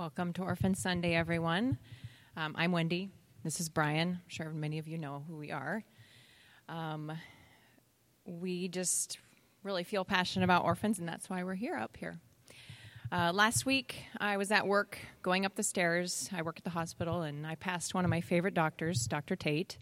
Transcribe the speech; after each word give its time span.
Welcome 0.00 0.32
to 0.32 0.42
Orphan 0.44 0.74
Sunday, 0.74 1.14
everyone. 1.14 1.76
Um, 2.34 2.54
I'm 2.56 2.72
Wendy. 2.72 3.10
This 3.44 3.60
is 3.60 3.68
Brian. 3.68 4.08
I'm 4.08 4.28
sure 4.28 4.48
many 4.48 4.78
of 4.78 4.88
you 4.88 4.96
know 4.96 5.24
who 5.28 5.36
we 5.36 5.50
are. 5.50 5.84
Um, 6.70 7.12
we 8.24 8.68
just 8.68 9.18
really 9.62 9.84
feel 9.84 10.06
passionate 10.06 10.46
about 10.46 10.64
orphans, 10.64 11.00
and 11.00 11.06
that's 11.06 11.28
why 11.28 11.44
we're 11.44 11.52
here 11.52 11.76
up 11.76 11.98
here. 11.98 12.18
Uh, 13.12 13.32
last 13.34 13.66
week, 13.66 14.04
I 14.18 14.38
was 14.38 14.50
at 14.50 14.66
work 14.66 14.96
going 15.20 15.44
up 15.44 15.54
the 15.54 15.62
stairs. 15.62 16.30
I 16.34 16.40
work 16.40 16.56
at 16.56 16.64
the 16.64 16.70
hospital, 16.70 17.20
and 17.20 17.46
I 17.46 17.56
passed 17.56 17.92
one 17.92 18.06
of 18.06 18.10
my 18.10 18.22
favorite 18.22 18.54
doctors, 18.54 19.06
Dr. 19.06 19.36
Tate. 19.36 19.76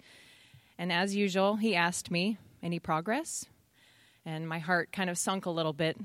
And 0.78 0.90
as 0.90 1.14
usual, 1.14 1.54
he 1.54 1.76
asked 1.76 2.10
me, 2.10 2.38
Any 2.60 2.80
progress? 2.80 3.46
And 4.26 4.48
my 4.48 4.58
heart 4.58 4.90
kind 4.90 5.10
of 5.10 5.16
sunk 5.16 5.46
a 5.46 5.50
little 5.50 5.72
bit 5.72 5.96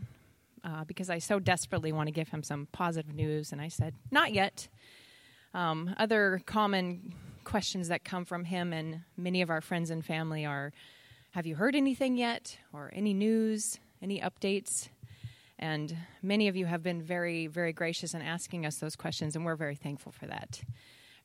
uh, 0.63 0.83
because 0.85 1.09
I 1.09 1.19
so 1.19 1.39
desperately 1.39 1.91
want 1.91 2.07
to 2.07 2.11
give 2.11 2.29
him 2.29 2.43
some 2.43 2.67
positive 2.71 3.13
news. 3.13 3.51
And 3.51 3.61
I 3.61 3.67
said, 3.67 3.95
Not 4.11 4.33
yet. 4.33 4.67
Um, 5.53 5.93
other 5.97 6.41
common 6.45 7.13
questions 7.43 7.89
that 7.89 8.03
come 8.03 8.25
from 8.25 8.45
him 8.45 8.73
and 8.73 9.01
many 9.17 9.41
of 9.41 9.49
our 9.49 9.61
friends 9.61 9.89
and 9.89 10.03
family 10.03 10.45
are 10.45 10.71
Have 11.31 11.45
you 11.45 11.55
heard 11.55 11.75
anything 11.75 12.17
yet? 12.17 12.57
Or 12.71 12.91
any 12.93 13.13
news? 13.13 13.79
Any 14.01 14.19
updates? 14.21 14.89
And 15.59 15.95
many 16.21 16.47
of 16.47 16.55
you 16.55 16.65
have 16.65 16.83
been 16.83 17.01
very, 17.01 17.47
very 17.47 17.71
gracious 17.71 18.13
in 18.13 18.21
asking 18.21 18.65
us 18.65 18.77
those 18.77 18.95
questions, 18.95 19.35
and 19.35 19.45
we're 19.45 19.55
very 19.55 19.75
thankful 19.75 20.11
for 20.11 20.25
that. 20.25 20.61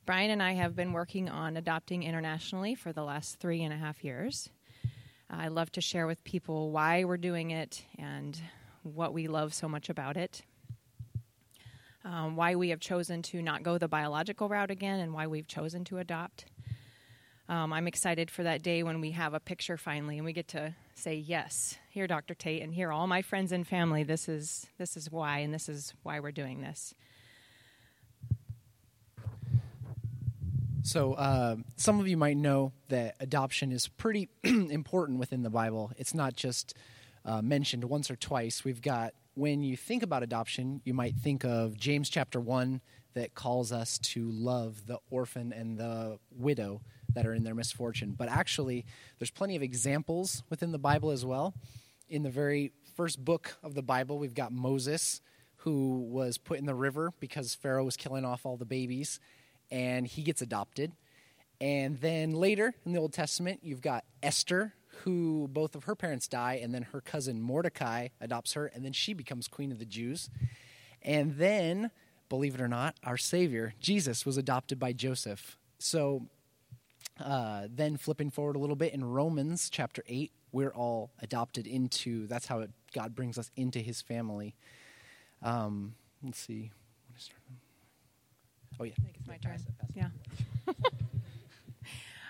Brian 0.07 0.30
and 0.30 0.43
I 0.43 0.52
have 0.52 0.77
been 0.77 0.93
working 0.93 1.29
on 1.29 1.57
adopting 1.57 2.02
internationally 2.02 2.74
for 2.74 2.93
the 2.93 3.02
last 3.02 3.41
three 3.41 3.62
and 3.62 3.74
a 3.74 3.77
half 3.77 4.05
years. 4.05 4.48
I 5.29 5.48
love 5.48 5.70
to 5.73 5.80
share 5.80 6.07
with 6.07 6.23
people 6.24 6.70
why 6.70 7.05
we're 7.05 7.18
doing 7.18 7.51
it 7.51 7.84
and 7.98 8.41
what 8.95 9.12
we 9.12 9.28
love 9.28 9.55
so 9.55 9.69
much 9.69 9.88
about 9.88 10.16
it, 10.16 10.42
um, 12.05 12.37
why 12.37 12.55
we 12.55 12.70
have 12.70 12.80
chosen 12.80 13.23
to 13.23 13.42
not 13.42 13.62
go 13.62 13.79
the 13.79 13.88
biological 13.88 14.48
route 14.48 14.70
again, 14.70 15.01
and 15.01 15.12
why 15.12 15.27
we've 15.27 15.46
chosen 15.46 15.85
to 15.85 15.99
adopt. 15.99 16.46
Um, 17.49 17.73
I'm 17.73 17.87
excited 17.87 18.30
for 18.30 18.43
that 18.43 18.62
day 18.62 18.82
when 18.82 19.01
we 19.01 19.12
have 19.12 19.32
a 19.32 19.40
picture 19.40 19.79
finally 19.79 20.18
and 20.18 20.24
we 20.27 20.35
get 20.35 20.49
to 20.49 20.74
say, 20.95 21.15
Yes, 21.15 21.79
here, 21.88 22.07
Dr. 22.07 22.35
Tate, 22.35 22.62
and 22.62 22.74
here, 22.74 22.93
all 22.93 23.07
my 23.07 23.23
friends 23.23 23.52
and 23.52 23.66
family, 23.66 24.02
this 24.02 24.29
is, 24.29 24.66
this 24.77 24.96
is 24.99 25.10
why, 25.10 25.38
and 25.38 25.55
this 25.55 25.68
is 25.68 25.95
why 26.02 26.21
we're 26.21 26.30
doing 26.30 26.60
this. 26.60 26.93
So, 30.82 31.15
uh, 31.15 31.57
some 31.77 32.01
of 32.01 32.09
you 32.09 32.16
might 32.16 32.37
know 32.37 32.73
that 32.88 33.16
adoption 33.21 33.73
is 33.73 33.88
pretty 33.88 34.29
important 34.45 35.18
within 35.18 35.43
the 35.43 35.51
Bible. 35.51 35.93
It's 35.96 36.15
not 36.15 36.37
just 36.37 36.74
uh, 37.24 37.43
mentioned 37.43 37.85
once 37.85 38.11
or 38.11 38.16
twice. 38.16 38.65
We've 38.65 38.83
got, 38.83 39.15
when 39.35 39.63
you 39.63 39.77
think 39.77 40.02
about 40.02 40.23
adoption, 40.23 40.80
you 40.85 40.95
might 40.95 41.16
think 41.16 41.45
of 41.45 41.77
James 41.77 42.09
chapter 42.09 42.41
1 42.41 42.80
that 43.15 43.35
calls 43.35 43.73
us 43.73 43.99
to 43.99 44.30
love 44.30 44.87
the 44.87 44.99
orphan 45.11 45.52
and 45.52 45.79
the 45.79 46.19
widow 46.30 46.80
that 47.15 47.27
are 47.27 47.35
in 47.35 47.45
their 47.45 47.55
misfortune. 47.55 48.15
But 48.16 48.29
actually, 48.29 48.85
there's 49.19 49.30
plenty 49.30 49.57
of 49.57 49.63
examples 49.63 50.43
within 50.51 50.73
the 50.73 50.79
Bible 50.79 51.11
as 51.11 51.24
well. 51.24 51.55
In 52.09 52.23
the 52.23 52.30
very 52.30 52.73
first 52.96 53.24
book 53.24 53.57
of 53.63 53.74
the 53.74 53.83
Bible, 53.83 54.19
we've 54.19 54.35
got 54.35 54.52
Moses, 54.52 55.21
who 55.57 56.01
was 56.11 56.39
put 56.39 56.59
in 56.59 56.66
the 56.66 56.74
river 56.74 57.13
because 57.21 57.55
Pharaoh 57.55 57.85
was 57.85 57.96
killing 57.96 58.24
off 58.24 58.46
all 58.46 58.57
the 58.57 58.65
babies, 58.65 59.21
and 59.71 60.07
he 60.07 60.23
gets 60.23 60.43
adopted. 60.43 60.93
And 61.61 62.01
then 62.01 62.33
later 62.33 62.74
in 62.87 62.93
the 62.93 63.01
Old 63.01 63.13
Testament, 63.13 63.61
you've 63.63 63.80
got 63.80 64.05
Esther, 64.22 64.75
who 65.04 65.49
both 65.50 65.75
of 65.75 65.84
her 65.84 65.94
parents 65.94 66.28
die, 66.28 66.60
and 66.62 66.75
then 66.75 66.82
her 66.82 67.00
cousin 67.00 67.41
Mordecai 67.41 68.09
adopts 68.21 68.54
her, 68.54 68.66
and 68.66 68.84
then 68.84 68.93
she 68.93 69.12
becomes 69.12 69.49
queen 69.49 69.72
of 69.72 69.78
the 69.78 69.84
Jews. 69.84 70.31
And 71.03 71.37
then, 71.37 71.91
believe 72.28 72.55
it 72.55 72.60
or 72.60 72.69
not, 72.69 72.97
our 73.05 73.16
Savior, 73.16 73.75
Jesus, 73.81 74.27
was 74.27 74.37
adopted 74.37 74.78
by 74.78 74.93
Joseph. 74.93 75.56
So 75.78 76.27
uh, 77.22 77.69
then, 77.71 77.97
flipping 77.97 78.31
forward 78.31 78.56
a 78.56 78.59
little 78.59 78.77
bit 78.77 78.93
in 78.93 79.05
Romans 79.05 79.71
chapter 79.71 80.03
8, 80.06 80.33
we're 80.53 80.72
all 80.72 81.11
adopted 81.21 81.67
into, 81.67 82.27
that's 82.27 82.47
how 82.47 82.61
it, 82.61 82.71
God 82.95 83.15
brings 83.15 83.39
us 83.39 83.51
into 83.56 83.81
his 83.81 84.01
family. 84.01 84.55
Um, 85.43 85.95
let's 86.22 86.39
see. 86.39 86.71
Oh, 88.81 88.84
yeah. 88.84 88.93
I 88.99 89.03
think 89.03 89.17
it's 89.19 89.28
my 89.28 89.37
turn. 89.39 89.59
Yeah. 89.95 90.09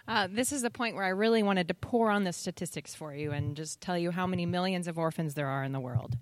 Uh, 0.08 0.26
this 0.26 0.52
is 0.52 0.62
the 0.62 0.70
point 0.70 0.96
where 0.96 1.04
I 1.04 1.10
really 1.10 1.42
wanted 1.42 1.68
to 1.68 1.74
pour 1.74 2.10
on 2.10 2.24
the 2.24 2.32
statistics 2.32 2.94
for 2.94 3.14
you 3.14 3.30
and 3.32 3.54
just 3.54 3.82
tell 3.82 3.98
you 3.98 4.10
how 4.10 4.26
many 4.26 4.46
millions 4.46 4.88
of 4.88 4.98
orphans 4.98 5.34
there 5.34 5.48
are 5.48 5.62
in 5.62 5.72
the 5.72 5.80
world. 5.80 6.16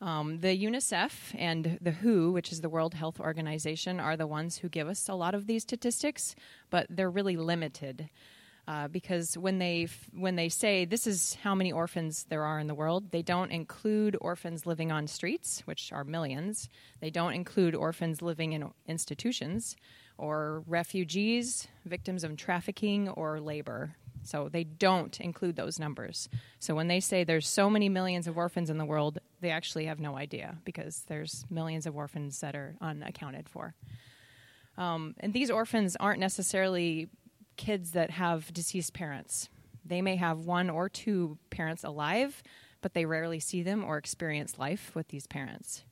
Um, 0.00 0.40
the 0.40 0.56
UNICEF 0.56 1.12
and 1.38 1.78
the 1.82 1.90
WHO, 1.90 2.32
which 2.32 2.50
is 2.50 2.62
the 2.62 2.70
World 2.70 2.94
Health 2.94 3.20
Organization, 3.20 4.00
are 4.00 4.16
the 4.16 4.26
ones 4.26 4.56
who 4.56 4.70
give 4.70 4.88
us 4.88 5.06
a 5.06 5.14
lot 5.14 5.34
of 5.34 5.46
these 5.46 5.62
statistics, 5.62 6.34
but 6.70 6.86
they're 6.88 7.10
really 7.10 7.36
limited. 7.36 8.08
Uh, 8.66 8.88
because 8.88 9.36
when 9.36 9.58
they 9.58 9.86
when 10.14 10.36
they 10.36 10.48
say 10.48 10.86
this 10.86 11.06
is 11.06 11.34
how 11.42 11.54
many 11.54 11.70
orphans 11.70 12.24
there 12.30 12.44
are 12.44 12.58
in 12.58 12.66
the 12.66 12.74
world, 12.74 13.10
they 13.10 13.20
don't 13.20 13.52
include 13.52 14.16
orphans 14.22 14.64
living 14.64 14.90
on 14.90 15.06
streets, 15.06 15.60
which 15.66 15.92
are 15.92 16.04
millions. 16.04 16.70
They 17.00 17.10
don't 17.10 17.34
include 17.34 17.74
orphans 17.74 18.22
living 18.22 18.54
in 18.54 18.70
institutions, 18.86 19.76
or 20.18 20.62
refugees, 20.66 21.68
victims 21.84 22.24
of 22.24 22.36
trafficking, 22.36 23.08
or 23.08 23.40
labor. 23.40 23.96
So 24.22 24.48
they 24.48 24.64
don't 24.64 25.20
include 25.20 25.56
those 25.56 25.78
numbers. 25.78 26.28
So 26.58 26.74
when 26.74 26.88
they 26.88 27.00
say 27.00 27.24
there's 27.24 27.46
so 27.46 27.68
many 27.68 27.88
millions 27.88 28.26
of 28.26 28.38
orphans 28.38 28.70
in 28.70 28.78
the 28.78 28.84
world, 28.84 29.18
they 29.40 29.50
actually 29.50 29.86
have 29.86 30.00
no 30.00 30.16
idea 30.16 30.56
because 30.64 31.04
there's 31.08 31.44
millions 31.50 31.86
of 31.86 31.94
orphans 31.94 32.40
that 32.40 32.54
are 32.54 32.74
unaccounted 32.80 33.48
for. 33.48 33.74
Um, 34.78 35.14
and 35.20 35.32
these 35.32 35.50
orphans 35.50 35.96
aren't 36.00 36.20
necessarily 36.20 37.08
kids 37.56 37.92
that 37.92 38.10
have 38.10 38.52
deceased 38.52 38.94
parents. 38.94 39.48
They 39.84 40.00
may 40.00 40.16
have 40.16 40.40
one 40.40 40.70
or 40.70 40.88
two 40.88 41.38
parents 41.50 41.84
alive, 41.84 42.42
but 42.80 42.94
they 42.94 43.04
rarely 43.04 43.40
see 43.40 43.62
them 43.62 43.84
or 43.84 43.98
experience 43.98 44.58
life 44.58 44.92
with 44.94 45.08
these 45.08 45.26
parents. 45.26 45.84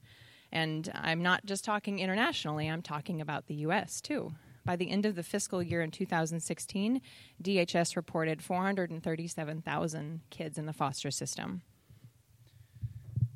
And 0.52 0.90
I'm 0.94 1.22
not 1.22 1.46
just 1.46 1.64
talking 1.64 1.98
internationally, 1.98 2.68
I'm 2.68 2.82
talking 2.82 3.20
about 3.20 3.46
the 3.46 3.54
US 3.54 4.00
too. 4.00 4.32
By 4.64 4.76
the 4.76 4.90
end 4.90 5.06
of 5.06 5.16
the 5.16 5.22
fiscal 5.24 5.62
year 5.62 5.82
in 5.82 5.90
2016, 5.90 7.00
DHS 7.42 7.96
reported 7.96 8.42
437,000 8.42 10.20
kids 10.30 10.58
in 10.58 10.66
the 10.66 10.72
foster 10.72 11.10
system. 11.10 11.62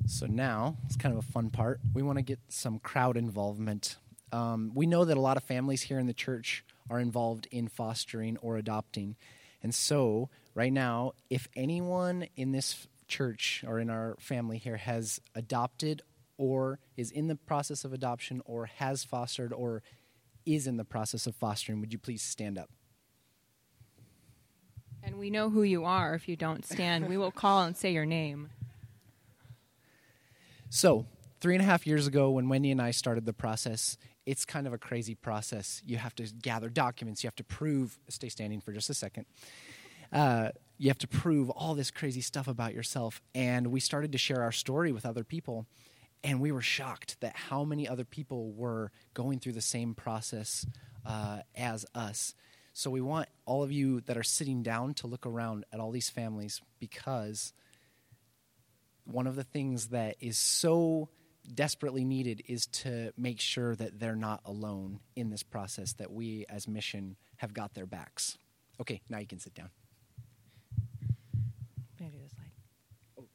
So 0.05 0.25
now 0.25 0.77
it's 0.85 0.95
kind 0.95 1.13
of 1.13 1.19
a 1.19 1.31
fun 1.31 1.49
part. 1.49 1.81
We 1.93 2.01
want 2.01 2.17
to 2.17 2.21
get 2.21 2.39
some 2.47 2.79
crowd 2.79 3.17
involvement. 3.17 3.97
Um, 4.31 4.71
we 4.73 4.85
know 4.85 5.03
that 5.03 5.17
a 5.17 5.21
lot 5.21 5.35
of 5.35 5.43
families 5.43 5.81
here 5.81 5.99
in 5.99 6.07
the 6.07 6.13
church 6.13 6.63
are 6.89 6.99
involved 6.99 7.47
in 7.51 7.67
fostering 7.67 8.37
or 8.37 8.55
adopting. 8.55 9.17
And 9.61 9.75
so, 9.75 10.29
right 10.55 10.71
now, 10.71 11.13
if 11.29 11.49
anyone 11.57 12.27
in 12.37 12.53
this 12.53 12.87
church 13.09 13.65
or 13.67 13.79
in 13.79 13.89
our 13.89 14.15
family 14.19 14.57
here 14.57 14.77
has 14.77 15.19
adopted 15.35 16.01
or 16.37 16.79
is 16.95 17.11
in 17.11 17.27
the 17.27 17.35
process 17.35 17.83
of 17.83 17.93
adoption 17.93 18.41
or 18.45 18.65
has 18.65 19.03
fostered 19.03 19.53
or 19.53 19.81
is 20.45 20.67
in 20.67 20.77
the 20.77 20.85
process 20.85 21.27
of 21.27 21.35
fostering, 21.35 21.79
would 21.81 21.91
you 21.91 21.99
please 21.99 22.21
stand 22.21 22.57
up? 22.57 22.69
And 25.03 25.17
we 25.17 25.29
know 25.29 25.49
who 25.49 25.63
you 25.63 25.85
are 25.85 26.15
if 26.15 26.27
you 26.27 26.35
don't 26.35 26.65
stand. 26.65 27.07
we 27.07 27.17
will 27.17 27.31
call 27.31 27.63
and 27.63 27.75
say 27.77 27.93
your 27.93 28.05
name. 28.05 28.49
So, 30.69 31.05
three 31.39 31.55
and 31.55 31.61
a 31.61 31.65
half 31.65 31.87
years 31.87 32.07
ago, 32.07 32.31
when 32.31 32.49
Wendy 32.49 32.71
and 32.71 32.81
I 32.81 32.91
started 32.91 33.25
the 33.25 33.33
process, 33.33 33.97
it's 34.25 34.43
kind 34.43 34.67
of 34.67 34.73
a 34.73 34.77
crazy 34.77 35.15
process. 35.15 35.81
You 35.85 35.97
have 35.97 36.13
to 36.15 36.23
gather 36.23 36.69
documents, 36.69 37.23
you 37.23 37.27
have 37.27 37.35
to 37.37 37.43
prove, 37.43 37.97
stay 38.09 38.27
standing 38.27 38.59
for 38.59 38.73
just 38.73 38.89
a 38.89 38.93
second. 38.93 39.25
Uh, 40.11 40.49
you 40.77 40.89
have 40.89 40.97
to 40.99 41.07
prove 41.07 41.49
all 41.49 41.73
this 41.73 41.91
crazy 41.91 42.21
stuff 42.21 42.47
about 42.47 42.73
yourself. 42.73 43.21
And 43.33 43.67
we 43.67 43.79
started 43.79 44.11
to 44.11 44.17
share 44.17 44.41
our 44.41 44.51
story 44.51 44.91
with 44.91 45.05
other 45.05 45.23
people. 45.23 45.65
And 46.23 46.41
we 46.41 46.51
were 46.51 46.61
shocked 46.61 47.19
that 47.21 47.35
how 47.35 47.63
many 47.63 47.87
other 47.87 48.05
people 48.05 48.51
were 48.51 48.91
going 49.13 49.39
through 49.39 49.53
the 49.53 49.61
same 49.61 49.93
process 49.93 50.65
uh, 51.05 51.39
as 51.55 51.85
us. 51.95 52.33
So 52.73 52.91
we 52.91 53.01
want 53.01 53.29
all 53.45 53.63
of 53.63 53.71
you 53.71 54.01
that 54.01 54.17
are 54.17 54.23
sitting 54.23 54.61
down 54.61 54.93
to 54.95 55.07
look 55.07 55.25
around 55.25 55.65
at 55.71 55.79
all 55.79 55.91
these 55.91 56.09
families 56.09 56.61
because 56.79 57.53
one 59.05 59.25
of 59.25 59.35
the 59.35 59.43
things 59.43 59.87
that 59.87 60.15
is 60.19 60.37
so 60.37 61.09
desperately 61.53 62.03
needed 62.03 62.43
is 62.47 62.67
to 62.67 63.13
make 63.17 63.39
sure 63.39 63.75
that 63.75 63.99
they're 63.99 64.15
not 64.15 64.41
alone 64.45 64.99
in 65.15 65.29
this 65.29 65.43
process, 65.43 65.93
that 65.93 66.11
we 66.11 66.45
as 66.49 66.67
mission 66.67 67.15
have 67.37 67.53
got 67.53 67.73
their 67.73 67.85
backs. 67.85 68.37
Okay, 68.79 69.01
now 69.09 69.17
you 69.19 69.27
can 69.27 69.39
sit 69.39 69.53
down. 69.53 69.69
Can 71.97 72.07
I 72.07 72.09
do 72.09 72.17
this 72.21 72.31
slide? 72.31 72.51
Oh, 73.19 73.25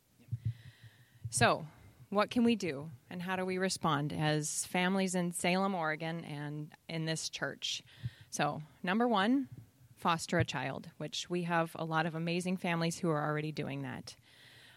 so, 1.30 1.66
what 2.12 2.30
can 2.30 2.44
we 2.44 2.54
do 2.54 2.90
and 3.10 3.22
how 3.22 3.36
do 3.36 3.44
we 3.44 3.56
respond 3.56 4.12
as 4.12 4.66
families 4.66 5.14
in 5.14 5.32
Salem, 5.32 5.74
Oregon, 5.74 6.24
and 6.24 6.70
in 6.86 7.06
this 7.06 7.30
church? 7.30 7.82
So, 8.28 8.62
number 8.82 9.08
one, 9.08 9.48
foster 9.96 10.38
a 10.38 10.44
child, 10.44 10.90
which 10.98 11.30
we 11.30 11.44
have 11.44 11.70
a 11.74 11.84
lot 11.84 12.04
of 12.04 12.14
amazing 12.14 12.58
families 12.58 12.98
who 12.98 13.08
are 13.08 13.24
already 13.24 13.50
doing 13.50 13.82
that. 13.82 14.14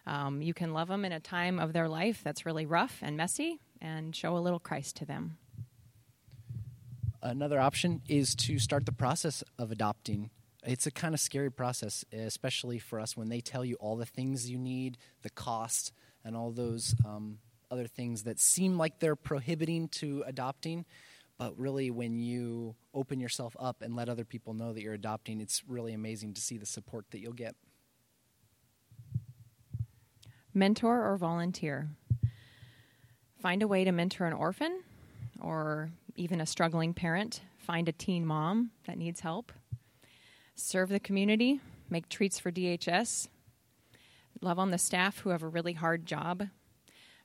Um, 0.07 0.41
you 0.41 0.53
can 0.53 0.71
love 0.71 0.87
them 0.87 1.03
in 1.03 1.11
a 1.11 1.19
time 1.19 1.59
of 1.59 1.73
their 1.73 1.89
life 1.89 2.21
that's 2.23 2.45
really 2.45 2.65
rough 2.65 2.99
and 3.01 3.17
messy 3.17 3.59
and 3.81 4.15
show 4.15 4.37
a 4.37 4.39
little 4.39 4.59
Christ 4.59 4.95
to 4.97 5.05
them. 5.05 5.37
Another 7.21 7.59
option 7.59 8.01
is 8.07 8.33
to 8.35 8.59
start 8.59 8.85
the 8.85 8.91
process 8.93 9.43
of 9.59 9.71
adopting. 9.71 10.29
It's 10.63 10.87
a 10.87 10.91
kind 10.91 11.13
of 11.13 11.19
scary 11.19 11.51
process, 11.51 12.05
especially 12.13 12.79
for 12.79 12.99
us 12.99 13.17
when 13.17 13.27
they 13.27 13.41
tell 13.41 13.65
you 13.65 13.75
all 13.75 13.97
the 13.97 14.05
things 14.05 14.49
you 14.49 14.57
need, 14.57 14.97
the 15.21 15.29
cost, 15.29 15.91
and 16.25 16.35
all 16.35 16.51
those 16.51 16.95
um, 17.05 17.37
other 17.71 17.87
things 17.87 18.23
that 18.23 18.39
seem 18.39 18.77
like 18.77 18.99
they're 18.99 19.15
prohibiting 19.15 19.87
to 19.89 20.23
adopting. 20.25 20.83
But 21.37 21.57
really, 21.57 21.91
when 21.91 22.19
you 22.19 22.75
open 22.93 23.19
yourself 23.19 23.55
up 23.59 23.81
and 23.81 23.95
let 23.95 24.09
other 24.09 24.25
people 24.25 24.53
know 24.53 24.73
that 24.73 24.81
you're 24.81 24.93
adopting, 24.93 25.41
it's 25.41 25.63
really 25.67 25.93
amazing 25.93 26.33
to 26.33 26.41
see 26.41 26.57
the 26.57 26.65
support 26.65 27.05
that 27.11 27.19
you'll 27.19 27.33
get. 27.33 27.55
Mentor 30.53 31.05
or 31.05 31.17
volunteer. 31.17 31.89
Find 33.41 33.61
a 33.61 33.67
way 33.67 33.83
to 33.83 33.91
mentor 33.91 34.25
an 34.25 34.33
orphan 34.33 34.81
or 35.41 35.91
even 36.15 36.39
a 36.39 36.45
struggling 36.45 36.93
parent. 36.93 37.41
Find 37.57 37.89
a 37.89 37.91
teen 37.91 38.25
mom 38.25 38.71
that 38.87 38.97
needs 38.97 39.19
help. 39.19 39.51
Serve 40.55 40.87
the 40.89 40.99
community. 41.01 41.59
Make 41.89 42.07
treats 42.07 42.39
for 42.39 42.51
DHS. 42.51 43.27
Love 44.41 44.59
on 44.59 44.71
the 44.71 44.77
staff 44.77 45.19
who 45.19 45.29
have 45.29 45.43
a 45.43 45.47
really 45.47 45.73
hard 45.73 46.05
job 46.05 46.47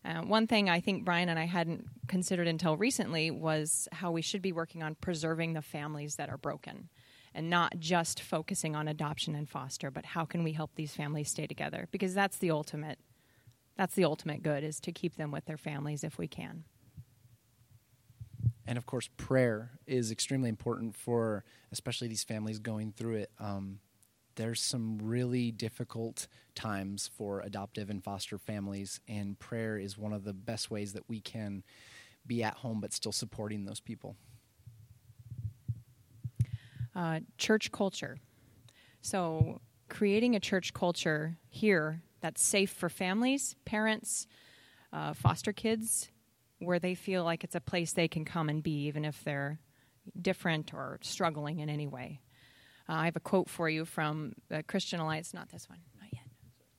uh, 0.04 0.22
one 0.22 0.46
thing 0.46 0.70
I 0.70 0.80
think 0.80 1.04
Brian 1.04 1.28
and 1.28 1.38
I 1.38 1.44
hadn't 1.44 1.86
considered 2.08 2.48
until 2.48 2.76
recently 2.76 3.30
was 3.30 3.86
how 3.92 4.10
we 4.10 4.22
should 4.22 4.40
be 4.40 4.52
working 4.52 4.82
on 4.82 4.94
preserving 4.94 5.52
the 5.52 5.62
families 5.62 6.16
that 6.16 6.30
are 6.30 6.38
broken 6.38 6.88
and 7.34 7.50
not 7.50 7.78
just 7.78 8.20
focusing 8.20 8.74
on 8.74 8.88
adoption 8.88 9.34
and 9.34 9.48
foster, 9.48 9.90
but 9.90 10.04
how 10.04 10.24
can 10.24 10.42
we 10.42 10.52
help 10.52 10.74
these 10.74 10.92
families 10.92 11.30
stay 11.30 11.46
together? 11.46 11.86
Because 11.90 12.14
that's 12.14 12.38
the 12.38 12.50
ultimate 12.50 12.98
that's 13.76 13.94
the 13.94 14.04
ultimate 14.04 14.42
good 14.42 14.62
is 14.62 14.78
to 14.80 14.92
keep 14.92 15.16
them 15.16 15.30
with 15.30 15.46
their 15.46 15.56
families 15.56 16.04
if 16.04 16.18
we 16.18 16.28
can. 16.28 16.64
And 18.66 18.76
of 18.76 18.84
course, 18.84 19.08
prayer 19.16 19.70
is 19.86 20.10
extremely 20.10 20.50
important 20.50 20.94
for 20.94 21.44
especially 21.72 22.08
these 22.08 22.24
families 22.24 22.58
going 22.58 22.92
through 22.92 23.16
it. 23.16 23.30
Um, 23.38 23.78
there's 24.40 24.62
some 24.62 24.98
really 25.02 25.50
difficult 25.50 26.26
times 26.54 27.10
for 27.14 27.40
adoptive 27.40 27.90
and 27.90 28.02
foster 28.02 28.38
families, 28.38 28.98
and 29.06 29.38
prayer 29.38 29.76
is 29.76 29.98
one 29.98 30.14
of 30.14 30.24
the 30.24 30.32
best 30.32 30.70
ways 30.70 30.94
that 30.94 31.06
we 31.08 31.20
can 31.20 31.62
be 32.26 32.42
at 32.42 32.54
home 32.54 32.80
but 32.80 32.94
still 32.94 33.12
supporting 33.12 33.66
those 33.66 33.80
people. 33.80 34.16
Uh, 36.96 37.20
church 37.36 37.70
culture. 37.70 38.16
So, 39.02 39.60
creating 39.90 40.34
a 40.36 40.40
church 40.40 40.72
culture 40.72 41.36
here 41.50 42.00
that's 42.22 42.42
safe 42.42 42.70
for 42.70 42.88
families, 42.88 43.56
parents, 43.66 44.26
uh, 44.90 45.12
foster 45.12 45.52
kids, 45.52 46.10
where 46.60 46.78
they 46.78 46.94
feel 46.94 47.24
like 47.24 47.44
it's 47.44 47.54
a 47.56 47.60
place 47.60 47.92
they 47.92 48.08
can 48.08 48.24
come 48.24 48.48
and 48.48 48.62
be, 48.62 48.86
even 48.86 49.04
if 49.04 49.22
they're 49.22 49.58
different 50.18 50.72
or 50.72 50.98
struggling 51.02 51.58
in 51.58 51.68
any 51.68 51.86
way. 51.86 52.20
Uh, 52.90 52.94
I 52.94 53.04
have 53.04 53.14
a 53.14 53.20
quote 53.20 53.48
for 53.48 53.68
you 53.68 53.84
from 53.84 54.32
the 54.48 54.64
Christian 54.64 54.98
Alliance, 54.98 55.32
not 55.32 55.50
this 55.50 55.68
one, 55.68 55.78
not 56.00 56.08
yet, 56.12 56.24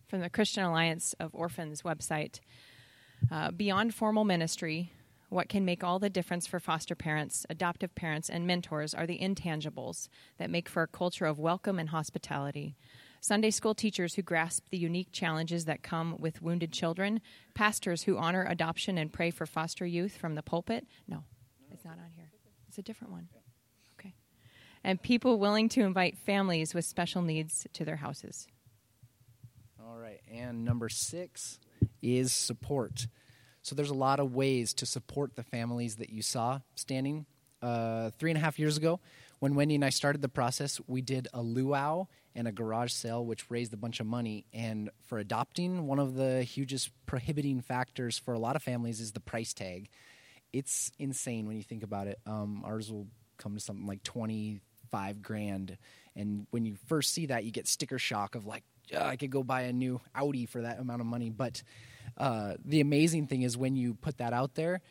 from 0.08 0.20
the 0.20 0.30
Christian 0.30 0.64
Alliance 0.64 1.16
of 1.22 1.34
Orphans 1.34 1.84
website. 1.84 2.42
Uh, 3.32 3.52
beyond 3.52 3.96
formal 3.96 4.26
ministry, 4.26 4.92
what 5.30 5.48
can 5.48 5.64
make 5.64 5.86
all 5.86 6.00
the 6.00 6.10
difference 6.10 6.46
for 6.46 6.60
foster 6.60 6.96
parents, 6.96 7.46
adoptive 7.50 7.96
parents, 7.96 8.30
and 8.30 8.46
mentors 8.46 8.94
are 8.94 9.08
the 9.08 9.20
intangibles 9.20 10.10
that 10.38 10.50
make 10.50 10.68
for 10.68 10.84
a 10.84 10.88
culture 10.88 11.26
of 11.26 11.40
welcome 11.40 11.80
and 11.80 11.90
hospitality. 11.90 12.76
Sunday 13.22 13.52
school 13.52 13.74
teachers 13.74 14.16
who 14.16 14.22
grasp 14.22 14.66
the 14.70 14.78
unique 14.78 15.14
challenges 15.14 15.64
that 15.64 15.82
come 15.82 16.18
with 16.20 16.42
wounded 16.42 16.74
children, 16.74 17.22
pastors 17.54 18.04
who 18.04 18.18
honor 18.18 18.46
adoption 18.50 18.98
and 18.98 19.14
pray 19.14 19.32
for 19.32 19.46
foster 19.46 19.86
youth 19.86 20.18
from 20.18 20.36
the 20.36 20.44
pulpit. 20.44 20.86
No, 21.08 21.24
it's 21.72 21.86
not 21.86 22.00
on 22.00 22.12
here. 22.14 22.32
It's 22.68 22.78
a 22.78 22.82
different 22.82 23.14
one 23.14 23.30
and 24.84 25.02
people 25.02 25.40
willing 25.40 25.70
to 25.70 25.82
invite 25.82 26.18
families 26.18 26.74
with 26.74 26.86
special 26.86 27.22
needs 27.22 27.68
to 27.74 27.86
their 27.86 27.98
houses. 27.98 28.48
All 29.80 29.98
right, 29.98 30.22
and 30.32 30.66
number 30.66 30.90
six 30.90 31.60
is 32.02 32.32
support. 32.32 33.08
So 33.62 33.76
there's 33.76 33.92
a 33.92 33.96
lot 33.96 34.20
of 34.20 34.34
ways 34.34 34.74
to 34.76 34.86
support 34.86 35.36
the 35.36 35.44
families 35.44 35.98
that 35.98 36.10
you 36.10 36.22
saw 36.22 36.62
standing 36.76 37.26
uh, 37.62 38.10
three 38.18 38.32
and 38.32 38.38
a 38.38 38.42
half 38.42 38.58
years 38.58 38.78
ago. 38.78 39.00
When 39.40 39.56
Wendy 39.56 39.76
and 39.76 39.86
I 39.86 39.90
started 39.90 40.22
the 40.22 40.30
process, 40.30 40.80
we 40.88 41.02
did 41.02 41.28
a 41.34 41.42
luau 41.42 42.06
and 42.34 42.48
a 42.48 42.52
garage 42.52 42.92
sale, 42.92 43.26
which 43.26 43.52
raised 43.52 43.74
a 43.74 43.78
bunch 43.78 44.00
of 44.00 44.08
money. 44.08 44.46
And 44.54 44.90
for 45.06 45.20
adopting, 45.20 45.86
one 45.86 46.00
of 46.00 46.16
the 46.16 46.44
hugest 46.44 46.92
prohibiting 47.06 47.62
factors 47.62 48.18
for 48.18 48.34
a 48.34 48.40
lot 48.40 48.56
of 48.56 48.64
families 48.64 49.00
is 49.00 49.12
the 49.12 49.20
price 49.20 49.54
tag. 49.54 49.90
It's 50.54 50.92
insane 50.98 51.48
when 51.48 51.58
you 51.58 51.64
think 51.64 51.84
about 51.84 52.08
it. 52.08 52.20
Um, 52.26 52.64
ours 52.66 52.92
will 52.92 53.08
come 53.38 53.56
to 53.56 53.60
something 53.60 53.86
like 53.86 54.04
twenty 54.04 54.62
five 54.92 55.22
grand. 55.22 55.78
And 56.16 56.46
when 56.52 56.66
you 56.66 56.76
first 56.88 57.14
see 57.14 57.28
that, 57.28 57.44
you 57.44 57.52
get 57.52 57.68
sticker 57.68 57.98
shock 57.98 58.36
of 58.36 58.46
like, 58.46 58.64
I 58.98 59.16
could 59.16 59.32
go 59.32 59.44
buy 59.44 59.62
a 59.64 59.74
new 59.74 60.02
Audi 60.14 60.46
for 60.46 60.62
that 60.62 60.80
amount 60.80 61.02
of 61.02 61.08
money. 61.08 61.30
But 61.30 61.64
uh, 62.18 62.56
the 62.64 62.82
amazing 62.82 63.28
thing 63.28 63.42
is 63.44 63.58
when 63.58 63.76
you 63.76 63.94
put 63.94 64.18
that 64.18 64.34
out 64.34 64.56
there, 64.56 64.82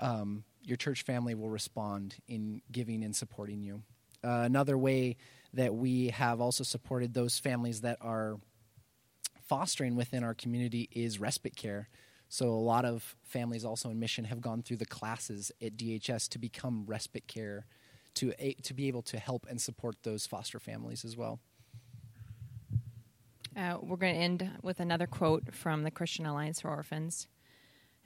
um, 0.00 0.44
your 0.62 0.76
church 0.76 1.02
family 1.02 1.34
will 1.34 1.50
respond 1.50 2.16
in 2.26 2.62
giving 2.72 3.04
and 3.04 3.14
supporting 3.14 3.62
you. 3.62 3.82
Uh, 4.24 4.42
another 4.44 4.76
way 4.76 5.16
that 5.52 5.74
we 5.74 6.08
have 6.08 6.40
also 6.40 6.64
supported 6.64 7.14
those 7.14 7.38
families 7.38 7.82
that 7.82 7.98
are 8.00 8.38
fostering 9.46 9.94
within 9.94 10.24
our 10.24 10.34
community 10.34 10.88
is 10.90 11.20
respite 11.20 11.54
care. 11.54 11.88
So, 12.28 12.48
a 12.48 12.56
lot 12.56 12.84
of 12.84 13.16
families 13.22 13.64
also 13.64 13.90
in 13.90 14.00
mission 14.00 14.24
have 14.24 14.40
gone 14.40 14.62
through 14.62 14.78
the 14.78 14.86
classes 14.86 15.52
at 15.62 15.76
DHS 15.76 16.28
to 16.30 16.38
become 16.38 16.84
respite 16.86 17.26
care 17.26 17.66
to 18.14 18.32
a, 18.38 18.54
to 18.62 18.74
be 18.74 18.88
able 18.88 19.02
to 19.02 19.18
help 19.18 19.46
and 19.48 19.60
support 19.60 19.96
those 20.02 20.26
foster 20.26 20.58
families 20.58 21.04
as 21.04 21.16
well. 21.16 21.40
Uh, 23.56 23.78
we're 23.80 23.96
going 23.96 24.14
to 24.14 24.20
end 24.20 24.50
with 24.62 24.80
another 24.80 25.06
quote 25.06 25.54
from 25.54 25.84
the 25.84 25.90
Christian 25.90 26.26
Alliance 26.26 26.60
for 26.60 26.70
Orphans, 26.70 27.28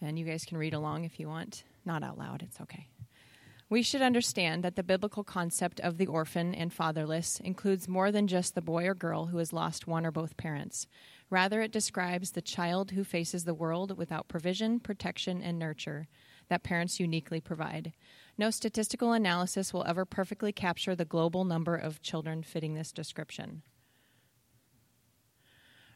and 0.00 0.18
you 0.18 0.24
guys 0.24 0.44
can 0.44 0.58
read 0.58 0.74
along 0.74 1.04
if 1.04 1.18
you 1.18 1.28
want. 1.28 1.64
Not 1.86 2.02
out 2.02 2.18
loud, 2.18 2.42
it's 2.42 2.60
okay. 2.60 2.88
We 3.70 3.82
should 3.82 4.00
understand 4.00 4.64
that 4.64 4.76
the 4.76 4.82
biblical 4.82 5.24
concept 5.24 5.78
of 5.80 5.98
the 5.98 6.06
orphan 6.06 6.54
and 6.54 6.72
fatherless 6.72 7.38
includes 7.40 7.86
more 7.86 8.10
than 8.10 8.26
just 8.26 8.54
the 8.54 8.62
boy 8.62 8.86
or 8.86 8.94
girl 8.94 9.26
who 9.26 9.38
has 9.38 9.52
lost 9.52 9.86
one 9.86 10.06
or 10.06 10.10
both 10.10 10.38
parents. 10.38 10.86
Rather, 11.28 11.60
it 11.60 11.72
describes 11.72 12.30
the 12.30 12.40
child 12.40 12.92
who 12.92 13.04
faces 13.04 13.44
the 13.44 13.52
world 13.52 13.98
without 13.98 14.28
provision, 14.28 14.80
protection, 14.80 15.42
and 15.42 15.58
nurture 15.58 16.08
that 16.48 16.62
parents 16.62 16.98
uniquely 16.98 17.40
provide. 17.40 17.92
No 18.40 18.50
statistical 18.50 19.12
analysis 19.12 19.74
will 19.74 19.84
ever 19.84 20.04
perfectly 20.04 20.52
capture 20.52 20.94
the 20.94 21.04
global 21.04 21.44
number 21.44 21.74
of 21.74 22.00
children 22.00 22.44
fitting 22.44 22.74
this 22.74 22.92
description. 22.92 23.62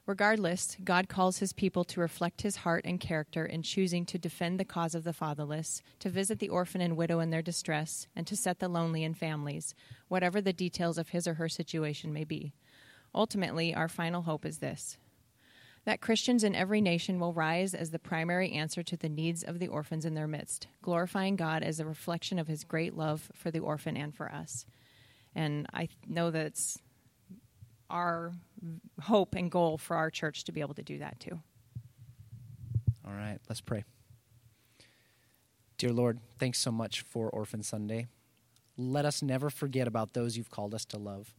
Regardless, 0.04 0.76
God 0.82 1.08
calls 1.08 1.38
his 1.38 1.52
people 1.52 1.84
to 1.84 2.00
reflect 2.00 2.42
his 2.42 2.56
heart 2.56 2.84
and 2.84 2.98
character 2.98 3.46
in 3.46 3.62
choosing 3.62 4.04
to 4.06 4.18
defend 4.18 4.58
the 4.58 4.64
cause 4.64 4.96
of 4.96 5.04
the 5.04 5.12
fatherless, 5.12 5.80
to 6.00 6.10
visit 6.10 6.40
the 6.40 6.48
orphan 6.48 6.80
and 6.80 6.96
widow 6.96 7.20
in 7.20 7.30
their 7.30 7.42
distress, 7.42 8.08
and 8.16 8.26
to 8.26 8.34
set 8.34 8.58
the 8.58 8.66
lonely 8.66 9.04
in 9.04 9.14
families, 9.14 9.76
whatever 10.08 10.40
the 10.40 10.52
details 10.52 10.98
of 10.98 11.10
his 11.10 11.28
or 11.28 11.34
her 11.34 11.48
situation 11.48 12.12
may 12.12 12.24
be. 12.24 12.52
Ultimately, 13.14 13.72
our 13.72 13.88
final 13.88 14.22
hope 14.22 14.44
is 14.44 14.58
this 14.58 14.98
that 15.84 16.00
Christians 16.00 16.44
in 16.44 16.54
every 16.54 16.80
nation 16.80 17.18
will 17.18 17.32
rise 17.32 17.74
as 17.74 17.90
the 17.90 17.98
primary 17.98 18.52
answer 18.52 18.82
to 18.84 18.96
the 18.96 19.08
needs 19.08 19.42
of 19.42 19.58
the 19.58 19.68
orphans 19.68 20.04
in 20.04 20.14
their 20.14 20.28
midst, 20.28 20.68
glorifying 20.80 21.36
God 21.36 21.62
as 21.62 21.80
a 21.80 21.86
reflection 21.86 22.38
of 22.38 22.46
his 22.46 22.64
great 22.64 22.96
love 22.96 23.30
for 23.34 23.50
the 23.50 23.58
orphan 23.58 23.96
and 23.96 24.14
for 24.14 24.30
us. 24.30 24.64
And 25.34 25.66
I 25.72 25.88
know 26.06 26.30
that 26.30 26.46
it's 26.46 26.78
our 27.90 28.32
hope 29.00 29.34
and 29.34 29.50
goal 29.50 29.76
for 29.76 29.96
our 29.96 30.10
church 30.10 30.44
to 30.44 30.52
be 30.52 30.60
able 30.60 30.74
to 30.74 30.82
do 30.82 30.98
that 30.98 31.18
too. 31.18 31.40
All 33.04 33.12
right, 33.12 33.38
let's 33.48 33.60
pray. 33.60 33.84
Dear 35.78 35.92
Lord, 35.92 36.20
thanks 36.38 36.58
so 36.58 36.70
much 36.70 37.00
for 37.00 37.28
Orphan 37.28 37.62
Sunday. 37.62 38.06
Let 38.76 39.04
us 39.04 39.20
never 39.20 39.50
forget 39.50 39.88
about 39.88 40.14
those 40.14 40.36
you've 40.36 40.50
called 40.50 40.74
us 40.74 40.84
to 40.86 40.98
love. 40.98 41.34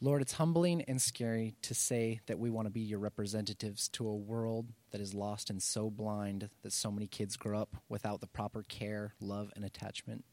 Lord, 0.00 0.22
it's 0.22 0.34
humbling 0.34 0.82
and 0.82 1.02
scary 1.02 1.56
to 1.62 1.74
say 1.74 2.20
that 2.26 2.38
we 2.38 2.50
want 2.50 2.66
to 2.66 2.70
be 2.70 2.80
your 2.80 3.00
representatives 3.00 3.88
to 3.88 4.06
a 4.06 4.14
world 4.14 4.68
that 4.92 5.00
is 5.00 5.12
lost 5.12 5.50
and 5.50 5.60
so 5.60 5.90
blind 5.90 6.48
that 6.62 6.72
so 6.72 6.92
many 6.92 7.08
kids 7.08 7.36
grow 7.36 7.58
up 7.58 7.76
without 7.88 8.20
the 8.20 8.28
proper 8.28 8.62
care, 8.62 9.14
love, 9.20 9.50
and 9.56 9.64
attachment. 9.64 10.24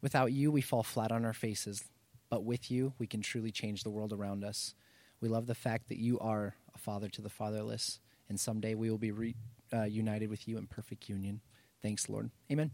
Without 0.00 0.32
you, 0.32 0.50
we 0.50 0.62
fall 0.62 0.82
flat 0.82 1.12
on 1.12 1.26
our 1.26 1.34
faces, 1.34 1.84
but 2.30 2.44
with 2.44 2.70
you, 2.70 2.94
we 2.98 3.06
can 3.06 3.20
truly 3.20 3.50
change 3.50 3.82
the 3.82 3.90
world 3.90 4.12
around 4.12 4.42
us. 4.42 4.74
We 5.20 5.28
love 5.28 5.46
the 5.46 5.54
fact 5.54 5.88
that 5.90 5.98
you 5.98 6.18
are 6.20 6.54
a 6.74 6.78
father 6.78 7.08
to 7.10 7.20
the 7.20 7.28
fatherless, 7.28 8.00
and 8.30 8.40
someday 8.40 8.74
we 8.74 8.90
will 8.90 8.98
be 8.98 9.12
re- 9.12 9.36
uh, 9.70 9.86
with 10.28 10.48
you 10.48 10.56
in 10.56 10.66
perfect 10.66 11.10
union. 11.10 11.42
Thanks, 11.82 12.08
Lord. 12.08 12.30
Amen. 12.50 12.70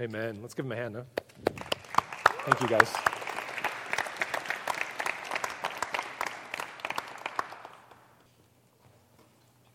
Amen. 0.00 0.38
Let's 0.40 0.54
give 0.54 0.64
him 0.64 0.72
a 0.72 0.76
hand. 0.76 0.96
Huh? 0.96 1.02
Thank 2.46 2.60
you, 2.62 2.68
guys. 2.68 3.11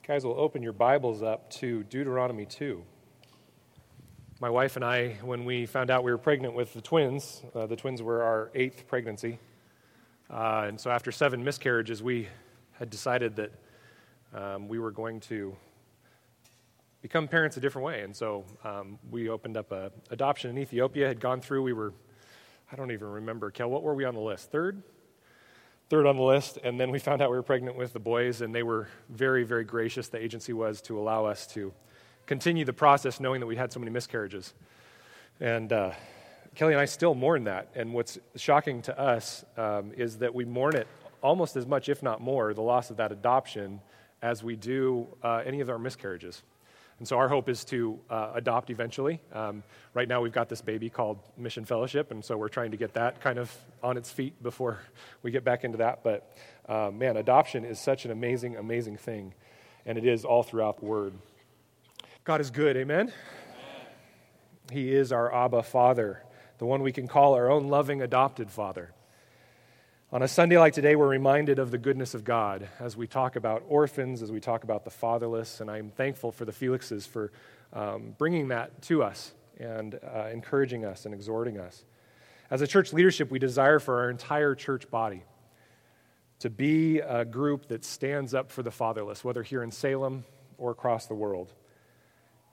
Guys 0.08 0.24
will 0.24 0.40
open 0.40 0.64
your 0.64 0.72
Bibles 0.72 1.22
up 1.22 1.50
to 1.50 1.84
Deuteronomy 1.84 2.46
2. 2.46 2.82
my 4.40 4.50
wife 4.50 4.78
and 4.78 4.86
I, 4.86 5.18
when 5.22 5.44
we 5.44 5.66
found 5.66 5.92
out 5.92 6.06
we 6.06 6.12
were 6.12 6.18
pregnant 6.18 6.54
with 6.54 6.74
the 6.74 6.80
twins, 6.80 7.44
uh, 7.54 7.66
the 7.66 7.76
twins 7.76 8.02
were 8.02 8.24
our 8.24 8.50
eighth 8.56 8.88
pregnancy. 8.88 9.38
Uh, 10.30 10.64
and 10.66 10.80
so 10.80 10.92
after 10.92 11.12
seven 11.12 11.44
miscarriages, 11.44 12.02
we 12.02 12.30
had 12.80 12.90
decided 12.90 13.36
that 13.36 13.52
um, 14.34 14.70
we 14.70 14.80
were 14.80 14.92
going 14.92 15.20
to 15.20 15.54
become 17.02 17.28
parents 17.28 17.58
a 17.58 17.60
different 17.60 17.86
way. 17.86 18.02
And 18.04 18.16
so 18.16 18.46
um, 18.64 19.00
we 19.12 19.28
opened 19.28 19.58
up 19.58 19.74
a 19.74 19.92
adoption 20.10 20.50
in 20.52 20.58
Ethiopia, 20.58 21.06
had 21.06 21.20
gone 21.20 21.42
through, 21.42 21.64
we 21.64 21.74
were, 21.74 21.92
I 22.72 22.78
don't 22.78 22.92
even 22.92 23.10
remember, 23.10 23.52
Kel, 23.52 23.70
what 23.70 23.84
were 23.84 23.94
we 23.94 24.06
on 24.06 24.14
the 24.14 24.22
list? 24.22 24.52
Third? 24.52 24.82
Third 25.90 26.06
on 26.06 26.18
the 26.18 26.24
list. 26.24 26.58
And 26.64 26.80
then 26.80 26.92
we 26.92 27.00
found 27.00 27.22
out 27.22 27.32
we 27.32 27.38
were 27.38 27.44
pregnant 27.44 27.78
with 27.78 27.94
the 27.94 28.00
boys, 28.00 28.42
and 28.42 28.54
they 28.54 28.64
were 28.64 28.88
very, 29.10 29.44
very 29.44 29.64
gracious, 29.64 30.10
the 30.10 30.22
agency 30.22 30.54
was, 30.54 30.82
to 30.82 31.00
allow 31.00 31.26
us 31.26 31.48
to 31.54 31.74
continue 32.26 32.66
the 32.66 32.74
process 32.74 33.20
knowing 33.20 33.40
that 33.40 33.48
we 33.48 33.56
had 33.56 33.72
so 33.72 33.80
many 33.80 33.92
miscarriages. 33.92 34.54
And 35.40 35.72
uh, 35.72 35.92
Kelly 36.56 36.74
and 36.74 36.82
I 36.82 36.86
still 36.86 37.16
mourn 37.16 37.46
that. 37.46 37.70
And 37.76 37.94
what's 37.94 38.18
shocking 38.36 38.82
to 38.84 39.00
us 39.00 39.46
um, 39.56 39.94
is 39.96 40.18
that 40.18 40.36
we 40.36 40.44
mourn 40.44 40.76
it 40.76 40.88
almost 41.22 41.56
as 41.56 41.66
much, 41.66 41.88
if 41.88 42.04
not 42.04 42.20
more, 42.20 42.54
the 42.54 42.62
loss 42.62 42.90
of 42.90 42.98
that 42.98 43.12
adoption 43.12 43.80
as 44.22 44.44
we 44.44 44.56
do 44.56 45.08
uh, 45.24 45.44
any 45.46 45.62
of 45.62 45.70
our 45.70 45.80
miscarriages. 45.80 46.44
And 47.00 47.08
so 47.08 47.18
our 47.18 47.30
hope 47.30 47.48
is 47.48 47.64
to 47.66 48.00
uh, 48.10 48.32
adopt 48.34 48.72
eventually. 48.72 49.22
Um, 49.32 49.64
right 49.94 50.08
now, 50.08 50.22
we've 50.22 50.32
got 50.32 50.50
this 50.50 50.62
baby 50.62 50.90
called 50.90 51.20
Mission 51.38 51.64
Fellowship, 51.64 52.10
and 52.10 52.26
so 52.26 52.38
we're 52.38 52.50
trying 52.50 52.72
to 52.72 52.78
get 52.78 52.94
that 52.96 53.22
kind 53.22 53.38
of 53.38 53.56
on 53.84 53.98
its 53.98 54.12
feet 54.12 54.42
before 54.42 54.80
we 55.22 55.30
get 55.30 55.44
back 55.44 55.64
into 55.64 55.78
that. 55.78 56.04
But 56.04 56.36
uh, 56.68 56.90
man, 56.92 57.18
adoption 57.18 57.66
is 57.66 57.80
such 57.80 58.06
an 58.06 58.12
amazing, 58.12 58.56
amazing 58.56 58.98
thing, 58.98 59.36
and 59.86 59.98
it 59.98 60.06
is 60.06 60.26
all 60.26 60.42
throughout 60.42 60.80
the 60.80 60.86
Word. 60.86 61.14
God 62.24 62.42
is 62.42 62.50
good, 62.50 62.76
amen? 62.76 63.14
He 64.72 64.94
is 64.94 65.12
our 65.12 65.34
Abba 65.34 65.64
Father, 65.64 66.24
the 66.58 66.66
one 66.66 66.82
we 66.82 66.92
can 66.92 67.08
call 67.08 67.36
our 67.36 67.50
own 67.50 67.68
loving 67.68 68.02
adopted 68.02 68.52
Father. 68.52 68.92
On 70.10 70.22
a 70.22 70.28
Sunday 70.30 70.58
like 70.58 70.72
today, 70.72 70.96
we're 70.96 71.06
reminded 71.06 71.60
of 71.60 71.70
the 71.70 71.78
goodness 71.78 72.14
of 72.14 72.24
God 72.24 72.70
as 72.80 72.96
we 72.96 73.08
talk 73.08 73.36
about 73.36 73.64
orphans, 73.68 74.22
as 74.22 74.32
we 74.32 74.40
talk 74.40 74.64
about 74.64 74.86
the 74.86 74.90
fatherless, 74.90 75.60
and 75.60 75.70
I'm 75.70 75.90
thankful 75.90 76.32
for 76.32 76.46
the 76.46 76.54
Felixes 76.54 77.06
for 77.06 77.34
um, 77.74 78.16
bringing 78.18 78.48
that 78.48 78.82
to 78.84 79.04
us 79.04 79.34
and 79.60 80.00
uh, 80.02 80.30
encouraging 80.32 80.86
us 80.86 81.04
and 81.04 81.14
exhorting 81.14 81.60
us. 81.60 81.84
As 82.50 82.62
a 82.62 82.68
church 82.68 82.94
leadership, 82.94 83.30
we 83.30 83.38
desire 83.38 83.80
for 83.80 84.00
our 84.00 84.10
entire 84.10 84.56
church 84.56 84.90
body 84.90 85.24
to 86.40 86.50
be 86.50 87.00
a 87.00 87.26
group 87.26 87.68
that 87.68 87.84
stands 87.84 88.34
up 88.34 88.50
for 88.50 88.64
the 88.64 88.72
fatherless, 88.72 89.26
whether 89.26 89.44
here 89.44 89.62
in 89.62 89.72
Salem 89.72 90.24
or 90.58 90.72
across 90.72 91.08
the 91.08 91.16
world 91.16 91.52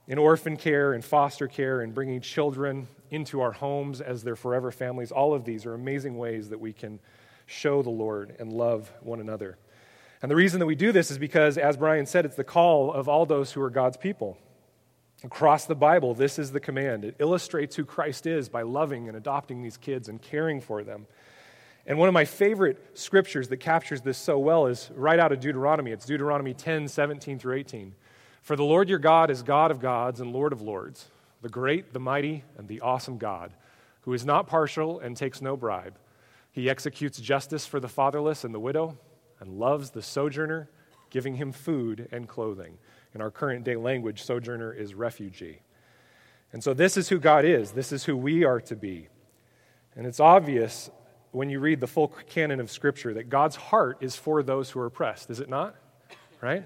in 0.07 0.19
orphan 0.19 0.57
care 0.57 0.93
in 0.93 1.03
foster 1.03 1.47
care 1.47 1.83
in 1.83 1.93
bringing 1.93 2.21
children 2.21 2.89
into 3.11 3.41
our 3.41 3.53
homes 3.53 4.01
as 4.01 4.23
their 4.23 4.37
forever 4.37 4.71
families. 4.71 5.13
All 5.13 5.35
of 5.35 5.45
these 5.45 5.65
are 5.67 5.75
amazing 5.75 6.19
ways 6.19 6.49
that 6.51 6.61
we 6.61 6.73
can 6.73 6.99
show 7.47 7.83
the 7.83 7.91
Lord 7.91 8.35
and 8.39 8.53
love 8.53 8.93
one 9.01 9.21
another. 9.21 9.59
And 10.23 10.31
the 10.31 10.37
reason 10.37 10.61
that 10.61 10.67
we 10.67 10.75
do 10.75 10.93
this 10.93 11.11
is 11.11 11.19
because, 11.19 11.59
as 11.59 11.77
Brian 11.77 12.07
said, 12.07 12.25
it's 12.25 12.37
the 12.37 12.45
call 12.45 12.93
of 12.93 13.09
all 13.09 13.27
those 13.27 13.53
who 13.53 13.61
are 13.61 13.71
God's 13.71 13.97
people. 13.97 14.39
Across 15.23 15.67
the 15.67 15.75
Bible, 15.75 16.15
this 16.15 16.39
is 16.39 16.53
the 16.53 16.61
command. 16.61 17.05
It 17.05 17.17
illustrates 17.19 17.77
who 17.77 17.85
Christ 17.85 18.27
is 18.27 18.49
by 18.49 18.63
loving 18.63 19.09
and 19.09 19.17
adopting 19.17 19.63
these 19.63 19.77
kids 19.77 20.09
and 20.09 20.21
caring 20.21 20.61
for 20.61 20.83
them. 20.83 21.07
And 21.87 21.99
one 21.99 22.09
of 22.09 22.15
my 22.15 22.25
favorite 22.25 22.99
scriptures 22.99 23.49
that 23.49 23.59
captures 23.59 24.01
this 24.01 24.17
so 24.17 24.39
well 24.39 24.67
is 24.67 24.91
right 24.95 25.19
out 25.19 25.33
of 25.33 25.41
Deuteronomy. 25.41 25.93
It's 25.93 26.07
Deuteronomy 26.07 26.55
10 26.55 26.89
17 26.89 27.39
through 27.39 27.57
18. 27.57 27.95
For 28.41 28.57
the 28.57 28.65
Lord 28.65 28.89
your 28.89 28.99
God 28.99 29.31
is 29.31 29.43
God 29.43 29.71
of 29.71 29.81
gods 29.81 30.21
and 30.21 30.33
Lord 30.33 30.53
of 30.53 30.63
lords, 30.63 31.07
the 31.43 31.49
great, 31.49 31.93
the 31.93 32.01
mighty, 32.01 32.45
and 32.57 32.69
the 32.69 32.81
awesome 32.81 33.19
God, 33.19 33.53
who 34.03 34.13
is 34.13 34.25
not 34.25 34.47
partial 34.47 35.01
and 35.01 35.17
takes 35.17 35.41
no 35.43 35.57
bribe. 35.57 35.99
He 36.55 36.71
executes 36.71 37.19
justice 37.19 37.67
for 37.67 37.81
the 37.81 37.89
fatherless 37.89 38.45
and 38.45 38.55
the 38.55 38.61
widow, 38.61 38.97
and 39.41 39.59
loves 39.59 39.91
the 39.91 40.03
sojourner, 40.03 40.71
giving 41.11 41.35
him 41.35 41.51
food 41.51 42.09
and 42.13 42.29
clothing. 42.29 42.79
In 43.13 43.21
our 43.21 43.33
current 43.33 43.65
day 43.65 43.75
language, 43.75 44.23
sojourner 44.23 44.73
is 44.73 44.95
refugee. 44.95 45.63
And 46.53 46.63
so, 46.63 46.73
this 46.73 46.97
is 46.97 47.09
who 47.09 47.19
God 47.19 47.45
is. 47.45 47.73
This 47.73 47.91
is 47.91 48.05
who 48.05 48.17
we 48.17 48.45
are 48.45 48.61
to 48.61 48.77
be. 48.77 49.09
And 49.97 50.07
it's 50.07 50.21
obvious 50.21 50.91
when 51.33 51.51
you 51.51 51.59
read 51.59 51.81
the 51.81 51.89
full 51.89 52.07
canon 52.29 52.61
of 52.61 52.71
Scripture 52.71 53.15
that 53.15 53.29
God's 53.29 53.57
heart 53.57 53.99
is 54.01 54.15
for 54.15 54.45
those 54.45 54.71
who 54.71 54.79
are 54.79 54.87
oppressed, 54.87 55.31
is 55.31 55.41
it 55.41 55.49
not? 55.49 55.75
Right? 56.41 56.65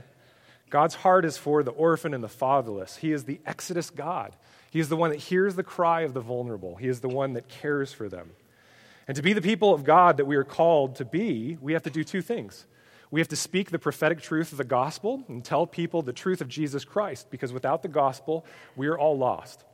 God's 0.69 0.97
heart 0.97 1.25
is 1.25 1.39
for 1.39 1.63
the 1.63 1.71
orphan 1.71 2.13
and 2.13 2.23
the 2.23 2.29
fatherless. 2.29 2.99
He 2.99 3.11
is 3.11 3.25
the 3.25 3.41
Exodus 3.47 3.89
God. 3.89 4.37
He 4.71 4.81
is 4.81 4.91
the 4.91 4.97
one 4.97 5.09
that 5.09 5.19
hears 5.21 5.55
the 5.55 5.63
cry 5.63 6.03
of 6.03 6.13
the 6.13 6.21
vulnerable. 6.21 6.77
He 6.77 6.89
is 6.89 7.01
the 7.01 7.09
one 7.09 7.33
that 7.33 7.49
cares 7.49 7.91
for 7.91 8.11
them. 8.11 8.33
And 9.09 9.17
to 9.17 9.23
be 9.23 9.33
the 9.33 9.43
people 9.43 9.73
of 9.73 9.85
God 9.85 10.19
that 10.19 10.27
we 10.27 10.37
are 10.37 10.45
called 10.45 10.97
to 10.97 11.05
be, 11.05 11.57
we 11.61 11.73
have 11.73 11.83
to 11.85 11.91
do 11.91 12.05
two 12.05 12.21
things. 12.21 12.67
We 13.11 13.21
have 13.21 13.29
to 13.29 13.37
speak 13.37 13.71
the 13.71 13.79
prophetic 13.79 14.21
truth 14.21 14.53
of 14.53 14.59
the 14.59 14.65
gospel 14.65 15.25
and 15.29 15.43
tell 15.43 15.67
people 15.67 16.03
the 16.03 16.13
truth 16.13 16.43
of 16.43 16.49
Jesus 16.49 16.85
Christ, 16.85 17.31
because 17.31 17.53
without 17.53 17.83
the 17.83 17.89
gospel, 17.89 18.45
we 18.77 18.87
are 18.87 18.99
all 18.99 19.17
lost. 19.17 19.65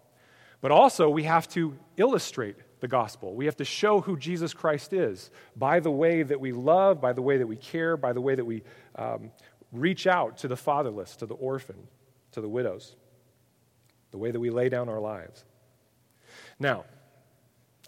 But 0.60 0.70
also, 0.70 1.10
we 1.10 1.24
have 1.24 1.48
to 1.50 1.76
illustrate 1.96 2.56
the 2.80 2.88
gospel. 2.88 3.34
We 3.34 3.46
have 3.46 3.56
to 3.56 3.64
show 3.64 4.00
who 4.00 4.16
Jesus 4.16 4.54
Christ 4.54 4.92
is 4.92 5.30
by 5.56 5.80
the 5.80 5.90
way 5.90 6.22
that 6.22 6.40
we 6.40 6.52
love, 6.52 7.00
by 7.00 7.12
the 7.12 7.22
way 7.22 7.38
that 7.38 7.46
we 7.46 7.56
care, 7.56 7.96
by 7.96 8.12
the 8.12 8.20
way 8.20 8.34
that 8.34 8.44
we 8.44 8.62
um, 8.94 9.32
reach 9.72 10.06
out 10.06 10.38
to 10.38 10.48
the 10.48 10.56
fatherless, 10.56 11.16
to 11.16 11.26
the 11.26 11.34
orphan, 11.34 11.88
to 12.32 12.40
the 12.40 12.48
widows, 12.48 12.94
the 14.12 14.18
way 14.18 14.30
that 14.30 14.40
we 14.40 14.50
lay 14.50 14.68
down 14.68 14.88
our 14.88 15.00
lives. 15.00 15.44
Now, 16.58 16.84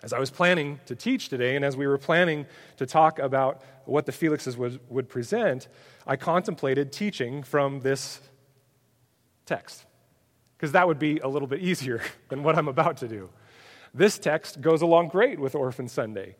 as 0.02 0.12
I 0.12 0.18
was 0.18 0.30
planning 0.30 0.78
to 0.86 0.94
teach 0.94 1.28
today, 1.28 1.56
and 1.56 1.64
as 1.64 1.76
we 1.76 1.86
were 1.86 1.98
planning 1.98 2.46
to 2.76 2.86
talk 2.86 3.18
about 3.18 3.62
what 3.84 4.06
the 4.06 4.12
Felixes 4.12 4.56
would, 4.56 4.80
would 4.88 5.08
present, 5.08 5.68
I 6.06 6.16
contemplated 6.16 6.92
teaching 6.92 7.42
from 7.42 7.80
this 7.80 8.20
text, 9.46 9.84
because 10.56 10.72
that 10.72 10.86
would 10.86 10.98
be 10.98 11.18
a 11.18 11.28
little 11.28 11.48
bit 11.48 11.60
easier 11.60 12.02
than 12.28 12.42
what 12.42 12.56
I'm 12.56 12.68
about 12.68 12.98
to 12.98 13.08
do. 13.08 13.30
This 13.94 14.18
text 14.18 14.60
goes 14.60 14.82
along 14.82 15.08
great 15.08 15.38
with 15.40 15.54
Orphan 15.54 15.88
Sunday. 15.88 16.36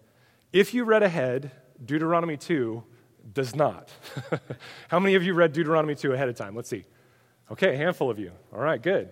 If 0.52 0.74
you 0.74 0.84
read 0.84 1.02
ahead, 1.02 1.50
Deuteronomy 1.82 2.36
2 2.36 2.82
does 3.32 3.54
not. 3.54 3.90
How 4.88 4.98
many 4.98 5.14
of 5.14 5.22
you 5.22 5.34
read 5.34 5.52
Deuteronomy 5.52 5.94
2 5.94 6.12
ahead 6.12 6.28
of 6.28 6.36
time? 6.36 6.54
Let's 6.54 6.68
see. 6.68 6.84
Okay, 7.50 7.74
a 7.74 7.76
handful 7.76 8.10
of 8.10 8.18
you. 8.18 8.32
All 8.52 8.60
right, 8.60 8.82
good. 8.82 9.08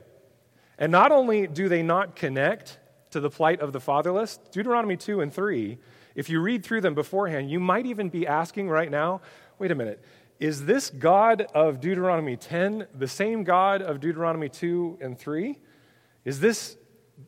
And 0.78 0.92
not 0.92 1.12
only 1.12 1.46
do 1.46 1.68
they 1.68 1.82
not 1.82 2.16
connect 2.16 2.78
to 3.14 3.21
the 3.21 3.30
plight 3.30 3.61
of 3.61 3.73
the 3.73 3.80
fatherless, 3.80 4.38
Deuteronomy 4.50 4.97
2 4.97 5.21
and 5.21 5.33
3, 5.33 5.78
if 6.14 6.28
you 6.28 6.40
read 6.40 6.64
through 6.64 6.83
them 6.83 6.94
beforehand, 6.94 7.50
you 7.50 7.59
might 7.59 7.87
even 7.87 8.09
be 8.09 8.26
asking 8.26 8.68
right 8.68 8.90
now 8.90 9.21
wait 9.59 9.71
a 9.71 9.75
minute, 9.75 10.04
is 10.40 10.66
this 10.66 10.90
God 10.90 11.42
of 11.54 11.80
Deuteronomy 11.80 12.37
10 12.37 12.88
the 12.92 13.06
same 13.06 13.44
God 13.44 13.83
of 13.83 14.00
Deuteronomy 14.00 14.49
2 14.49 14.99
and 15.00 15.18
3? 15.18 15.59
Is 16.25 16.40
this 16.40 16.76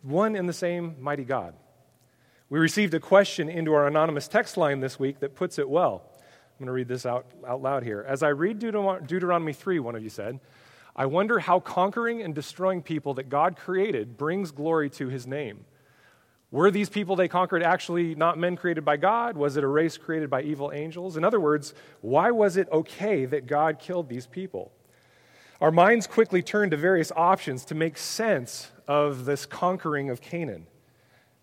one 0.03 0.35
and 0.35 0.49
the 0.49 0.53
same 0.53 0.97
mighty 1.01 1.25
God? 1.25 1.55
We 2.49 2.59
received 2.59 2.95
a 2.95 3.01
question 3.01 3.49
into 3.49 3.73
our 3.75 3.87
anonymous 3.87 4.27
text 4.29 4.57
line 4.57 4.81
this 4.81 4.99
week 4.99 5.21
that 5.21 5.35
puts 5.35 5.59
it 5.59 5.69
well. 5.69 6.03
I'm 6.15 6.59
going 6.59 6.67
to 6.67 6.73
read 6.73 6.89
this 6.89 7.07
out, 7.07 7.27
out 7.47 7.63
loud 7.63 7.85
here. 7.85 8.05
As 8.07 8.23
I 8.23 8.29
read 8.31 8.59
Deuteronomy 8.59 9.53
3, 9.53 9.79
one 9.79 9.95
of 9.95 10.03
you 10.03 10.11
said, 10.11 10.41
I 10.95 11.07
wonder 11.07 11.39
how 11.39 11.61
conquering 11.61 12.23
and 12.23 12.35
destroying 12.35 12.83
people 12.83 13.15
that 13.15 13.29
God 13.29 13.57
created 13.57 14.17
brings 14.17 14.51
glory 14.51 14.89
to 14.91 15.09
his 15.09 15.27
name. 15.27 15.65
Were 16.51 16.71
these 16.71 16.89
people 16.89 17.17
they 17.17 17.29
conquered 17.29 17.63
actually 17.63 18.15
not 18.15 18.39
men 18.39 18.57
created 18.57 18.85
by 18.85 18.97
God? 18.97 19.37
Was 19.37 19.57
it 19.57 19.65
a 19.65 19.69
race 19.69 19.97
created 19.97 20.31
by 20.31 20.43
evil 20.43 20.71
angels? 20.73 21.17
In 21.17 21.25
other 21.25 21.41
words, 21.41 21.75
why 22.01 22.31
was 22.31 22.57
it 22.57 22.69
okay 22.71 23.25
that 23.27 23.47
God 23.47 23.79
killed 23.79 24.09
these 24.09 24.27
people? 24.27 24.73
Our 25.61 25.71
minds 25.71 26.07
quickly 26.07 26.43
turn 26.43 26.71
to 26.71 26.77
various 26.77 27.11
options 27.13 27.65
to 27.67 27.75
make 27.75 27.99
sense 27.99 28.71
of 28.87 29.25
this 29.25 29.47
conquering 29.47 30.11
of 30.11 30.21
Canaan 30.21 30.67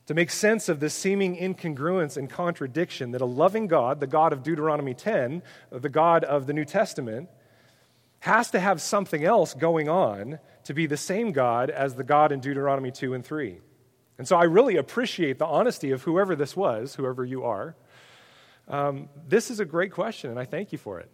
to 0.05 0.13
make 0.13 0.29
sense 0.29 0.67
of 0.67 0.79
this 0.79 0.93
seeming 0.93 1.37
incongruence 1.37 2.17
and 2.17 2.29
contradiction 2.29 3.11
that 3.11 3.21
a 3.21 3.25
loving 3.25 3.67
God, 3.67 3.99
the 3.99 4.07
God 4.07 4.33
of 4.33 4.43
Deuteronomy 4.43 4.93
10, 4.93 5.41
the 5.71 5.89
God 5.89 6.23
of 6.23 6.45
the 6.45 6.53
New 6.53 6.65
Testament, 6.65 7.29
has 8.19 8.51
to 8.51 8.59
have 8.59 8.81
something 8.81 9.23
else 9.23 9.53
going 9.53 9.87
on 9.87 10.39
to 10.65 10.73
be 10.73 10.85
the 10.85 10.97
same 10.97 11.31
God 11.31 11.69
as 11.69 11.95
the 11.95 12.03
God 12.03 12.31
in 12.31 12.39
Deuteronomy 12.39 12.91
2 12.91 13.13
and 13.13 13.25
3. 13.25 13.59
And 14.17 14.27
so 14.27 14.37
I 14.37 14.43
really 14.43 14.77
appreciate 14.77 15.39
the 15.39 15.45
honesty 15.45 15.91
of 15.91 16.03
whoever 16.03 16.35
this 16.35 16.55
was, 16.55 16.95
whoever 16.95 17.25
you 17.25 17.43
are. 17.43 17.75
Um, 18.67 19.09
this 19.27 19.51
is 19.51 19.59
a 19.59 19.65
great 19.65 19.91
question, 19.91 20.29
and 20.29 20.39
I 20.39 20.45
thank 20.45 20.71
you 20.71 20.77
for 20.77 20.99
it. 20.99 21.09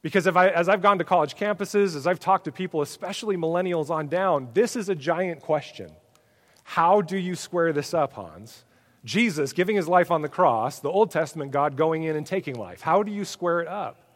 Because 0.00 0.26
I, 0.28 0.48
as 0.48 0.68
I've 0.68 0.80
gone 0.80 0.98
to 0.98 1.04
college 1.04 1.34
campuses, 1.34 1.96
as 1.96 2.06
I've 2.06 2.20
talked 2.20 2.44
to 2.44 2.52
people, 2.52 2.82
especially 2.82 3.36
millennials 3.36 3.90
on 3.90 4.08
down, 4.08 4.48
this 4.54 4.76
is 4.76 4.88
a 4.88 4.94
giant 4.94 5.40
question. 5.40 5.90
How 6.62 7.00
do 7.00 7.16
you 7.16 7.34
square 7.34 7.72
this 7.72 7.92
up, 7.94 8.12
Hans? 8.12 8.64
Jesus 9.04 9.52
giving 9.52 9.74
his 9.74 9.88
life 9.88 10.10
on 10.10 10.22
the 10.22 10.28
cross, 10.28 10.80
the 10.80 10.90
Old 10.90 11.10
Testament 11.10 11.50
God 11.50 11.76
going 11.76 12.04
in 12.04 12.14
and 12.14 12.26
taking 12.26 12.54
life. 12.54 12.80
How 12.80 13.02
do 13.02 13.10
you 13.10 13.24
square 13.24 13.60
it 13.60 13.68
up? 13.68 14.08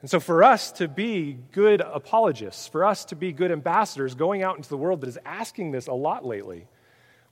And 0.00 0.10
so, 0.10 0.18
for 0.18 0.42
us 0.42 0.72
to 0.72 0.88
be 0.88 1.38
good 1.52 1.80
apologists, 1.80 2.66
for 2.66 2.84
us 2.84 3.04
to 3.06 3.16
be 3.16 3.32
good 3.32 3.52
ambassadors 3.52 4.14
going 4.14 4.42
out 4.42 4.56
into 4.56 4.68
the 4.68 4.76
world 4.76 5.00
that 5.02 5.08
is 5.08 5.18
asking 5.24 5.70
this 5.70 5.86
a 5.86 5.92
lot 5.92 6.26
lately, 6.26 6.66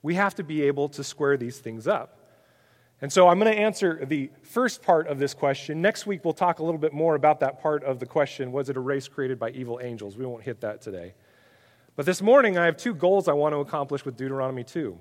we 0.01 0.15
have 0.15 0.35
to 0.35 0.43
be 0.43 0.63
able 0.63 0.89
to 0.89 1.03
square 1.03 1.37
these 1.37 1.59
things 1.59 1.87
up. 1.87 2.17
And 3.01 3.11
so, 3.11 3.27
I'm 3.27 3.39
going 3.39 3.51
to 3.51 3.59
answer 3.59 4.05
the 4.05 4.29
first 4.43 4.83
part 4.83 5.07
of 5.07 5.17
this 5.17 5.33
question. 5.33 5.81
Next 5.81 6.05
week, 6.05 6.23
we'll 6.23 6.35
talk 6.35 6.59
a 6.59 6.63
little 6.63 6.79
bit 6.79 6.93
more 6.93 7.15
about 7.15 7.39
that 7.39 7.59
part 7.59 7.83
of 7.83 7.99
the 7.99 8.05
question 8.05 8.51
was 8.51 8.69
it 8.69 8.77
a 8.77 8.79
race 8.79 9.07
created 9.07 9.39
by 9.39 9.49
evil 9.51 9.79
angels? 9.81 10.17
We 10.17 10.25
won't 10.25 10.43
hit 10.43 10.61
that 10.61 10.81
today. 10.81 11.15
But 11.95 12.05
this 12.05 12.21
morning, 12.21 12.57
I 12.57 12.65
have 12.65 12.77
two 12.77 12.93
goals 12.93 13.27
I 13.27 13.33
want 13.33 13.53
to 13.53 13.59
accomplish 13.59 14.05
with 14.05 14.17
Deuteronomy 14.17 14.63
2. 14.63 14.97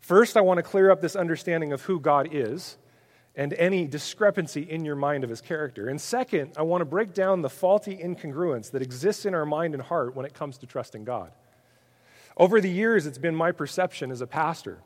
First, 0.00 0.36
I 0.36 0.40
want 0.40 0.58
to 0.58 0.62
clear 0.62 0.90
up 0.90 1.00
this 1.00 1.16
understanding 1.16 1.72
of 1.72 1.82
who 1.82 2.00
God 2.00 2.28
is 2.32 2.76
and 3.34 3.54
any 3.54 3.86
discrepancy 3.86 4.62
in 4.62 4.84
your 4.84 4.96
mind 4.96 5.24
of 5.24 5.30
his 5.30 5.40
character. 5.40 5.88
And 5.88 6.00
second, 6.00 6.52
I 6.56 6.62
want 6.62 6.82
to 6.82 6.84
break 6.84 7.14
down 7.14 7.40
the 7.40 7.48
faulty 7.48 7.96
incongruence 7.96 8.70
that 8.72 8.82
exists 8.82 9.24
in 9.24 9.34
our 9.34 9.46
mind 9.46 9.74
and 9.74 9.82
heart 9.82 10.14
when 10.14 10.26
it 10.26 10.34
comes 10.34 10.58
to 10.58 10.66
trusting 10.66 11.04
God. 11.04 11.32
Over 12.42 12.60
the 12.60 12.68
years, 12.68 13.06
it's 13.06 13.18
been 13.18 13.36
my 13.36 13.52
perception 13.52 14.10
as 14.10 14.20
a 14.20 14.26
pastor 14.26 14.78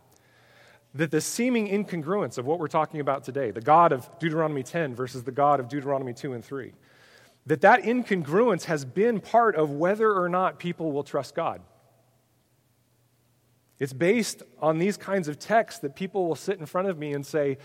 that 0.94 1.10
the 1.10 1.22
seeming 1.22 1.68
incongruence 1.68 2.36
of 2.36 2.44
what 2.44 2.58
we're 2.58 2.68
talking 2.68 3.00
about 3.00 3.24
today, 3.24 3.50
the 3.50 3.62
God 3.62 3.92
of 3.92 4.06
Deuteronomy 4.18 4.62
10 4.62 4.94
versus 4.94 5.24
the 5.24 5.32
God 5.32 5.58
of 5.58 5.66
Deuteronomy 5.66 6.12
2 6.12 6.34
and 6.34 6.44
3, 6.44 6.74
that 7.46 7.62
that 7.62 7.82
incongruence 7.82 8.64
has 8.64 8.84
been 8.84 9.20
part 9.20 9.56
of 9.56 9.70
whether 9.70 10.12
or 10.12 10.28
not 10.28 10.58
people 10.58 10.92
will 10.92 11.02
trust 11.02 11.34
God. 11.34 11.62
It's 13.78 13.94
based 13.94 14.42
on 14.60 14.76
these 14.76 14.98
kinds 14.98 15.26
of 15.26 15.38
texts 15.38 15.80
that 15.80 15.96
people 15.96 16.28
will 16.28 16.36
sit 16.36 16.58
in 16.58 16.66
front 16.66 16.88
of 16.88 16.98
me 16.98 17.14
and 17.14 17.24
say, 17.24 17.56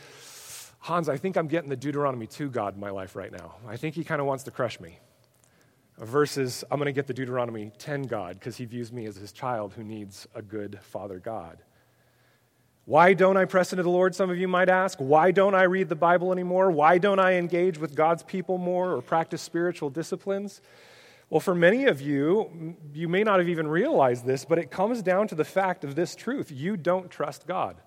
Hans, 0.79 1.09
I 1.09 1.17
think 1.17 1.35
I'm 1.35 1.47
getting 1.47 1.69
the 1.69 1.75
Deuteronomy 1.75 2.27
2 2.27 2.49
God 2.49 2.75
in 2.75 2.79
my 2.79 2.91
life 2.91 3.13
right 3.13 3.33
now. 3.33 3.55
I 3.67 3.75
think 3.75 3.95
he 3.95 4.05
kind 4.05 4.21
of 4.21 4.25
wants 4.25 4.45
to 4.45 4.51
crush 4.51 4.79
me. 4.79 4.99
Versus, 6.01 6.63
I'm 6.71 6.79
going 6.79 6.87
to 6.87 6.91
get 6.91 7.05
the 7.05 7.13
Deuteronomy 7.13 7.71
10 7.77 8.03
God 8.03 8.39
because 8.39 8.57
he 8.57 8.65
views 8.65 8.91
me 8.91 9.05
as 9.05 9.15
his 9.15 9.31
child 9.31 9.73
who 9.73 9.83
needs 9.83 10.27
a 10.33 10.41
good 10.41 10.79
father 10.81 11.19
God. 11.19 11.59
Why 12.85 13.13
don't 13.13 13.37
I 13.37 13.45
press 13.45 13.71
into 13.71 13.83
the 13.83 13.89
Lord, 13.91 14.15
some 14.15 14.31
of 14.31 14.37
you 14.37 14.47
might 14.47 14.67
ask? 14.67 14.97
Why 14.97 15.29
don't 15.29 15.53
I 15.53 15.63
read 15.63 15.89
the 15.89 15.95
Bible 15.95 16.31
anymore? 16.31 16.71
Why 16.71 16.97
don't 16.97 17.19
I 17.19 17.33
engage 17.33 17.77
with 17.77 17.93
God's 17.93 18.23
people 18.23 18.57
more 18.57 18.93
or 18.93 19.01
practice 19.03 19.43
spiritual 19.43 19.91
disciplines? 19.91 20.61
Well, 21.29 21.39
for 21.39 21.53
many 21.53 21.85
of 21.85 22.01
you, 22.01 22.75
you 22.93 23.07
may 23.07 23.23
not 23.23 23.37
have 23.37 23.47
even 23.47 23.67
realized 23.67 24.25
this, 24.25 24.43
but 24.43 24.57
it 24.57 24.71
comes 24.71 25.03
down 25.03 25.27
to 25.27 25.35
the 25.35 25.45
fact 25.45 25.83
of 25.83 25.93
this 25.93 26.15
truth 26.15 26.51
you 26.51 26.77
don't 26.77 27.11
trust 27.11 27.45
God. 27.45 27.77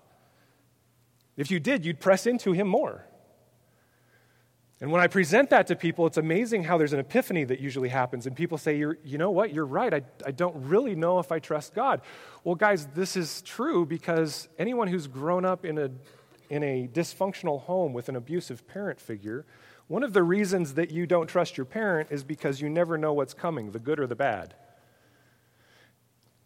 If 1.35 1.51
you 1.51 1.59
did, 1.59 1.85
you'd 1.85 1.99
press 1.99 2.25
into 2.25 2.53
him 2.53 2.67
more. 2.67 3.05
And 4.81 4.91
when 4.91 4.99
I 4.99 5.07
present 5.07 5.51
that 5.51 5.67
to 5.67 5.75
people, 5.75 6.05
it's 6.05 6.17
amazing 6.17 6.65
how 6.65 6.77
there's 6.77 6.91
an 6.91 6.99
epiphany 6.99 7.45
that 7.45 7.61
usually 7.61 7.87
happens, 7.87 8.27
and 8.27 8.35
people 8.35 8.57
say, 8.57 8.77
You 8.77 9.17
know 9.17 9.31
what? 9.31 9.53
You're 9.53 9.65
right. 9.65 9.93
I, 9.93 10.01
I 10.25 10.31
don't 10.31 10.55
really 10.67 10.95
know 10.95 11.19
if 11.19 11.31
I 11.31 11.39
trust 11.39 11.73
God. 11.73 12.01
Well, 12.43 12.55
guys, 12.55 12.85
this 12.87 13.15
is 13.15 13.41
true 13.41 13.85
because 13.85 14.49
anyone 14.59 14.87
who's 14.89 15.07
grown 15.07 15.45
up 15.45 15.63
in 15.63 15.77
a, 15.77 15.89
in 16.49 16.61
a 16.63 16.89
dysfunctional 16.91 17.61
home 17.61 17.93
with 17.93 18.09
an 18.09 18.17
abusive 18.17 18.67
parent 18.67 18.99
figure, 18.99 19.45
one 19.87 20.03
of 20.03 20.13
the 20.13 20.23
reasons 20.23 20.73
that 20.73 20.91
you 20.91 21.05
don't 21.05 21.27
trust 21.27 21.57
your 21.57 21.65
parent 21.65 22.09
is 22.11 22.23
because 22.23 22.59
you 22.59 22.69
never 22.69 22.97
know 22.97 23.13
what's 23.13 23.33
coming, 23.33 23.71
the 23.71 23.79
good 23.79 23.99
or 23.99 24.07
the 24.07 24.15
bad. 24.15 24.55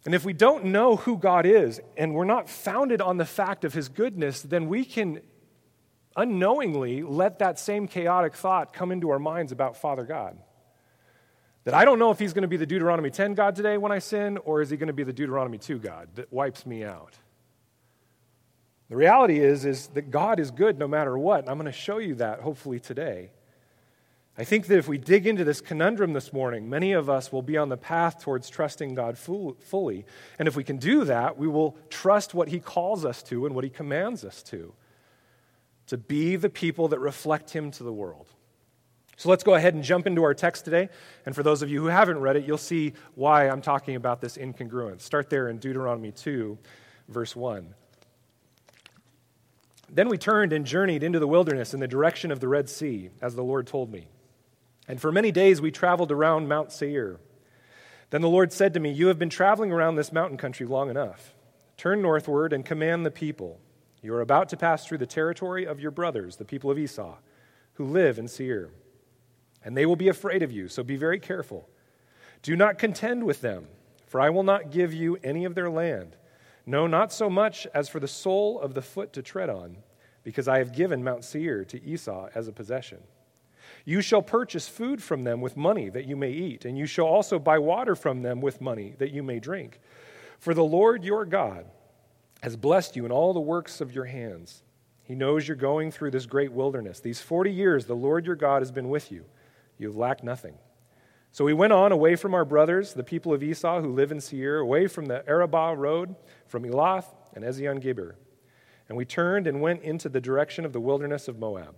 And 0.05 0.13
if 0.13 0.23
we 0.23 0.33
don't 0.33 0.65
know 0.65 0.97
who 0.97 1.17
God 1.17 1.45
is 1.45 1.81
and 1.97 2.13
we're 2.13 2.25
not 2.25 2.49
founded 2.49 3.01
on 3.01 3.17
the 3.17 3.25
fact 3.25 3.65
of 3.65 3.73
his 3.73 3.89
goodness, 3.89 4.41
then 4.41 4.67
we 4.67 4.85
can 4.85 5.21
unknowingly 6.19 7.01
let 7.01 7.39
that 7.39 7.57
same 7.57 7.87
chaotic 7.87 8.35
thought 8.35 8.73
come 8.73 8.91
into 8.91 9.09
our 9.09 9.19
minds 9.19 9.51
about 9.51 9.77
Father 9.77 10.03
God. 10.03 10.37
That 11.63 11.73
I 11.73 11.85
don't 11.85 11.99
know 11.99 12.11
if 12.11 12.19
he's 12.19 12.33
going 12.33 12.41
to 12.41 12.47
be 12.47 12.57
the 12.57 12.65
Deuteronomy 12.65 13.09
10 13.09 13.35
God 13.35 13.55
today 13.55 13.77
when 13.77 13.91
I 13.91 13.99
sin, 13.99 14.37
or 14.39 14.61
is 14.61 14.69
he 14.69 14.77
going 14.77 14.87
to 14.87 14.93
be 14.93 15.03
the 15.03 15.13
Deuteronomy 15.13 15.57
2 15.57 15.79
God 15.79 16.09
that 16.15 16.31
wipes 16.31 16.65
me 16.65 16.83
out? 16.83 17.15
The 18.89 18.95
reality 18.95 19.39
is, 19.39 19.65
is 19.65 19.87
that 19.89 20.11
God 20.11 20.39
is 20.39 20.51
good 20.51 20.77
no 20.77 20.87
matter 20.87 21.17
what. 21.17 21.41
And 21.41 21.49
I'm 21.49 21.57
going 21.57 21.71
to 21.71 21.71
show 21.71 21.99
you 21.99 22.15
that 22.15 22.41
hopefully 22.41 22.79
today. 22.79 23.31
I 24.37 24.43
think 24.43 24.67
that 24.67 24.77
if 24.77 24.87
we 24.87 24.97
dig 24.97 25.27
into 25.27 25.43
this 25.43 25.61
conundrum 25.61 26.13
this 26.13 26.33
morning, 26.33 26.69
many 26.69 26.93
of 26.93 27.09
us 27.09 27.31
will 27.31 27.41
be 27.41 27.57
on 27.57 27.69
the 27.69 27.77
path 27.77 28.21
towards 28.21 28.49
trusting 28.49 28.95
God 28.95 29.17
fully. 29.17 30.05
And 30.39 30.47
if 30.47 30.55
we 30.55 30.63
can 30.63 30.77
do 30.77 31.05
that, 31.05 31.37
we 31.37 31.47
will 31.47 31.77
trust 31.89 32.33
what 32.33 32.47
He 32.47 32.59
calls 32.59 33.05
us 33.05 33.21
to 33.23 33.45
and 33.45 33.53
what 33.53 33.63
He 33.63 33.69
commands 33.69 34.25
us 34.25 34.41
to 34.43 34.73
to 35.89 35.97
be 35.97 36.35
the 36.35 36.49
people 36.49 36.87
that 36.89 36.99
reflect 36.99 37.51
Him 37.51 37.71
to 37.71 37.83
the 37.83 37.93
world. 37.93 38.27
So 39.17 39.27
let's 39.27 39.43
go 39.43 39.55
ahead 39.55 39.73
and 39.73 39.83
jump 39.83 40.07
into 40.07 40.23
our 40.23 40.33
text 40.33 40.63
today. 40.63 40.87
And 41.25 41.35
for 41.35 41.43
those 41.43 41.61
of 41.61 41.69
you 41.69 41.81
who 41.81 41.87
haven't 41.87 42.19
read 42.19 42.37
it, 42.37 42.45
you'll 42.45 42.57
see 42.57 42.93
why 43.15 43.49
I'm 43.49 43.61
talking 43.61 43.95
about 43.97 44.21
this 44.21 44.37
incongruence. 44.37 45.01
Start 45.01 45.29
there 45.29 45.49
in 45.49 45.57
Deuteronomy 45.57 46.11
2, 46.11 46.57
verse 47.09 47.35
1. 47.35 47.73
Then 49.91 50.07
we 50.07 50.17
turned 50.17 50.53
and 50.53 50.65
journeyed 50.65 51.03
into 51.03 51.19
the 51.19 51.27
wilderness 51.27 51.73
in 51.73 51.79
the 51.79 51.87
direction 51.87 52.31
of 52.31 52.39
the 52.39 52.47
Red 52.47 52.69
Sea, 52.69 53.09
as 53.21 53.35
the 53.35 53.43
Lord 53.43 53.67
told 53.67 53.91
me. 53.91 54.07
And 54.87 55.01
for 55.01 55.11
many 55.11 55.31
days 55.31 55.59
we 55.59 55.71
traveled 55.71 56.11
around 56.11 56.47
Mount 56.47 56.71
Seir. 56.71 57.19
Then 58.11 58.21
the 58.21 58.29
Lord 58.29 58.53
said 58.53 58.73
to 58.75 58.79
me, 58.79 58.91
You 58.91 59.07
have 59.07 59.19
been 59.19 59.29
traveling 59.29 59.71
around 59.71 59.95
this 59.95 60.13
mountain 60.13 60.37
country 60.37 60.65
long 60.65 60.89
enough. 60.89 61.33
Turn 61.75 62.01
northward 62.01 62.53
and 62.53 62.65
command 62.65 63.05
the 63.05 63.11
people. 63.11 63.59
You 64.01 64.13
are 64.13 64.21
about 64.21 64.49
to 64.49 64.57
pass 64.57 64.85
through 64.85 64.99
the 64.99 65.05
territory 65.05 65.65
of 65.65 65.79
your 65.79 65.91
brothers, 65.91 66.37
the 66.37 66.45
people 66.45 66.71
of 66.71 66.79
Esau, 66.79 67.17
who 67.73 67.85
live 67.85 68.17
in 68.17 68.27
Seir. 68.27 68.69
And 69.63 69.75
they 69.75 69.85
will 69.85 69.95
be 69.95 70.07
afraid 70.07 70.41
of 70.41 70.51
you, 70.51 70.67
so 70.67 70.83
be 70.83 70.95
very 70.95 71.19
careful. 71.19 71.67
Do 72.41 72.55
not 72.55 72.77
contend 72.77 73.25
with 73.25 73.41
them, 73.41 73.67
for 74.07 74.21
I 74.21 74.29
will 74.29 74.43
not 74.43 74.71
give 74.71 74.93
you 74.93 75.17
any 75.23 75.43
of 75.43 75.55
their 75.55 75.69
land. 75.69 76.15
No, 76.65 76.87
not 76.87 77.11
so 77.11 77.29
much 77.29 77.67
as 77.73 77.89
for 77.89 77.99
the 77.99 78.07
sole 78.07 78.59
of 78.59 78.73
the 78.73 78.81
foot 78.81 79.11
to 79.13 79.21
tread 79.21 79.49
on, 79.49 79.77
because 80.23 80.47
I 80.47 80.59
have 80.59 80.75
given 80.75 81.03
Mount 81.03 81.25
Seir 81.25 81.65
to 81.65 81.83
Esau 81.83 82.29
as 82.33 82.47
a 82.47 82.53
possession. 82.53 82.99
You 83.85 84.01
shall 84.01 84.21
purchase 84.21 84.67
food 84.67 85.03
from 85.03 85.23
them 85.23 85.41
with 85.41 85.57
money 85.57 85.89
that 85.89 86.05
you 86.05 86.15
may 86.15 86.31
eat, 86.31 86.63
and 86.65 86.77
you 86.77 86.85
shall 86.85 87.05
also 87.05 87.37
buy 87.37 87.57
water 87.57 87.95
from 87.95 88.21
them 88.21 88.39
with 88.39 88.61
money 88.61 88.95
that 88.97 89.11
you 89.11 89.23
may 89.23 89.39
drink. 89.39 89.79
For 90.37 90.53
the 90.53 90.63
Lord 90.63 91.03
your 91.03 91.25
God 91.25 91.65
has 92.41 92.55
blessed 92.55 92.95
you 92.95 93.05
in 93.05 93.11
all 93.11 93.33
the 93.33 93.39
works 93.39 93.81
of 93.81 93.93
your 93.93 94.05
hands. 94.05 94.63
He 95.03 95.15
knows 95.15 95.47
you're 95.47 95.57
going 95.57 95.91
through 95.91 96.11
this 96.11 96.25
great 96.25 96.51
wilderness. 96.51 96.99
These 96.99 97.21
40 97.21 97.51
years, 97.51 97.85
the 97.85 97.95
Lord 97.95 98.25
your 98.25 98.35
God 98.35 98.61
has 98.61 98.71
been 98.71 98.89
with 98.89 99.11
you. 99.11 99.25
You 99.77 99.87
have 99.87 99.95
lacked 99.95 100.23
nothing. 100.23 100.55
So 101.31 101.45
we 101.45 101.53
went 101.53 101.73
on 101.73 101.91
away 101.91 102.15
from 102.15 102.33
our 102.33 102.45
brothers, 102.45 102.93
the 102.93 103.03
people 103.03 103.33
of 103.33 103.43
Esau 103.43 103.81
who 103.81 103.93
live 103.93 104.11
in 104.11 104.19
Seir, 104.19 104.59
away 104.59 104.87
from 104.87 105.05
the 105.05 105.27
Arabah 105.27 105.75
road, 105.77 106.15
from 106.47 106.63
Elath 106.63 107.05
and 107.33 107.43
Ezion 107.43 107.81
Geber. 107.81 108.15
And 108.87 108.97
we 108.97 109.05
turned 109.05 109.45
and 109.45 109.61
went 109.61 109.83
into 109.83 110.09
the 110.09 110.21
direction 110.21 110.65
of 110.65 110.73
the 110.73 110.79
wilderness 110.79 111.27
of 111.27 111.37
Moab. 111.37 111.75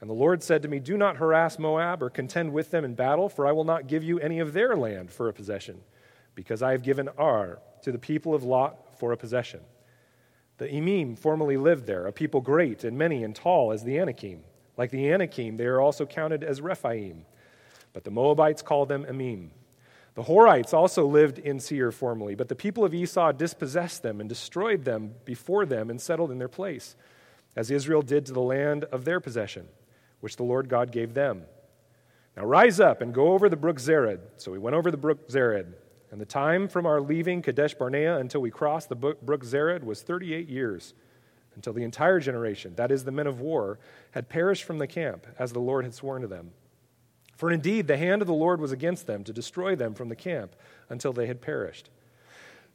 And 0.00 0.08
the 0.10 0.14
Lord 0.14 0.42
said 0.42 0.62
to 0.62 0.68
me, 0.68 0.78
Do 0.78 0.96
not 0.96 1.18
harass 1.18 1.58
Moab 1.58 2.02
or 2.02 2.10
contend 2.10 2.52
with 2.52 2.70
them 2.70 2.84
in 2.84 2.94
battle, 2.94 3.28
for 3.28 3.46
I 3.46 3.52
will 3.52 3.64
not 3.64 3.86
give 3.86 4.02
you 4.02 4.18
any 4.18 4.40
of 4.40 4.52
their 4.52 4.74
land 4.74 5.10
for 5.10 5.28
a 5.28 5.32
possession, 5.32 5.80
because 6.34 6.62
I 6.62 6.72
have 6.72 6.82
given 6.82 7.08
Ar 7.16 7.60
to 7.82 7.92
the 7.92 7.98
people 7.98 8.34
of 8.34 8.42
Lot 8.42 8.98
for 8.98 9.12
a 9.12 9.16
possession. 9.16 9.60
The 10.58 10.68
Emim 10.68 11.18
formerly 11.18 11.56
lived 11.56 11.86
there, 11.86 12.06
a 12.06 12.12
people 12.12 12.40
great 12.40 12.84
and 12.84 12.96
many 12.96 13.24
and 13.24 13.34
tall 13.34 13.72
as 13.72 13.84
the 13.84 13.98
Anakim. 13.98 14.40
Like 14.76 14.90
the 14.90 15.10
Anakim, 15.12 15.56
they 15.56 15.66
are 15.66 15.80
also 15.80 16.06
counted 16.06 16.44
as 16.44 16.60
Rephaim, 16.60 17.24
but 17.92 18.04
the 18.04 18.10
Moabites 18.10 18.62
call 18.62 18.86
them 18.86 19.04
Emim. 19.04 19.50
The 20.14 20.24
Horites 20.24 20.74
also 20.74 21.06
lived 21.06 21.38
in 21.38 21.58
Seir 21.58 21.90
formerly, 21.90 22.34
but 22.34 22.48
the 22.48 22.54
people 22.54 22.84
of 22.84 22.92
Esau 22.94 23.32
dispossessed 23.32 24.02
them 24.02 24.20
and 24.20 24.28
destroyed 24.28 24.84
them 24.84 25.14
before 25.24 25.64
them 25.64 25.88
and 25.88 26.00
settled 26.00 26.30
in 26.30 26.38
their 26.38 26.48
place, 26.48 26.96
as 27.56 27.70
Israel 27.70 28.02
did 28.02 28.26
to 28.26 28.32
the 28.32 28.40
land 28.40 28.84
of 28.84 29.04
their 29.04 29.20
possession 29.20 29.68
which 30.22 30.36
the 30.36 30.44
Lord 30.44 30.68
God 30.68 30.92
gave 30.92 31.14
them. 31.14 31.42
Now 32.36 32.44
rise 32.44 32.80
up 32.80 33.02
and 33.02 33.12
go 33.12 33.32
over 33.32 33.48
the 33.48 33.56
brook 33.56 33.78
Zered. 33.78 34.20
So 34.36 34.52
we 34.52 34.58
went 34.58 34.76
over 34.76 34.90
the 34.90 34.96
brook 34.96 35.28
Zered. 35.28 35.74
And 36.12 36.20
the 36.20 36.26
time 36.26 36.68
from 36.68 36.84
our 36.84 37.00
leaving 37.00 37.40
Kadesh 37.40 37.72
Barnea 37.72 38.18
until 38.18 38.42
we 38.42 38.50
crossed 38.50 38.90
the 38.90 38.94
brook 38.94 39.44
Zered 39.44 39.82
was 39.82 40.02
38 40.02 40.46
years, 40.46 40.92
until 41.54 41.72
the 41.72 41.84
entire 41.84 42.20
generation, 42.20 42.74
that 42.76 42.92
is, 42.92 43.04
the 43.04 43.10
men 43.10 43.26
of 43.26 43.40
war, 43.40 43.78
had 44.10 44.28
perished 44.28 44.64
from 44.64 44.76
the 44.76 44.86
camp, 44.86 45.26
as 45.38 45.52
the 45.52 45.58
Lord 45.58 45.84
had 45.84 45.94
sworn 45.94 46.20
to 46.20 46.28
them. 46.28 46.50
For 47.34 47.50
indeed, 47.50 47.86
the 47.86 47.96
hand 47.96 48.20
of 48.20 48.28
the 48.28 48.34
Lord 48.34 48.60
was 48.60 48.72
against 48.72 49.06
them 49.06 49.24
to 49.24 49.32
destroy 49.32 49.74
them 49.74 49.94
from 49.94 50.10
the 50.10 50.14
camp 50.14 50.54
until 50.90 51.14
they 51.14 51.26
had 51.26 51.40
perished. 51.40 51.88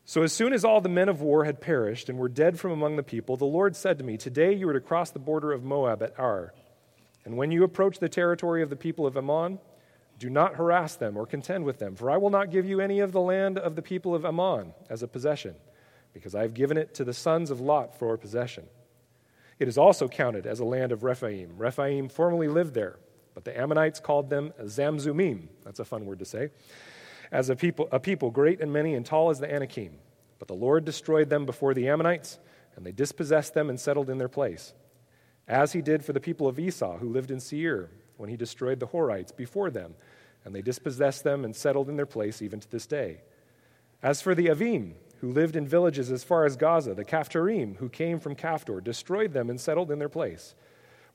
So 0.04 0.24
as 0.24 0.34
soon 0.34 0.52
as 0.52 0.66
all 0.66 0.82
the 0.82 0.90
men 0.90 1.08
of 1.08 1.22
war 1.22 1.46
had 1.46 1.62
perished 1.62 2.10
and 2.10 2.18
were 2.18 2.30
dead 2.30 2.60
from 2.60 2.72
among 2.72 2.96
the 2.96 3.04
people, 3.04 3.38
the 3.38 3.46
Lord 3.46 3.76
said 3.76 4.00
to 4.00 4.04
me, 4.04 4.18
Today 4.18 4.52
you 4.54 4.68
are 4.68 4.74
to 4.74 4.80
cross 4.80 5.12
the 5.12 5.20
border 5.20 5.52
of 5.52 5.64
Moab 5.64 6.02
at 6.02 6.18
Ar. 6.18 6.54
And 7.24 7.38
when 7.38 7.52
you 7.52 7.64
approach 7.64 8.00
the 8.00 8.10
territory 8.10 8.64
of 8.64 8.72
the 8.72 8.76
people 8.76 9.06
of 9.06 9.16
Ammon, 9.16 9.60
do 10.18 10.30
not 10.30 10.56
harass 10.56 10.96
them 10.96 11.16
or 11.16 11.26
contend 11.26 11.64
with 11.64 11.80
them, 11.80 11.96
for 11.96 12.10
I 12.10 12.18
will 12.18 12.30
not 12.30 12.52
give 12.52 12.66
you 12.66 12.80
any 12.80 13.00
of 13.00 13.12
the 13.12 13.22
land 13.22 13.58
of 13.58 13.76
the 13.76 13.82
people 13.82 14.16
of 14.16 14.26
Ammon 14.26 14.74
as 14.90 15.04
a 15.04 15.08
possession, 15.08 15.56
because 16.14 16.34
I 16.34 16.42
have 16.42 16.54
given 16.54 16.78
it 16.78 16.94
to 16.96 17.04
the 17.04 17.14
sons 17.14 17.52
of 17.52 17.62
Lot 17.62 17.98
for 17.98 18.18
possession. 18.18 18.66
It 19.60 19.68
is 19.68 19.78
also 19.78 20.08
counted 20.08 20.46
as 20.46 20.60
a 20.60 20.66
land 20.66 20.92
of 20.92 21.04
Rephaim. 21.04 21.54
Rephaim 21.58 22.10
formerly 22.10 22.48
lived 22.48 22.74
there, 22.74 22.98
But 23.38 23.46
the 23.46 23.56
Ammonites 23.56 24.00
called 24.00 24.32
them 24.32 24.52
Zamzummim. 24.64 25.48
That's 25.64 25.80
a 25.80 25.86
fun 25.86 26.08
word 26.08 26.18
to 26.18 26.26
say. 26.26 26.50
As 27.32 27.52
a 27.52 27.56
people, 27.56 27.88
a 27.92 28.00
people 28.00 28.32
great 28.32 28.62
and 28.62 28.74
many 28.74 28.96
and 28.96 29.06
tall 29.06 29.30
as 29.30 29.40
the 29.40 29.54
Anakim. 29.54 30.00
But 30.40 30.48
the 30.48 30.56
Lord 30.56 30.86
destroyed 30.86 31.30
them 31.30 31.46
before 31.46 31.76
the 31.76 31.88
Ammonites, 31.88 32.40
and 32.76 32.84
they 32.84 32.92
dispossessed 32.92 33.54
them 33.54 33.70
and 33.70 33.80
settled 33.80 34.10
in 34.10 34.18
their 34.18 34.28
place. 34.28 34.74
As 35.48 35.74
he 35.74 35.84
did 35.84 36.04
for 36.04 36.14
the 36.14 36.20
people 36.20 36.48
of 36.48 36.58
Esau, 36.58 36.98
who 36.98 37.10
lived 37.10 37.30
in 37.30 37.40
Seir, 37.40 37.92
when 38.18 38.30
he 38.30 38.38
destroyed 38.38 38.80
the 38.80 38.88
Horites 38.88 39.36
before 39.36 39.70
them, 39.70 39.96
and 40.44 40.54
they 40.54 40.62
dispossessed 40.62 41.24
them 41.24 41.46
and 41.46 41.56
settled 41.56 41.90
in 41.90 41.96
their 41.96 42.06
place 42.06 42.42
even 42.42 42.60
to 42.60 42.70
this 42.70 42.86
day. 42.86 43.22
As 44.02 44.22
for 44.22 44.36
the 44.36 44.48
Avim, 44.48 44.94
who 45.22 45.32
lived 45.32 45.56
in 45.56 45.68
villages 45.68 46.12
as 46.12 46.24
far 46.24 46.46
as 46.46 46.56
Gaza, 46.56 46.94
the 46.94 47.04
Caphtorim, 47.04 47.78
who 47.78 47.90
came 47.90 48.20
from 48.20 48.36
Caphtor, 48.36 48.84
destroyed 48.84 49.34
them 49.34 49.50
and 49.50 49.60
settled 49.60 49.92
in 49.92 50.00
their 50.00 50.10
place. 50.10 50.54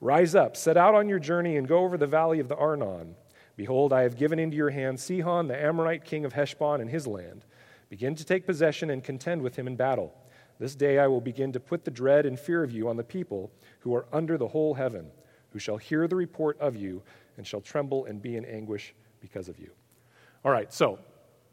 Rise 0.00 0.34
up, 0.34 0.56
set 0.56 0.76
out 0.76 0.94
on 0.94 1.08
your 1.08 1.20
journey, 1.20 1.56
and 1.56 1.68
go 1.68 1.84
over 1.84 1.96
the 1.96 2.06
valley 2.06 2.40
of 2.40 2.48
the 2.48 2.56
Arnon. 2.56 3.14
Behold, 3.56 3.92
I 3.92 4.02
have 4.02 4.16
given 4.16 4.38
into 4.38 4.56
your 4.56 4.70
hand 4.70 4.98
Sihon, 4.98 5.46
the 5.46 5.60
Amorite 5.60 6.04
king 6.04 6.24
of 6.24 6.32
Heshbon, 6.32 6.80
and 6.80 6.90
his 6.90 7.06
land. 7.06 7.44
Begin 7.88 8.14
to 8.16 8.24
take 8.24 8.46
possession 8.46 8.90
and 8.90 9.04
contend 9.04 9.42
with 9.42 9.54
him 9.54 9.68
in 9.68 9.76
battle. 9.76 10.12
This 10.58 10.74
day 10.74 10.98
I 10.98 11.06
will 11.06 11.20
begin 11.20 11.52
to 11.52 11.60
put 11.60 11.84
the 11.84 11.90
dread 11.90 12.26
and 12.26 12.38
fear 12.38 12.64
of 12.64 12.72
you 12.72 12.88
on 12.88 12.96
the 12.96 13.04
people 13.04 13.52
who 13.80 13.94
are 13.94 14.06
under 14.12 14.36
the 14.36 14.48
whole 14.48 14.74
heaven, 14.74 15.10
who 15.52 15.58
shall 15.58 15.76
hear 15.76 16.06
the 16.08 16.16
report 16.16 16.58
of 16.60 16.76
you 16.76 17.02
and 17.36 17.46
shall 17.46 17.60
tremble 17.60 18.04
and 18.06 18.20
be 18.20 18.36
in 18.36 18.44
anguish 18.44 18.94
because 19.20 19.48
of 19.48 19.58
you. 19.58 19.70
All 20.44 20.52
right, 20.52 20.72
so 20.72 20.98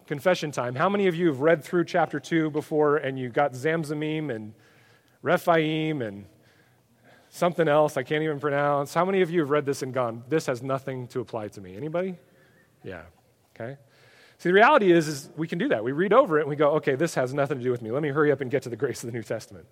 confession 0.07 0.51
time. 0.51 0.75
How 0.75 0.89
many 0.89 1.07
of 1.07 1.15
you 1.15 1.27
have 1.27 1.41
read 1.41 1.63
through 1.63 1.85
chapter 1.85 2.19
2 2.19 2.49
before 2.49 2.97
and 2.97 3.19
you 3.19 3.29
got 3.29 3.53
Zamzamim 3.53 4.33
and 4.33 4.53
Rephaim 5.21 6.01
and 6.01 6.25
something 7.29 7.67
else 7.67 7.95
I 7.97 8.03
can't 8.03 8.23
even 8.23 8.39
pronounce? 8.39 8.93
How 8.93 9.05
many 9.05 9.21
of 9.21 9.29
you 9.29 9.41
have 9.41 9.49
read 9.49 9.65
this 9.65 9.81
and 9.83 9.93
gone, 9.93 10.23
this 10.27 10.47
has 10.47 10.63
nothing 10.63 11.07
to 11.09 11.19
apply 11.19 11.49
to 11.49 11.61
me? 11.61 11.75
Anybody? 11.75 12.15
Yeah. 12.83 13.03
Okay. 13.55 13.77
See, 14.39 14.49
the 14.49 14.53
reality 14.53 14.91
is, 14.91 15.07
is 15.07 15.29
we 15.35 15.47
can 15.47 15.59
do 15.59 15.67
that. 15.67 15.83
We 15.83 15.91
read 15.91 16.13
over 16.13 16.39
it 16.39 16.41
and 16.41 16.49
we 16.49 16.55
go, 16.55 16.71
okay, 16.75 16.95
this 16.95 17.13
has 17.15 17.33
nothing 17.33 17.57
to 17.57 17.63
do 17.63 17.71
with 17.71 17.81
me. 17.81 17.91
Let 17.91 18.01
me 18.01 18.09
hurry 18.09 18.31
up 18.31 18.41
and 18.41 18.49
get 18.49 18.63
to 18.63 18.69
the 18.69 18.77
grace 18.77 19.03
of 19.03 19.11
the 19.11 19.13
New 19.13 19.23
Testament. 19.23 19.67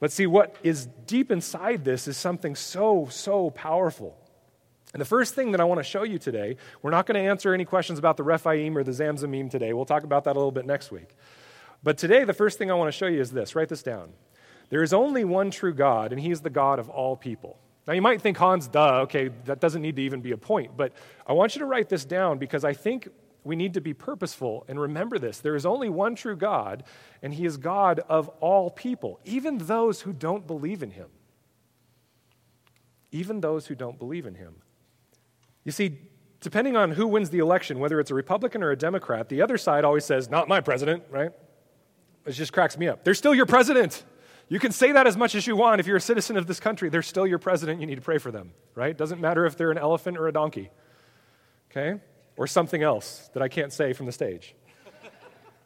But 0.00 0.12
see, 0.12 0.26
what 0.26 0.56
is 0.62 0.86
deep 1.06 1.30
inside 1.30 1.84
this 1.84 2.08
is 2.08 2.16
something 2.16 2.54
so, 2.54 3.08
so 3.10 3.50
powerful. 3.50 4.16
And 4.92 5.00
the 5.00 5.06
first 5.06 5.34
thing 5.34 5.52
that 5.52 5.60
I 5.60 5.64
want 5.64 5.80
to 5.80 5.84
show 5.84 6.04
you 6.04 6.18
today, 6.18 6.56
we're 6.82 6.90
not 6.90 7.06
going 7.06 7.22
to 7.22 7.28
answer 7.28 7.52
any 7.52 7.64
questions 7.64 7.98
about 7.98 8.16
the 8.16 8.22
Rephaim 8.22 8.78
or 8.78 8.84
the 8.84 8.92
Zamzamim 8.92 9.50
today. 9.50 9.72
We'll 9.72 9.84
talk 9.84 10.04
about 10.04 10.24
that 10.24 10.36
a 10.36 10.38
little 10.38 10.52
bit 10.52 10.66
next 10.66 10.92
week. 10.92 11.08
But 11.82 11.98
today, 11.98 12.24
the 12.24 12.32
first 12.32 12.58
thing 12.58 12.70
I 12.70 12.74
want 12.74 12.88
to 12.88 12.96
show 12.96 13.06
you 13.06 13.20
is 13.20 13.32
this. 13.32 13.56
Write 13.56 13.68
this 13.68 13.82
down. 13.82 14.12
There 14.70 14.82
is 14.82 14.92
only 14.92 15.24
one 15.24 15.50
true 15.50 15.74
God, 15.74 16.12
and 16.12 16.20
He 16.20 16.30
is 16.30 16.40
the 16.40 16.50
God 16.50 16.78
of 16.78 16.88
all 16.88 17.16
people. 17.16 17.58
Now, 17.86 17.92
you 17.92 18.02
might 18.02 18.22
think, 18.22 18.36
Hans, 18.36 18.68
duh, 18.68 19.00
okay, 19.02 19.28
that 19.44 19.60
doesn't 19.60 19.82
need 19.82 19.96
to 19.96 20.02
even 20.02 20.20
be 20.20 20.30
a 20.30 20.36
point. 20.38 20.76
But 20.76 20.92
I 21.26 21.32
want 21.32 21.54
you 21.54 21.58
to 21.58 21.66
write 21.66 21.88
this 21.88 22.04
down 22.04 22.38
because 22.38 22.64
I 22.64 22.72
think 22.72 23.08
we 23.44 23.56
need 23.56 23.74
to 23.74 23.80
be 23.80 23.92
purposeful 23.92 24.64
and 24.68 24.80
remember 24.80 25.18
this. 25.18 25.38
There 25.38 25.54
is 25.54 25.66
only 25.66 25.90
one 25.90 26.14
true 26.14 26.34
God, 26.34 26.82
and 27.22 27.34
He 27.34 27.44
is 27.44 27.58
God 27.58 28.00
of 28.08 28.28
all 28.40 28.70
people, 28.70 29.20
even 29.24 29.58
those 29.58 30.00
who 30.00 30.12
don't 30.12 30.46
believe 30.46 30.82
in 30.82 30.90
Him. 30.90 31.08
Even 33.12 33.40
those 33.40 33.66
who 33.66 33.74
don't 33.74 33.98
believe 33.98 34.26
in 34.26 34.34
Him. 34.34 34.56
You 35.62 35.72
see, 35.72 35.98
depending 36.40 36.76
on 36.76 36.92
who 36.92 37.06
wins 37.06 37.30
the 37.30 37.38
election, 37.38 37.78
whether 37.78 38.00
it's 38.00 38.10
a 38.10 38.14
Republican 38.14 38.62
or 38.62 38.70
a 38.70 38.76
Democrat, 38.76 39.28
the 39.28 39.42
other 39.42 39.58
side 39.58 39.84
always 39.84 40.04
says, 40.04 40.30
Not 40.30 40.48
my 40.48 40.60
president, 40.60 41.04
right? 41.10 41.30
It 42.26 42.32
just 42.32 42.52
cracks 42.52 42.78
me 42.78 42.88
up. 42.88 43.04
They're 43.04 43.14
still 43.14 43.34
your 43.34 43.46
president. 43.46 44.02
You 44.48 44.58
can 44.58 44.72
say 44.72 44.92
that 44.92 45.06
as 45.06 45.16
much 45.16 45.34
as 45.34 45.46
you 45.46 45.56
want. 45.56 45.80
If 45.80 45.86
you're 45.86 45.96
a 45.96 46.00
citizen 46.00 46.36
of 46.36 46.46
this 46.46 46.60
country, 46.60 46.88
they're 46.88 47.02
still 47.02 47.26
your 47.26 47.38
president. 47.38 47.80
You 47.80 47.86
need 47.86 47.96
to 47.96 48.02
pray 48.02 48.18
for 48.18 48.30
them, 48.30 48.52
right? 48.74 48.96
Doesn't 48.96 49.20
matter 49.20 49.46
if 49.46 49.56
they're 49.56 49.70
an 49.70 49.78
elephant 49.78 50.18
or 50.18 50.28
a 50.28 50.32
donkey, 50.32 50.70
okay? 51.70 52.00
Or 52.36 52.46
something 52.46 52.82
else 52.82 53.30
that 53.34 53.42
I 53.42 53.48
can't 53.48 53.72
say 53.72 53.92
from 53.92 54.06
the 54.06 54.12
stage, 54.12 54.54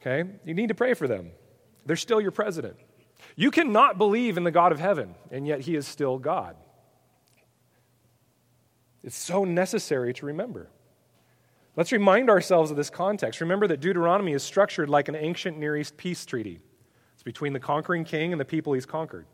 okay? 0.01 0.29
You 0.45 0.55
need 0.55 0.69
to 0.69 0.75
pray 0.75 0.95
for 0.95 1.09
them. 1.09 1.31
They're 1.87 1.97
still 1.97 2.21
your 2.21 2.31
president. 2.31 2.77
You 3.37 3.51
cannot 3.51 3.97
believe 3.97 4.37
in 4.37 4.45
the 4.45 4.51
God 4.51 4.73
of 4.73 4.79
heaven, 4.79 5.15
and 5.31 5.47
yet 5.47 5.61
he 5.61 5.77
is 5.77 5.87
still 5.87 6.19
God. 6.19 6.57
It's 9.03 9.17
so 9.17 9.45
necessary 9.45 10.13
to 10.15 10.27
remember. 10.27 10.69
Let's 11.77 11.93
remind 11.93 12.29
ourselves 12.29 12.71
of 12.71 12.77
this 12.77 12.91
context. 12.91 13.41
Remember 13.41 13.67
that 13.69 13.81
Deuteronomy 13.81 14.33
is 14.33 14.43
structured 14.43 14.91
like 14.91 15.09
an 15.09 15.15
ancient 15.15 15.59
Near 15.59 15.77
East 15.77 15.97
peace 15.97 16.27
treaty. 16.27 16.61
It's 17.15 17.23
between 17.23 17.53
the 17.53 17.61
conquering 17.61 18.05
king 18.05 18.33
and 18.33 18.41
the 18.41 18.45
people 18.45 18.73
he's 18.73 18.85
conquered. 18.85 19.27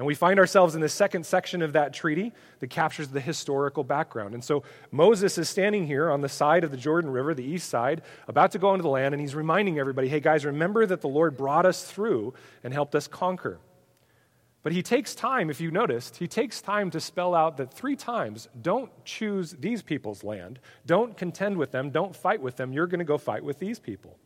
And 0.00 0.06
we 0.06 0.14
find 0.14 0.38
ourselves 0.38 0.74
in 0.74 0.80
the 0.80 0.88
second 0.88 1.26
section 1.26 1.60
of 1.60 1.74
that 1.74 1.92
treaty 1.92 2.32
that 2.60 2.70
captures 2.70 3.08
the 3.08 3.20
historical 3.20 3.84
background. 3.84 4.32
And 4.32 4.42
so 4.42 4.62
Moses 4.90 5.36
is 5.36 5.50
standing 5.50 5.86
here 5.86 6.10
on 6.10 6.22
the 6.22 6.28
side 6.30 6.64
of 6.64 6.70
the 6.70 6.78
Jordan 6.78 7.10
River, 7.10 7.34
the 7.34 7.44
east 7.44 7.68
side, 7.68 8.00
about 8.26 8.50
to 8.52 8.58
go 8.58 8.72
into 8.72 8.82
the 8.82 8.88
land, 8.88 9.12
and 9.12 9.20
he's 9.20 9.34
reminding 9.34 9.78
everybody 9.78 10.08
hey, 10.08 10.20
guys, 10.20 10.46
remember 10.46 10.86
that 10.86 11.02
the 11.02 11.06
Lord 11.06 11.36
brought 11.36 11.66
us 11.66 11.84
through 11.84 12.32
and 12.64 12.72
helped 12.72 12.94
us 12.94 13.06
conquer. 13.06 13.58
But 14.62 14.72
he 14.72 14.82
takes 14.82 15.14
time, 15.14 15.50
if 15.50 15.60
you 15.60 15.70
noticed, 15.70 16.16
he 16.16 16.26
takes 16.26 16.62
time 16.62 16.90
to 16.92 16.98
spell 16.98 17.34
out 17.34 17.58
that 17.58 17.70
three 17.70 17.94
times 17.94 18.48
don't 18.62 18.90
choose 19.04 19.52
these 19.60 19.82
people's 19.82 20.24
land, 20.24 20.60
don't 20.86 21.14
contend 21.14 21.58
with 21.58 21.72
them, 21.72 21.90
don't 21.90 22.16
fight 22.16 22.40
with 22.40 22.56
them, 22.56 22.72
you're 22.72 22.86
going 22.86 23.00
to 23.00 23.04
go 23.04 23.18
fight 23.18 23.44
with 23.44 23.58
these 23.58 23.78
people. 23.78 24.16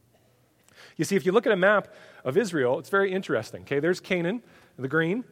You 0.97 1.05
see, 1.05 1.17
if 1.17 1.27
you 1.27 1.33
look 1.33 1.47
at 1.47 1.53
a 1.53 1.57
map 1.57 1.93
of 2.25 2.37
Israel, 2.37 2.79
it's 2.79 2.91
very 2.91 3.11
interesting. 3.11 3.63
Okay, 3.63 3.81
there's 3.81 3.99
Canaan, 3.99 4.41
the 4.79 4.87
green, 4.87 5.25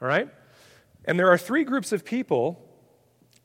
all 0.00 0.08
right? 0.08 0.28
And 1.04 1.18
there 1.18 1.30
are 1.30 1.38
three 1.38 1.64
groups 1.64 1.92
of 1.92 2.04
people 2.04 2.66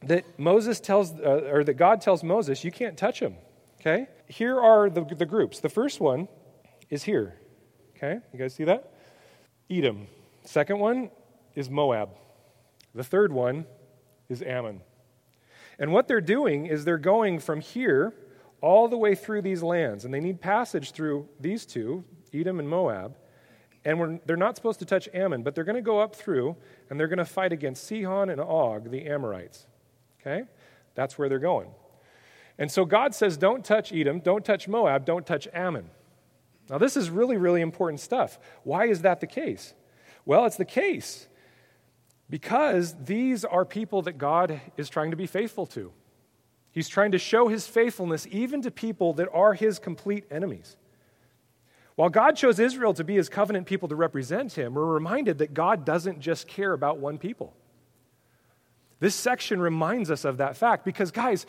that 0.03 0.39
Moses 0.39 0.79
tells, 0.79 1.11
uh, 1.13 1.49
or 1.51 1.63
that 1.63 1.75
God 1.75 2.01
tells 2.01 2.23
Moses, 2.23 2.63
you 2.63 2.71
can't 2.71 2.97
touch 2.97 3.19
them. 3.19 3.35
Okay? 3.79 4.07
Here 4.27 4.59
are 4.59 4.89
the, 4.89 5.03
the 5.03 5.25
groups. 5.25 5.59
The 5.59 5.69
first 5.69 5.99
one 5.99 6.27
is 6.89 7.03
here. 7.03 7.39
Okay? 7.95 8.19
You 8.33 8.39
guys 8.39 8.53
see 8.53 8.65
that? 8.65 8.91
Edom. 9.69 10.07
Second 10.43 10.79
one 10.79 11.09
is 11.55 11.69
Moab. 11.69 12.09
The 12.93 13.03
third 13.03 13.31
one 13.31 13.65
is 14.29 14.41
Ammon. 14.41 14.81
And 15.79 15.91
what 15.91 16.07
they're 16.07 16.21
doing 16.21 16.65
is 16.65 16.85
they're 16.85 16.97
going 16.97 17.39
from 17.39 17.61
here 17.61 18.13
all 18.61 18.87
the 18.87 18.97
way 18.97 19.15
through 19.15 19.41
these 19.41 19.61
lands, 19.61 20.05
and 20.05 20.13
they 20.13 20.19
need 20.19 20.39
passage 20.39 20.91
through 20.91 21.27
these 21.39 21.65
two, 21.65 22.03
Edom 22.33 22.59
and 22.59 22.69
Moab. 22.69 23.15
And 23.85 24.19
they're 24.25 24.35
not 24.35 24.55
supposed 24.55 24.79
to 24.79 24.85
touch 24.85 25.07
Ammon, 25.13 25.43
but 25.43 25.53
they're 25.53 25.63
going 25.63 25.75
to 25.75 25.81
go 25.81 25.99
up 25.99 26.15
through 26.15 26.55
and 26.89 26.99
they're 26.99 27.07
going 27.07 27.19
to 27.19 27.25
fight 27.25 27.53
against 27.53 27.85
Sihon 27.85 28.29
and 28.29 28.41
Og, 28.41 28.89
the 28.89 29.05
Amorites. 29.05 29.67
Okay? 30.19 30.43
That's 30.95 31.17
where 31.19 31.29
they're 31.29 31.37
going. 31.37 31.69
And 32.57 32.71
so 32.71 32.83
God 32.83 33.13
says, 33.13 33.37
don't 33.37 33.63
touch 33.63 33.93
Edom, 33.93 34.21
don't 34.21 34.43
touch 34.43 34.67
Moab, 34.67 35.05
don't 35.05 35.25
touch 35.25 35.47
Ammon. 35.53 35.89
Now, 36.67 36.79
this 36.79 36.97
is 36.97 37.11
really, 37.11 37.37
really 37.37 37.61
important 37.61 37.99
stuff. 37.99 38.39
Why 38.63 38.87
is 38.87 39.03
that 39.03 39.19
the 39.19 39.27
case? 39.27 39.75
Well, 40.25 40.45
it's 40.45 40.57
the 40.57 40.65
case 40.65 41.27
because 42.27 42.95
these 43.03 43.45
are 43.45 43.65
people 43.65 44.01
that 44.03 44.17
God 44.17 44.59
is 44.77 44.89
trying 44.89 45.11
to 45.11 45.17
be 45.17 45.27
faithful 45.27 45.67
to. 45.67 45.91
He's 46.71 46.89
trying 46.89 47.11
to 47.11 47.19
show 47.19 47.47
his 47.47 47.67
faithfulness 47.67 48.27
even 48.31 48.63
to 48.63 48.71
people 48.71 49.13
that 49.13 49.29
are 49.31 49.53
his 49.53 49.77
complete 49.77 50.25
enemies. 50.31 50.75
While 51.95 52.09
God 52.09 52.35
chose 52.35 52.59
Israel 52.59 52.93
to 52.93 53.03
be 53.03 53.15
his 53.15 53.29
covenant 53.29 53.67
people 53.67 53.87
to 53.87 53.95
represent 53.95 54.53
him, 54.53 54.73
we're 54.73 54.85
reminded 54.85 55.37
that 55.37 55.53
God 55.53 55.85
doesn't 55.85 56.19
just 56.19 56.47
care 56.47 56.73
about 56.73 56.97
one 56.97 57.17
people. 57.17 57.55
This 58.99 59.15
section 59.15 59.59
reminds 59.59 60.11
us 60.11 60.25
of 60.25 60.37
that 60.37 60.57
fact 60.57 60.83
because, 60.83 61.11
guys, 61.11 61.45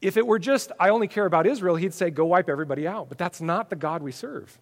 if 0.00 0.16
it 0.16 0.26
were 0.26 0.38
just, 0.38 0.72
I 0.78 0.90
only 0.90 1.08
care 1.08 1.26
about 1.26 1.46
Israel, 1.46 1.76
he'd 1.76 1.94
say, 1.94 2.10
go 2.10 2.26
wipe 2.26 2.48
everybody 2.48 2.86
out. 2.86 3.08
But 3.08 3.18
that's 3.18 3.40
not 3.40 3.70
the 3.70 3.76
God 3.76 4.02
we 4.02 4.12
serve. 4.12 4.58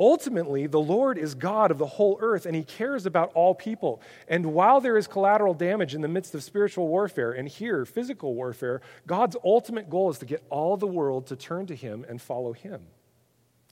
Ultimately, 0.00 0.68
the 0.68 0.80
Lord 0.80 1.18
is 1.18 1.34
God 1.34 1.72
of 1.72 1.78
the 1.78 1.86
whole 1.86 2.18
earth, 2.20 2.46
and 2.46 2.54
He 2.54 2.62
cares 2.62 3.04
about 3.04 3.32
all 3.34 3.54
people. 3.54 4.00
And 4.28 4.54
while 4.54 4.80
there 4.80 4.96
is 4.96 5.08
collateral 5.08 5.54
damage 5.54 5.94
in 5.94 6.02
the 6.02 6.08
midst 6.08 6.34
of 6.34 6.44
spiritual 6.44 6.86
warfare, 6.86 7.32
and 7.32 7.48
here, 7.48 7.84
physical 7.84 8.34
warfare, 8.34 8.80
God's 9.06 9.36
ultimate 9.44 9.90
goal 9.90 10.10
is 10.10 10.18
to 10.18 10.26
get 10.26 10.44
all 10.50 10.76
the 10.76 10.86
world 10.86 11.26
to 11.28 11.36
turn 11.36 11.66
to 11.66 11.74
Him 11.74 12.06
and 12.08 12.22
follow 12.22 12.52
Him. 12.52 12.82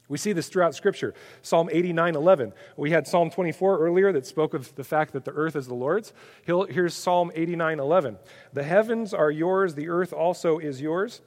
We 0.08 0.18
see 0.18 0.32
this 0.32 0.48
throughout 0.48 0.74
Scripture. 0.74 1.14
Psalm 1.42 1.68
89 1.70 2.16
11. 2.16 2.52
We 2.76 2.90
had 2.90 3.06
Psalm 3.06 3.30
24 3.30 3.78
earlier 3.78 4.12
that 4.12 4.26
spoke 4.26 4.54
of 4.54 4.74
the 4.74 4.84
fact 4.84 5.12
that 5.12 5.24
the 5.24 5.32
earth 5.32 5.56
is 5.56 5.66
the 5.66 5.74
Lord's. 5.74 6.12
Here's 6.44 6.94
Psalm 6.94 7.30
89 7.34 7.80
11. 7.80 8.18
The 8.52 8.62
heavens 8.62 9.14
are 9.14 9.30
yours, 9.30 9.74
the 9.74 9.88
earth 9.88 10.12
also 10.12 10.58
is 10.58 10.80
yours, 10.80 11.22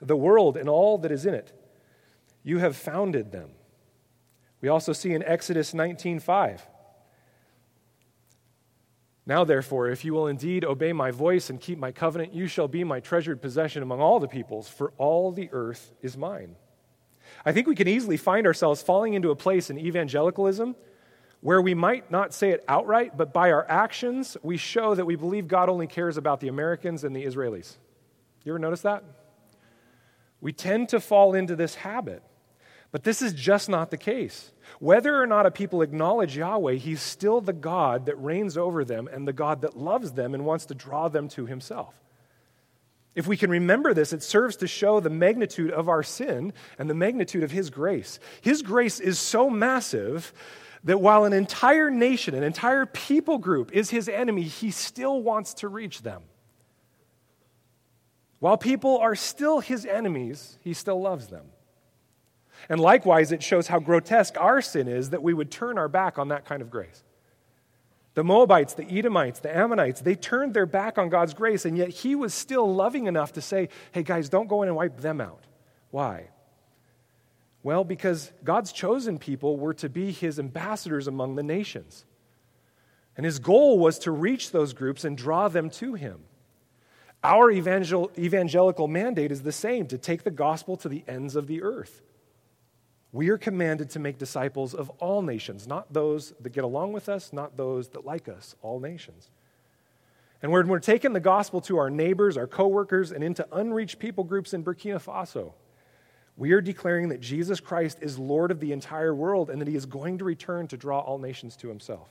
the 0.00 0.16
world 0.16 0.56
and 0.56 0.68
all 0.68 0.98
that 0.98 1.12
is 1.12 1.26
in 1.26 1.34
it. 1.34 1.52
You 2.42 2.58
have 2.58 2.76
founded 2.76 3.30
them. 3.32 3.50
We 4.60 4.68
also 4.68 4.92
see 4.92 5.12
in 5.12 5.22
Exodus 5.22 5.72
19:5. 5.72 6.66
Now, 9.26 9.44
therefore, 9.44 9.88
if 9.88 10.06
you 10.06 10.14
will 10.14 10.26
indeed 10.26 10.64
obey 10.64 10.94
my 10.94 11.10
voice 11.10 11.50
and 11.50 11.60
keep 11.60 11.78
my 11.78 11.92
covenant, 11.92 12.32
you 12.32 12.46
shall 12.46 12.66
be 12.66 12.82
my 12.82 12.98
treasured 12.98 13.42
possession 13.42 13.82
among 13.82 14.00
all 14.00 14.20
the 14.20 14.26
peoples, 14.26 14.68
for 14.68 14.94
all 14.96 15.32
the 15.32 15.50
earth 15.52 15.92
is 16.00 16.16
mine. 16.16 16.56
I 17.44 17.52
think 17.52 17.66
we 17.66 17.74
can 17.74 17.88
easily 17.88 18.16
find 18.16 18.46
ourselves 18.46 18.82
falling 18.82 19.12
into 19.12 19.30
a 19.30 19.36
place 19.36 19.68
in 19.68 19.78
evangelicalism 19.78 20.74
where 21.40 21.60
we 21.60 21.74
might 21.74 22.10
not 22.10 22.34
say 22.34 22.50
it 22.50 22.64
outright, 22.66 23.16
but 23.16 23.32
by 23.32 23.52
our 23.52 23.66
actions, 23.68 24.36
we 24.42 24.56
show 24.56 24.94
that 24.94 25.04
we 25.04 25.14
believe 25.14 25.46
God 25.46 25.68
only 25.68 25.86
cares 25.86 26.16
about 26.16 26.40
the 26.40 26.48
Americans 26.48 27.04
and 27.04 27.14
the 27.14 27.24
Israelis. 27.24 27.76
You 28.44 28.52
ever 28.52 28.58
notice 28.58 28.80
that? 28.80 29.04
We 30.40 30.52
tend 30.52 30.88
to 30.88 31.00
fall 31.00 31.34
into 31.34 31.54
this 31.54 31.76
habit. 31.76 32.22
But 32.90 33.04
this 33.04 33.20
is 33.20 33.34
just 33.34 33.68
not 33.68 33.90
the 33.90 33.98
case. 33.98 34.52
Whether 34.78 35.20
or 35.20 35.26
not 35.26 35.46
a 35.46 35.50
people 35.50 35.82
acknowledge 35.82 36.36
Yahweh, 36.36 36.74
He's 36.74 37.02
still 37.02 37.40
the 37.40 37.52
God 37.52 38.06
that 38.06 38.16
reigns 38.16 38.56
over 38.56 38.84
them 38.84 39.08
and 39.12 39.28
the 39.28 39.32
God 39.32 39.60
that 39.60 39.76
loves 39.76 40.12
them 40.12 40.34
and 40.34 40.46
wants 40.46 40.66
to 40.66 40.74
draw 40.74 41.08
them 41.08 41.28
to 41.30 41.46
Himself. 41.46 41.94
If 43.14 43.26
we 43.26 43.36
can 43.36 43.50
remember 43.50 43.92
this, 43.92 44.12
it 44.12 44.22
serves 44.22 44.56
to 44.58 44.66
show 44.66 45.00
the 45.00 45.10
magnitude 45.10 45.70
of 45.70 45.88
our 45.88 46.02
sin 46.02 46.52
and 46.78 46.88
the 46.88 46.94
magnitude 46.94 47.42
of 47.42 47.50
His 47.50 47.68
grace. 47.68 48.20
His 48.40 48.62
grace 48.62 49.00
is 49.00 49.18
so 49.18 49.50
massive 49.50 50.32
that 50.84 51.00
while 51.00 51.24
an 51.24 51.32
entire 51.32 51.90
nation, 51.90 52.34
an 52.34 52.44
entire 52.44 52.86
people 52.86 53.36
group 53.38 53.72
is 53.72 53.90
His 53.90 54.08
enemy, 54.08 54.44
He 54.44 54.70
still 54.70 55.20
wants 55.22 55.52
to 55.54 55.68
reach 55.68 56.02
them. 56.02 56.22
While 58.38 58.56
people 58.56 58.98
are 58.98 59.16
still 59.16 59.60
His 59.60 59.84
enemies, 59.84 60.58
He 60.62 60.72
still 60.72 61.02
loves 61.02 61.26
them. 61.26 61.46
And 62.68 62.80
likewise, 62.80 63.32
it 63.32 63.42
shows 63.42 63.68
how 63.68 63.78
grotesque 63.78 64.36
our 64.38 64.60
sin 64.60 64.88
is 64.88 65.10
that 65.10 65.22
we 65.22 65.34
would 65.34 65.50
turn 65.50 65.78
our 65.78 65.88
back 65.88 66.18
on 66.18 66.28
that 66.28 66.44
kind 66.44 66.62
of 66.62 66.70
grace. 66.70 67.02
The 68.14 68.24
Moabites, 68.24 68.74
the 68.74 68.84
Edomites, 68.84 69.40
the 69.40 69.56
Ammonites, 69.56 70.00
they 70.00 70.16
turned 70.16 70.52
their 70.52 70.66
back 70.66 70.98
on 70.98 71.08
God's 71.08 71.34
grace, 71.34 71.64
and 71.64 71.78
yet 71.78 71.90
He 71.90 72.14
was 72.14 72.34
still 72.34 72.74
loving 72.74 73.06
enough 73.06 73.34
to 73.34 73.40
say, 73.40 73.68
hey, 73.92 74.02
guys, 74.02 74.28
don't 74.28 74.48
go 74.48 74.62
in 74.62 74.68
and 74.68 74.76
wipe 74.76 75.00
them 75.00 75.20
out. 75.20 75.44
Why? 75.90 76.30
Well, 77.62 77.84
because 77.84 78.32
God's 78.42 78.72
chosen 78.72 79.18
people 79.18 79.56
were 79.56 79.74
to 79.74 79.88
be 79.88 80.10
His 80.10 80.38
ambassadors 80.38 81.06
among 81.06 81.36
the 81.36 81.42
nations. 81.42 82.04
And 83.16 83.24
His 83.24 83.38
goal 83.38 83.78
was 83.78 84.00
to 84.00 84.10
reach 84.10 84.50
those 84.50 84.72
groups 84.72 85.04
and 85.04 85.16
draw 85.16 85.48
them 85.48 85.70
to 85.70 85.94
Him. 85.94 86.20
Our 87.22 87.50
evangel- 87.50 88.10
evangelical 88.16 88.88
mandate 88.88 89.32
is 89.32 89.42
the 89.42 89.52
same 89.52 89.86
to 89.88 89.98
take 89.98 90.22
the 90.22 90.30
gospel 90.30 90.76
to 90.78 90.88
the 90.88 91.04
ends 91.06 91.36
of 91.36 91.46
the 91.46 91.62
earth. 91.62 92.02
We 93.12 93.30
are 93.30 93.38
commanded 93.38 93.90
to 93.90 93.98
make 93.98 94.18
disciples 94.18 94.74
of 94.74 94.90
all 94.98 95.22
nations, 95.22 95.66
not 95.66 95.92
those 95.92 96.34
that 96.40 96.50
get 96.50 96.64
along 96.64 96.92
with 96.92 97.08
us, 97.08 97.32
not 97.32 97.56
those 97.56 97.88
that 97.90 98.04
like 98.04 98.28
us, 98.28 98.54
all 98.60 98.80
nations. 98.80 99.30
And 100.42 100.52
when 100.52 100.68
we're 100.68 100.78
taking 100.78 101.14
the 101.14 101.20
gospel 101.20 101.60
to 101.62 101.78
our 101.78 101.90
neighbors, 101.90 102.36
our 102.36 102.46
coworkers, 102.46 103.10
and 103.10 103.24
into 103.24 103.46
unreached 103.50 103.98
people 103.98 104.24
groups 104.24 104.52
in 104.52 104.62
Burkina 104.62 105.02
Faso, 105.02 105.52
we 106.36 106.52
are 106.52 106.60
declaring 106.60 107.08
that 107.08 107.20
Jesus 107.20 107.58
Christ 107.58 107.98
is 108.00 108.18
Lord 108.18 108.52
of 108.52 108.60
the 108.60 108.72
entire 108.72 109.14
world 109.14 109.50
and 109.50 109.60
that 109.60 109.66
he 109.66 109.74
is 109.74 109.86
going 109.86 110.18
to 110.18 110.24
return 110.24 110.68
to 110.68 110.76
draw 110.76 111.00
all 111.00 111.18
nations 111.18 111.56
to 111.56 111.68
himself. 111.68 112.08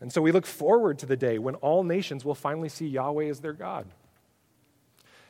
And 0.00 0.12
so 0.12 0.22
we 0.22 0.32
look 0.32 0.46
forward 0.46 0.98
to 1.00 1.06
the 1.06 1.16
day 1.16 1.38
when 1.38 1.56
all 1.56 1.82
nations 1.82 2.24
will 2.24 2.36
finally 2.36 2.68
see 2.68 2.86
Yahweh 2.86 3.26
as 3.26 3.40
their 3.40 3.52
God. 3.52 3.86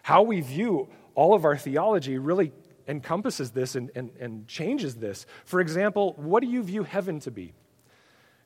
How 0.03 0.23
we 0.23 0.43
view 0.43 0.89
all 1.15 1.35
of 1.35 1.45
our 1.45 1.57
theology 1.57 2.19
really 2.19 2.53
encompasses 2.89 3.51
this 3.51 3.75
and, 3.75 3.91
and, 3.95 4.11
and 4.19 4.49
changes 4.49 4.97
this. 4.97 5.27
For 5.45 5.61
example, 5.61 6.15
what 6.17 6.43
do 6.43 6.49
you 6.49 6.63
view 6.63 6.83
heaven 6.83 7.21
to 7.21 7.31
be? 7.31 7.53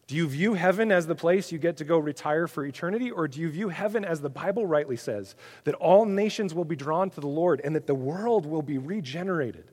Do 0.07 0.17
you 0.17 0.29
view 0.29 0.55
heaven 0.55 0.93
as 0.93 1.07
the 1.07 1.15
place 1.15 1.51
you 1.51 1.59
get 1.59 1.79
to 1.79 1.85
go 1.85 1.99
retire 1.99 2.47
for 2.47 2.65
eternity, 2.65 3.11
or 3.11 3.27
do 3.27 3.41
you 3.41 3.49
view 3.49 3.71
heaven 3.71 4.05
as 4.05 4.21
the 4.21 4.29
Bible 4.29 4.67
rightly 4.67 4.97
says, 4.97 5.35
that 5.65 5.75
all 5.77 6.05
nations 6.05 6.53
will 6.53 6.67
be 6.67 6.77
drawn 6.77 7.09
to 7.11 7.21
the 7.21 7.27
Lord 7.27 7.61
and 7.65 7.75
that 7.75 7.87
the 7.87 7.95
world 7.95 8.45
will 8.45 8.61
be 8.61 8.77
regenerated? 8.77 9.65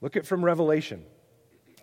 Look 0.00 0.16
at 0.16 0.26
from 0.26 0.44
Revelation. 0.44 1.04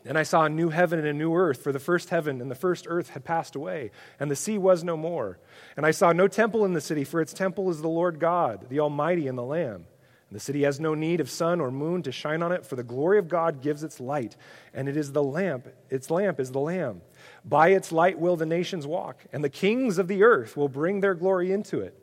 And 0.06 0.18
I 0.18 0.24
saw 0.24 0.46
a 0.46 0.50
new 0.50 0.70
heaven 0.70 1.00
and 1.00 1.08
a 1.08 1.14
new 1.14 1.36
earth, 1.36 1.62
for 1.62 1.72
the 1.72 1.80
first 1.80 2.10
heaven 2.10 2.42
and 2.42 2.52
the 2.52 2.56
first 2.56 2.86
earth 2.90 3.10
had 3.10 3.24
passed 3.24 3.56
away, 3.56 3.92
and 4.20 4.30
the 4.30 4.36
sea 4.36 4.58
was 4.58 4.84
no 4.84 4.98
more. 4.98 5.40
And 5.76 5.86
I 5.86 5.92
saw 5.92 6.12
no 6.12 6.28
temple 6.28 6.66
in 6.66 6.74
the 6.74 6.82
city, 6.82 7.04
for 7.04 7.22
its 7.22 7.34
temple 7.34 7.70
is 7.70 7.82
the 7.82 7.90
Lord 7.90 8.20
God, 8.20 8.68
the 8.70 8.80
Almighty, 8.80 9.28
and 9.28 9.38
the 9.38 9.44
Lamb. 9.44 9.86
The 10.32 10.40
city 10.42 10.64
has 10.64 10.80
no 10.80 10.94
need 10.94 11.22
of 11.22 11.30
sun 11.30 11.62
or 11.62 11.72
moon 11.72 12.04
to 12.04 12.12
shine 12.12 12.44
on 12.44 12.52
it, 12.52 12.66
for 12.66 12.76
the 12.76 12.84
glory 12.84 13.18
of 13.18 13.30
God 13.30 13.62
gives 13.62 13.82
its 13.82 14.00
light, 14.00 14.36
and 14.74 14.90
it 14.90 14.98
is 14.98 15.14
the 15.14 15.24
lamp, 15.24 15.68
its 15.90 16.12
lamp 16.12 16.40
is 16.40 16.52
the 16.52 16.60
Lamb. 16.60 17.02
By 17.46 17.70
its 17.70 17.94
light 17.94 18.20
will 18.20 18.36
the 18.36 18.46
nations 18.46 18.86
walk, 18.86 19.24
and 19.32 19.42
the 19.42 19.50
kings 19.50 19.98
of 19.98 20.10
the 20.10 20.24
earth 20.24 20.58
will 20.58 20.68
bring 20.68 21.00
their 21.00 21.14
glory 21.14 21.54
into 21.54 21.80
it. 21.80 21.98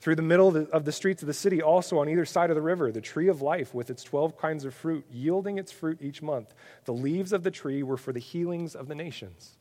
Through 0.00 0.16
the 0.16 0.22
middle 0.22 0.48
of 0.48 0.54
the, 0.54 0.70
of 0.70 0.84
the 0.84 0.92
streets 0.92 1.22
of 1.22 1.26
the 1.28 1.34
city, 1.34 1.62
also 1.62 1.98
on 1.98 2.08
either 2.08 2.24
side 2.24 2.50
of 2.50 2.56
the 2.56 2.62
river, 2.62 2.90
the 2.90 3.00
tree 3.00 3.28
of 3.28 3.42
life 3.42 3.74
with 3.74 3.90
its 3.90 4.02
12 4.04 4.36
kinds 4.36 4.64
of 4.64 4.74
fruit, 4.74 5.04
yielding 5.10 5.58
its 5.58 5.70
fruit 5.70 5.98
each 6.00 6.22
month. 6.22 6.54
The 6.84 6.92
leaves 6.94 7.32
of 7.32 7.42
the 7.42 7.50
tree 7.50 7.82
were 7.82 7.96
for 7.96 8.12
the 8.12 8.20
healings 8.20 8.74
of 8.74 8.88
the 8.88 8.94
nations. 8.94 9.57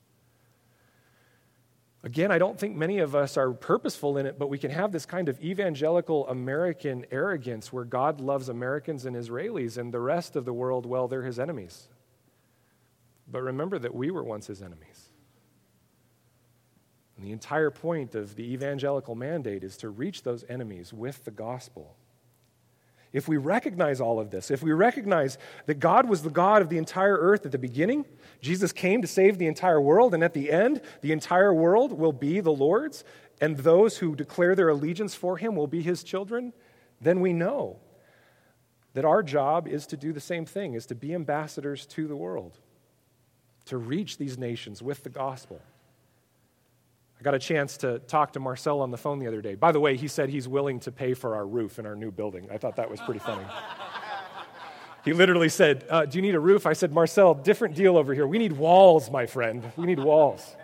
Again, 2.08 2.32
I 2.32 2.38
don't 2.38 2.58
think 2.58 2.74
many 2.74 3.00
of 3.00 3.16
us 3.16 3.36
are 3.36 3.52
purposeful 3.52 4.18
in 4.18 4.26
it, 4.26 4.40
but 4.40 4.48
we 4.48 4.58
can 4.58 4.72
have 4.72 4.94
this 4.94 5.06
kind 5.06 5.28
of 5.28 5.44
evangelical 5.44 6.26
American 6.30 7.06
arrogance 7.12 7.74
where 7.74 7.84
God 7.84 8.22
loves 8.22 8.48
Americans 8.48 9.06
and 9.06 9.14
Israelis 9.14 9.78
and 9.78 9.94
the 9.94 10.00
rest 10.00 10.38
of 10.38 10.46
the 10.46 10.54
world, 10.54 10.86
well, 10.86 11.10
they're 11.10 11.24
his 11.24 11.38
enemies. 11.38 11.90
But 13.30 13.42
remember 13.42 13.78
that 13.78 13.94
we 13.94 14.10
were 14.10 14.24
once 14.24 14.48
his 14.48 14.62
enemies. 14.62 15.10
And 17.18 17.26
the 17.26 17.34
entire 17.34 17.72
point 17.72 18.16
of 18.16 18.38
the 18.38 18.54
evangelical 18.54 19.14
mandate 19.14 19.66
is 19.66 19.76
to 19.76 19.90
reach 19.90 20.24
those 20.24 20.46
enemies 20.48 20.94
with 20.94 21.26
the 21.26 21.32
gospel. 21.32 21.98
If 23.18 23.28
we 23.28 23.38
recognize 23.38 24.00
all 24.00 24.20
of 24.20 24.30
this, 24.30 24.52
if 24.52 24.62
we 24.62 24.72
recognize 24.74 25.40
that 25.66 25.80
God 25.80 26.08
was 26.08 26.22
the 26.22 26.30
God 26.30 26.62
of 26.62 26.70
the 26.70 26.78
entire 26.78 27.18
earth 27.18 27.48
at 27.48 27.52
the 27.52 27.58
beginning, 27.58 28.06
Jesus 28.42 28.72
came 28.72 29.02
to 29.02 29.08
save 29.08 29.40
the 29.40 29.48
entire 29.48 29.82
world, 29.82 30.14
and 30.14 30.24
at 30.24 30.36
the 30.36 30.52
end, 30.52 30.82
the 31.02 31.12
entire 31.12 31.52
world 31.52 31.92
will 31.92 32.14
be 32.14 32.42
the 32.42 32.54
Lord's, 32.54 33.04
and 33.42 33.58
those 33.58 33.98
who 33.98 34.16
declare 34.16 34.54
their 34.54 34.70
allegiance 34.70 35.16
for 35.16 35.38
him 35.38 35.56
will 35.56 35.66
be 35.66 35.82
his 35.82 36.04
children, 36.04 36.54
then 37.02 37.20
we 37.20 37.34
know 37.34 37.80
that 38.94 39.04
our 39.04 39.24
job 39.24 39.68
is 39.68 39.88
to 39.88 39.98
do 39.98 40.14
the 40.14 40.20
same 40.20 40.46
thing, 40.46 40.76
is 40.76 40.86
to 40.86 40.94
be 40.94 41.16
ambassadors 41.16 41.88
to 41.88 42.08
the 42.08 42.16
world, 42.16 42.60
to 43.66 43.80
reach 43.80 44.20
these 44.20 44.38
nations 44.38 44.84
with 44.84 45.02
the 45.02 45.10
gospel. 45.10 45.60
I 47.20 47.24
got 47.24 47.34
a 47.34 47.40
chance 47.40 47.78
to 47.78 48.00
talk 48.00 48.34
to 48.34 48.40
Marcel 48.40 48.80
on 48.82 48.92
the 48.92 48.98
phone 48.98 49.18
the 49.18 49.28
other 49.28 49.42
day. 49.42 49.56
By 49.56 49.72
the 49.72 49.80
way, 49.80 49.98
he 49.98 50.08
said 50.08 50.30
he's 50.30 50.48
willing 50.48 50.80
to 50.82 50.92
pay 50.92 51.16
for 51.16 51.36
our 51.36 51.48
roof 51.48 51.80
in 51.80 51.86
our 51.88 51.96
new 51.96 52.12
building. 52.12 52.48
I 52.52 52.58
thought 52.58 52.76
that 52.76 52.92
was 52.92 53.02
pretty 53.02 53.20
funny. 53.20 53.44
he 55.06 55.14
literally 55.14 55.50
said, 55.50 55.86
uh, 55.90 56.06
Do 56.06 56.20
you 56.20 56.22
need 56.22 56.36
a 56.36 56.40
roof? 56.40 56.68
I 56.68 56.74
said, 56.74 56.94
Marcel, 56.94 57.34
different 57.34 57.76
deal 57.76 57.98
over 57.98 58.14
here. 58.14 58.28
We 58.28 58.38
need 58.38 58.54
walls, 58.54 59.10
my 59.10 59.26
friend. 59.26 59.64
We 59.76 59.88
need 59.88 60.00
walls. 60.00 60.56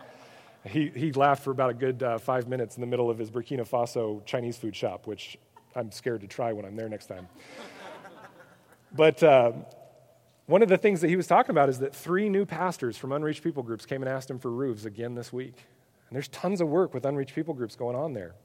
He, 0.66 0.89
he 0.89 1.12
laughed 1.12 1.44
for 1.44 1.52
about 1.52 1.72
a 1.72 1.74
good 1.74 2.04
uh, 2.04 2.20
five 2.20 2.48
minutes 2.48 2.78
in 2.78 2.82
the 2.82 2.88
middle 2.88 3.10
of 3.10 3.18
his 3.18 3.32
Burkina 3.32 3.68
Faso 3.68 4.24
Chinese 4.26 4.56
food 4.56 4.76
shop, 4.76 5.08
which 5.08 5.38
I'm 5.76 5.92
scared 5.92 6.22
to 6.22 6.28
try 6.28 6.54
when 6.54 6.66
I'm 6.66 6.76
there 6.76 6.88
next 6.88 7.08
time. 7.08 7.28
but 8.94 9.22
uh, 9.24 9.54
one 10.46 10.62
of 10.62 10.70
the 10.70 10.78
things 10.78 11.02
that 11.02 11.10
he 11.10 11.16
was 11.16 11.26
talking 11.26 11.50
about 11.50 11.68
is 11.68 11.80
that 11.80 11.96
three 11.96 12.30
new 12.30 12.46
pastors 12.46 12.96
from 12.96 13.12
unreached 13.12 13.44
people 13.44 13.63
groups 13.63 13.88
came 13.88 14.04
and 14.04 14.10
asked 14.10 14.30
him 14.30 14.38
for 14.38 14.52
roofs 14.52 14.86
again 14.86 15.16
this 15.16 15.34
week. 15.34 15.66
And 16.13 16.15
there's 16.15 16.28
tons 16.28 16.62
of 16.62 16.67
work 16.67 16.93
with 16.93 17.08
unreached 17.08 17.34
people 17.34 17.56
groups 17.56 17.76
going 17.76 17.95
on 17.95 18.13
there. 18.13 18.36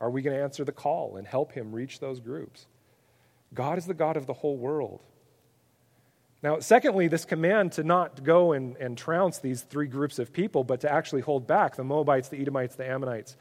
Are 0.00 0.08
we 0.08 0.22
going 0.22 0.34
to 0.34 0.42
answer 0.42 0.64
the 0.64 0.72
call 0.72 1.18
and 1.18 1.26
help 1.26 1.52
him 1.52 1.72
reach 1.72 2.00
those 2.00 2.20
groups? 2.20 2.66
God 3.52 3.76
is 3.76 3.84
the 3.84 3.92
God 3.92 4.16
of 4.16 4.24
the 4.24 4.32
whole 4.32 4.56
world. 4.56 5.02
Now, 6.42 6.58
secondly, 6.60 7.06
this 7.06 7.26
command 7.26 7.72
to 7.72 7.84
not 7.84 8.24
go 8.24 8.54
and, 8.54 8.78
and 8.78 8.96
trounce 8.96 9.40
these 9.40 9.60
three 9.60 9.88
groups 9.88 10.18
of 10.18 10.32
people, 10.32 10.64
but 10.64 10.80
to 10.80 10.90
actually 10.90 11.20
hold 11.20 11.46
back 11.46 11.76
the 11.76 11.84
Moabites, 11.84 12.30
the 12.30 12.40
Edomites, 12.40 12.76
the 12.76 12.88
Ammonites. 12.88 13.36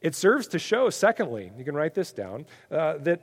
It 0.00 0.16
serves 0.16 0.48
to 0.48 0.58
show, 0.58 0.90
secondly, 0.90 1.52
you 1.56 1.64
can 1.64 1.76
write 1.76 1.94
this 1.94 2.10
down, 2.10 2.44
uh, 2.72 2.98
that 3.02 3.20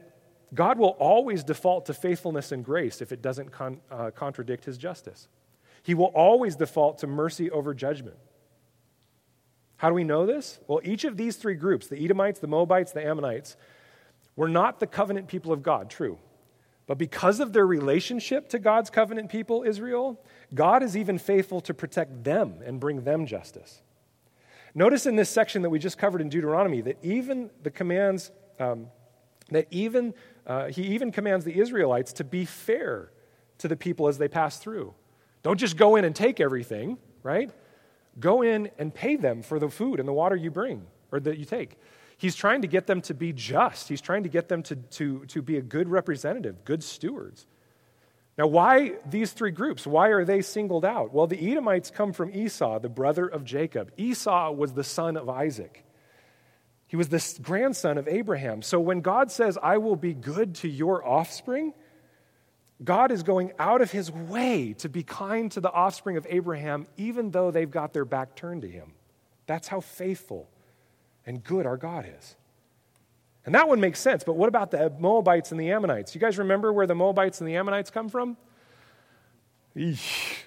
God 0.54 0.80
will 0.80 0.96
always 0.98 1.44
default 1.44 1.88
to 1.88 1.94
faithfulness 1.94 2.54
and 2.54 2.64
grace 2.64 3.02
if 3.02 3.12
it 3.12 3.22
doesn't 3.22 3.52
con- 3.52 3.82
uh, 3.92 4.12
contradict 4.12 4.64
his 4.64 4.78
justice. 4.78 5.28
He 5.84 5.94
will 5.94 6.14
always 6.16 6.56
default 6.56 7.00
to 7.00 7.08
mercy 7.08 7.52
over 7.52 7.74
judgment. 7.74 8.16
How 9.78 9.90
do 9.90 9.96
we 9.96 10.04
know 10.04 10.26
this? 10.26 10.60
Well, 10.68 10.80
each 10.84 11.04
of 11.04 11.18
these 11.18 11.36
three 11.36 11.56
groups, 11.56 11.88
the 11.88 12.04
Edomites, 12.04 12.40
the 12.40 12.48
Moabites, 12.48 12.92
the 12.92 13.06
Ammonites, 13.06 13.58
were 14.36 14.48
not 14.48 14.80
the 14.80 14.88
covenant 14.88 15.28
people 15.28 15.52
of 15.52 15.64
God, 15.64 15.90
true. 15.90 16.18
But 16.88 16.98
because 16.98 17.40
of 17.40 17.52
their 17.52 17.66
relationship 17.66 18.50
to 18.50 18.60
God's 18.60 18.90
covenant 18.90 19.30
people, 19.30 19.64
Israel, 19.64 20.20
God 20.54 20.84
is 20.84 20.96
even 20.96 21.18
faithful 21.18 21.62
to 21.62 21.74
protect 21.74 22.24
them 22.24 22.60
and 22.64 22.80
bring 22.80 23.04
them 23.04 23.26
justice. 23.26 23.82
Notice 24.76 25.06
in 25.06 25.16
this 25.16 25.30
section 25.30 25.62
that 25.64 25.70
we 25.70 25.80
just 25.80 25.98
covered 25.98 26.22
in 26.22 26.30
Deuteronomy 26.30 26.82
that 26.82 26.98
even 27.02 27.50
the 27.64 27.72
commands, 27.72 28.30
um, 28.60 28.88
that 29.50 29.68
even, 29.72 30.14
uh, 30.46 30.68
he 30.68 30.84
even 30.94 31.12
commands 31.12 31.46
the 31.46 31.60
Israelites 31.60 32.14
to 32.14 32.24
be 32.24 32.46
fair 32.46 33.10
to 33.58 33.68
the 33.68 33.78
people 33.78 34.08
as 34.08 34.18
they 34.18 34.28
pass 34.28 34.58
through. 34.58 34.94
Don't 35.44 35.58
just 35.58 35.78
go 35.78 35.96
in 35.96 36.06
and 36.06 36.16
take 36.16 36.40
everything, 36.40 36.98
right? 37.24 37.52
Go 38.20 38.42
in 38.42 38.70
and 38.78 38.94
pay 38.94 39.16
them 39.16 39.42
for 39.42 39.60
the 39.60 39.70
food 39.70 40.00
and 40.00 40.08
the 40.08 40.14
water 40.14 40.36
you 40.36 40.52
bring 40.52 40.86
or 41.12 41.20
that 41.20 41.38
you 41.38 41.46
take. 41.46 41.78
He's 42.18 42.36
trying 42.36 42.62
to 42.62 42.68
get 42.68 42.88
them 42.88 43.02
to 43.02 43.14
be 43.14 43.34
just. 43.34 43.90
He's 43.90 44.02
trying 44.02 44.24
to 44.24 44.30
get 44.30 44.48
them 44.48 44.64
to, 44.64 44.76
to, 44.76 45.26
to 45.26 45.42
be 45.42 45.58
a 45.58 45.62
good 45.62 45.90
representative, 45.90 46.64
good 46.64 46.84
stewards. 46.84 47.46
Now, 48.38 48.48
why 48.48 48.94
these 49.10 49.32
three 49.32 49.52
groups? 49.52 49.88
Why 49.88 50.10
are 50.10 50.26
they 50.26 50.42
singled 50.42 50.86
out? 50.86 51.14
Well, 51.14 51.28
the 51.28 51.52
Edomites 51.52 51.90
come 51.90 52.14
from 52.14 52.34
Esau, 52.34 52.80
the 52.80 52.90
brother 52.90 53.28
of 53.28 53.46
Jacob. 53.46 53.92
Esau 53.98 54.52
was 54.52 54.74
the 54.74 54.84
son 54.84 55.16
of 55.16 55.30
Isaac. 55.30 55.86
He 56.88 56.98
was 56.98 57.10
the 57.10 57.40
grandson 57.42 57.98
of 57.98 58.08
Abraham. 58.08 58.62
So 58.62 58.80
when 58.80 59.02
God 59.02 59.32
says, 59.32 59.58
I 59.62 59.78
will 59.78 59.96
be 59.96 60.14
good 60.14 60.56
to 60.56 60.70
your 60.70 61.06
offspring, 61.06 61.74
God 62.84 63.12
is 63.12 63.24
going 63.24 63.54
out 63.58 63.82
of 63.82 63.92
his 63.92 64.12
way 64.12 64.74
to 64.80 64.90
be 64.90 65.04
kind 65.04 65.52
to 65.54 65.62
the 65.62 65.72
offspring 65.72 66.18
of 66.18 66.28
Abraham, 66.30 66.88
even 66.98 67.32
though 67.32 67.52
they've 67.52 67.70
got 67.70 67.94
their 67.94 68.06
back 68.06 68.36
turned 68.36 68.64
to 68.64 68.70
him. 68.70 68.94
That's 69.48 69.68
how 69.68 69.80
faithful 69.80 70.50
and 71.26 71.44
good 71.44 71.66
our 71.66 71.78
God 71.78 72.06
is. 72.18 72.36
And 73.46 73.54
that 73.56 73.68
one 73.68 73.80
makes 73.80 74.00
sense, 74.00 74.24
but 74.24 74.36
what 74.36 74.50
about 74.50 74.72
the 74.72 74.90
Moabites 75.00 75.52
and 75.52 75.60
the 75.60 75.72
Ammonites? 75.72 76.16
You 76.16 76.22
guys 76.22 76.38
remember 76.38 76.74
where 76.74 76.88
the 76.88 76.96
Moabites 76.96 77.40
and 77.40 77.48
the 77.48 77.56
Ammonites 77.56 77.92
come 77.92 78.10
from? 78.10 78.38
Eesh. 79.76 80.40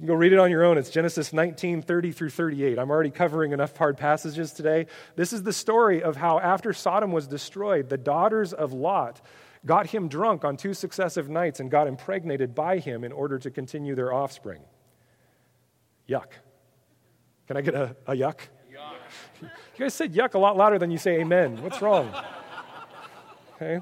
You 0.00 0.06
can 0.06 0.14
go 0.14 0.14
read 0.14 0.32
it 0.32 0.38
on 0.38 0.50
your 0.50 0.64
own. 0.64 0.78
It's 0.78 0.90
Genesis 0.90 1.32
19, 1.32 1.82
30 1.82 2.12
through 2.12 2.30
38. 2.30 2.78
I'm 2.78 2.90
already 2.90 3.10
covering 3.10 3.52
enough 3.52 3.76
hard 3.76 3.98
passages 3.98 4.52
today. 4.52 4.86
This 5.14 5.32
is 5.32 5.42
the 5.42 5.52
story 5.52 6.02
of 6.02 6.16
how, 6.16 6.40
after 6.40 6.72
Sodom 6.72 7.12
was 7.12 7.26
destroyed, 7.26 7.88
the 7.90 7.98
daughters 7.98 8.52
of 8.52 8.72
Lot 8.72 9.20
got 9.66 9.88
him 9.88 10.08
drunk 10.08 10.44
on 10.44 10.56
two 10.56 10.74
successive 10.74 11.28
nights 11.28 11.60
and 11.60 11.70
got 11.70 11.86
impregnated 11.86 12.54
by 12.54 12.78
him 12.78 13.04
in 13.04 13.12
order 13.12 13.38
to 13.38 13.50
continue 13.50 13.94
their 13.94 14.12
offspring. 14.12 14.62
Yuck. 16.08 16.32
Can 17.46 17.56
I 17.56 17.60
get 17.60 17.74
a, 17.74 17.96
a 18.06 18.12
yuck? 18.12 18.38
yuck. 18.72 18.90
You 19.42 19.48
guys 19.78 19.94
said 19.94 20.14
yuck 20.14 20.34
a 20.34 20.38
lot 20.38 20.56
louder 20.56 20.78
than 20.78 20.90
you 20.90 20.98
say 20.98 21.20
amen. 21.20 21.62
What's 21.62 21.82
wrong? 21.82 22.12
Okay? 23.62 23.78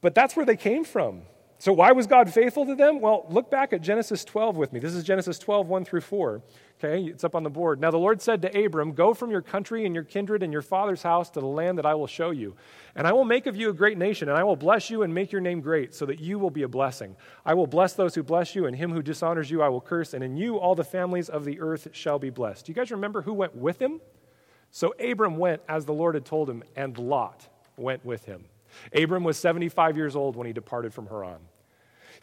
But 0.00 0.14
that's 0.14 0.34
where 0.34 0.46
they 0.46 0.56
came 0.56 0.82
from. 0.82 1.24
So, 1.64 1.72
why 1.72 1.92
was 1.92 2.06
God 2.06 2.30
faithful 2.30 2.66
to 2.66 2.74
them? 2.74 3.00
Well, 3.00 3.24
look 3.30 3.50
back 3.50 3.72
at 3.72 3.80
Genesis 3.80 4.22
12 4.22 4.54
with 4.58 4.70
me. 4.74 4.80
This 4.80 4.94
is 4.94 5.02
Genesis 5.02 5.38
12, 5.38 5.66
1 5.66 5.86
through 5.86 6.02
4. 6.02 6.42
Okay, 6.78 7.04
it's 7.04 7.24
up 7.24 7.34
on 7.34 7.42
the 7.42 7.48
board. 7.48 7.80
Now, 7.80 7.90
the 7.90 7.96
Lord 7.96 8.20
said 8.20 8.42
to 8.42 8.64
Abram, 8.66 8.92
Go 8.92 9.14
from 9.14 9.30
your 9.30 9.40
country 9.40 9.86
and 9.86 9.94
your 9.94 10.04
kindred 10.04 10.42
and 10.42 10.52
your 10.52 10.60
father's 10.60 11.02
house 11.02 11.30
to 11.30 11.40
the 11.40 11.46
land 11.46 11.78
that 11.78 11.86
I 11.86 11.94
will 11.94 12.06
show 12.06 12.32
you. 12.32 12.54
And 12.94 13.06
I 13.06 13.14
will 13.14 13.24
make 13.24 13.46
of 13.46 13.56
you 13.56 13.70
a 13.70 13.72
great 13.72 13.96
nation, 13.96 14.28
and 14.28 14.36
I 14.36 14.44
will 14.44 14.56
bless 14.56 14.90
you 14.90 15.04
and 15.04 15.14
make 15.14 15.32
your 15.32 15.40
name 15.40 15.62
great, 15.62 15.94
so 15.94 16.04
that 16.04 16.20
you 16.20 16.38
will 16.38 16.50
be 16.50 16.64
a 16.64 16.68
blessing. 16.68 17.16
I 17.46 17.54
will 17.54 17.66
bless 17.66 17.94
those 17.94 18.14
who 18.14 18.22
bless 18.22 18.54
you, 18.54 18.66
and 18.66 18.76
him 18.76 18.92
who 18.92 19.00
dishonors 19.00 19.50
you 19.50 19.62
I 19.62 19.70
will 19.70 19.80
curse, 19.80 20.12
and 20.12 20.22
in 20.22 20.36
you 20.36 20.58
all 20.58 20.74
the 20.74 20.84
families 20.84 21.30
of 21.30 21.46
the 21.46 21.62
earth 21.62 21.88
shall 21.92 22.18
be 22.18 22.28
blessed. 22.28 22.66
Do 22.66 22.72
you 22.72 22.76
guys 22.76 22.90
remember 22.90 23.22
who 23.22 23.32
went 23.32 23.56
with 23.56 23.80
him? 23.80 24.02
So, 24.70 24.92
Abram 25.02 25.38
went 25.38 25.62
as 25.66 25.86
the 25.86 25.94
Lord 25.94 26.14
had 26.14 26.26
told 26.26 26.50
him, 26.50 26.62
and 26.76 26.98
Lot 26.98 27.48
went 27.78 28.04
with 28.04 28.26
him. 28.26 28.44
Abram 28.94 29.24
was 29.24 29.38
75 29.38 29.96
years 29.96 30.14
old 30.14 30.36
when 30.36 30.46
he 30.46 30.52
departed 30.52 30.92
from 30.92 31.06
Haran. 31.06 31.40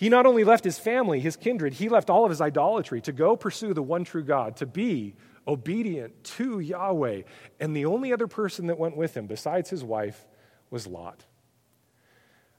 He 0.01 0.09
not 0.09 0.25
only 0.25 0.43
left 0.43 0.63
his 0.63 0.79
family, 0.79 1.19
his 1.19 1.35
kindred, 1.35 1.73
he 1.73 1.87
left 1.87 2.09
all 2.09 2.25
of 2.25 2.31
his 2.31 2.41
idolatry 2.41 3.01
to 3.01 3.11
go 3.11 3.35
pursue 3.35 3.71
the 3.75 3.83
one 3.83 4.03
true 4.03 4.23
God, 4.23 4.55
to 4.55 4.65
be 4.65 5.13
obedient 5.47 6.23
to 6.23 6.59
Yahweh. 6.59 7.21
And 7.59 7.75
the 7.75 7.85
only 7.85 8.11
other 8.11 8.25
person 8.25 8.65
that 8.65 8.79
went 8.79 8.97
with 8.97 9.15
him, 9.15 9.27
besides 9.27 9.69
his 9.69 9.83
wife, 9.83 10.25
was 10.71 10.87
Lot. 10.87 11.25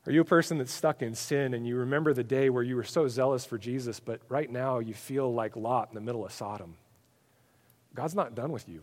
Are 0.06 0.12
you 0.12 0.20
a 0.20 0.24
person 0.24 0.58
that's 0.58 0.72
stuck 0.72 1.02
in 1.02 1.16
sin 1.16 1.52
and 1.52 1.66
you 1.66 1.78
remember 1.78 2.14
the 2.14 2.22
day 2.22 2.48
where 2.48 2.62
you 2.62 2.76
were 2.76 2.84
so 2.84 3.08
zealous 3.08 3.44
for 3.44 3.58
Jesus, 3.58 3.98
but 3.98 4.20
right 4.28 4.48
now 4.48 4.78
you 4.78 4.94
feel 4.94 5.34
like 5.34 5.56
Lot 5.56 5.88
in 5.88 5.96
the 5.96 6.00
middle 6.00 6.24
of 6.24 6.30
Sodom? 6.30 6.76
God's 7.92 8.14
not 8.14 8.36
done 8.36 8.52
with 8.52 8.68
you. 8.68 8.82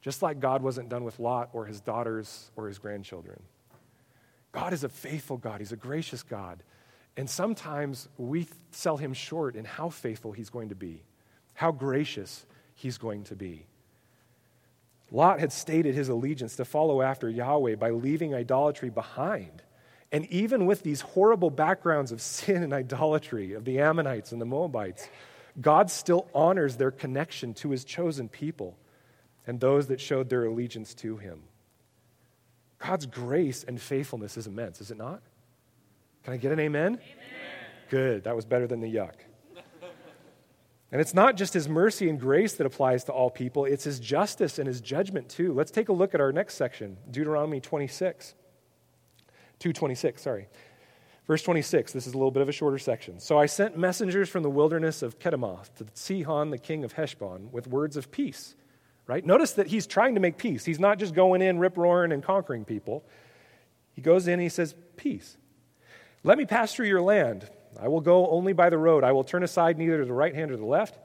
Just 0.00 0.22
like 0.22 0.40
God 0.40 0.62
wasn't 0.62 0.88
done 0.88 1.04
with 1.04 1.18
Lot 1.18 1.50
or 1.52 1.66
his 1.66 1.82
daughters 1.82 2.50
or 2.56 2.68
his 2.68 2.78
grandchildren. 2.78 3.42
God 4.50 4.72
is 4.72 4.82
a 4.82 4.88
faithful 4.88 5.36
God, 5.36 5.60
He's 5.60 5.72
a 5.72 5.76
gracious 5.76 6.22
God. 6.22 6.62
And 7.16 7.28
sometimes 7.28 8.08
we 8.18 8.46
sell 8.72 8.96
him 8.96 9.14
short 9.14 9.56
in 9.56 9.64
how 9.64 9.88
faithful 9.88 10.32
he's 10.32 10.50
going 10.50 10.68
to 10.68 10.74
be, 10.74 11.02
how 11.54 11.72
gracious 11.72 12.44
he's 12.74 12.98
going 12.98 13.24
to 13.24 13.36
be. 13.36 13.66
Lot 15.10 15.40
had 15.40 15.52
stated 15.52 15.94
his 15.94 16.08
allegiance 16.08 16.56
to 16.56 16.64
follow 16.64 17.00
after 17.00 17.30
Yahweh 17.30 17.76
by 17.76 17.90
leaving 17.90 18.34
idolatry 18.34 18.90
behind. 18.90 19.62
And 20.12 20.26
even 20.26 20.66
with 20.66 20.82
these 20.82 21.00
horrible 21.00 21.50
backgrounds 21.50 22.12
of 22.12 22.20
sin 22.20 22.62
and 22.62 22.72
idolatry 22.72 23.54
of 23.54 23.64
the 23.64 23.80
Ammonites 23.80 24.32
and 24.32 24.40
the 24.40 24.46
Moabites, 24.46 25.08
God 25.60 25.90
still 25.90 26.28
honors 26.34 26.76
their 26.76 26.90
connection 26.90 27.54
to 27.54 27.70
his 27.70 27.84
chosen 27.84 28.28
people 28.28 28.76
and 29.46 29.60
those 29.60 29.86
that 29.86 30.00
showed 30.00 30.28
their 30.28 30.44
allegiance 30.44 30.92
to 30.94 31.16
him. 31.16 31.42
God's 32.78 33.06
grace 33.06 33.64
and 33.64 33.80
faithfulness 33.80 34.36
is 34.36 34.46
immense, 34.46 34.80
is 34.80 34.90
it 34.90 34.98
not? 34.98 35.22
Can 36.26 36.34
I 36.34 36.38
get 36.38 36.50
an 36.50 36.58
amen? 36.58 36.86
amen? 36.86 37.00
Good. 37.88 38.24
That 38.24 38.34
was 38.34 38.44
better 38.44 38.66
than 38.66 38.80
the 38.80 38.92
yuck. 38.92 39.12
And 40.90 41.00
it's 41.00 41.14
not 41.14 41.36
just 41.36 41.54
his 41.54 41.68
mercy 41.68 42.10
and 42.10 42.18
grace 42.18 42.54
that 42.54 42.66
applies 42.66 43.04
to 43.04 43.12
all 43.12 43.30
people, 43.30 43.64
it's 43.64 43.84
his 43.84 44.00
justice 44.00 44.58
and 44.58 44.66
his 44.66 44.80
judgment 44.80 45.28
too. 45.28 45.52
Let's 45.52 45.70
take 45.70 45.88
a 45.88 45.92
look 45.92 46.14
at 46.16 46.20
our 46.20 46.32
next 46.32 46.54
section, 46.54 46.96
Deuteronomy 47.12 47.60
26. 47.60 48.34
226, 49.60 50.20
sorry. 50.20 50.48
Verse 51.28 51.44
26, 51.44 51.92
this 51.92 52.08
is 52.08 52.14
a 52.14 52.16
little 52.16 52.32
bit 52.32 52.42
of 52.42 52.48
a 52.48 52.52
shorter 52.52 52.78
section. 52.78 53.20
So 53.20 53.38
I 53.38 53.46
sent 53.46 53.78
messengers 53.78 54.28
from 54.28 54.42
the 54.42 54.50
wilderness 54.50 55.02
of 55.02 55.20
Kedemoth 55.20 55.72
to 55.76 55.86
Sihon, 55.94 56.50
the 56.50 56.58
king 56.58 56.82
of 56.82 56.94
Heshbon, 56.94 57.52
with 57.52 57.68
words 57.68 57.96
of 57.96 58.10
peace. 58.10 58.56
Right? 59.06 59.24
Notice 59.24 59.52
that 59.52 59.68
he's 59.68 59.86
trying 59.86 60.16
to 60.16 60.20
make 60.20 60.38
peace. 60.38 60.64
He's 60.64 60.80
not 60.80 60.98
just 60.98 61.14
going 61.14 61.40
in, 61.40 61.60
rip 61.60 61.76
roaring, 61.76 62.10
and 62.10 62.20
conquering 62.20 62.64
people. 62.64 63.04
He 63.92 64.02
goes 64.02 64.26
in 64.26 64.32
and 64.32 64.42
he 64.42 64.48
says, 64.48 64.74
Peace. 64.96 65.36
Let 66.26 66.38
me 66.38 66.44
pass 66.44 66.74
through 66.74 66.88
your 66.88 67.02
land. 67.02 67.48
I 67.80 67.86
will 67.86 68.00
go 68.00 68.28
only 68.30 68.52
by 68.52 68.68
the 68.68 68.76
road. 68.76 69.04
I 69.04 69.12
will 69.12 69.22
turn 69.22 69.44
aside 69.44 69.78
neither 69.78 69.98
to 69.98 70.04
the 70.04 70.12
right 70.12 70.34
hand 70.34 70.50
or 70.50 70.56
the 70.56 70.64
left. 70.64 70.98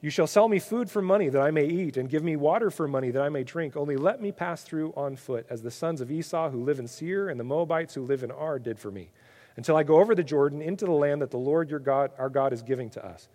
You 0.00 0.08
shall 0.08 0.26
sell 0.26 0.48
me 0.48 0.58
food 0.58 0.90
for 0.90 1.02
money 1.02 1.28
that 1.28 1.42
I 1.42 1.50
may 1.50 1.66
eat, 1.66 1.98
and 1.98 2.08
give 2.08 2.24
me 2.24 2.36
water 2.36 2.70
for 2.70 2.88
money 2.88 3.10
that 3.10 3.20
I 3.20 3.28
may 3.28 3.44
drink. 3.44 3.76
Only 3.76 3.98
let 3.98 4.22
me 4.22 4.32
pass 4.32 4.62
through 4.62 4.94
on 4.96 5.16
foot, 5.16 5.44
as 5.50 5.60
the 5.60 5.70
sons 5.70 6.00
of 6.00 6.10
Esau 6.10 6.48
who 6.48 6.64
live 6.64 6.78
in 6.78 6.88
Seir 6.88 7.28
and 7.28 7.38
the 7.38 7.44
Moabites 7.44 7.92
who 7.92 8.02
live 8.02 8.22
in 8.22 8.30
Ar 8.30 8.58
did 8.58 8.78
for 8.78 8.90
me, 8.90 9.10
until 9.58 9.76
I 9.76 9.82
go 9.82 10.00
over 10.00 10.14
the 10.14 10.24
Jordan 10.24 10.62
into 10.62 10.86
the 10.86 10.92
land 10.92 11.20
that 11.20 11.30
the 11.30 11.36
Lord 11.36 11.68
your 11.68 11.78
God, 11.78 12.10
our 12.16 12.30
God, 12.30 12.54
is 12.54 12.62
giving 12.62 12.88
to 12.90 13.04
us. 13.04 13.28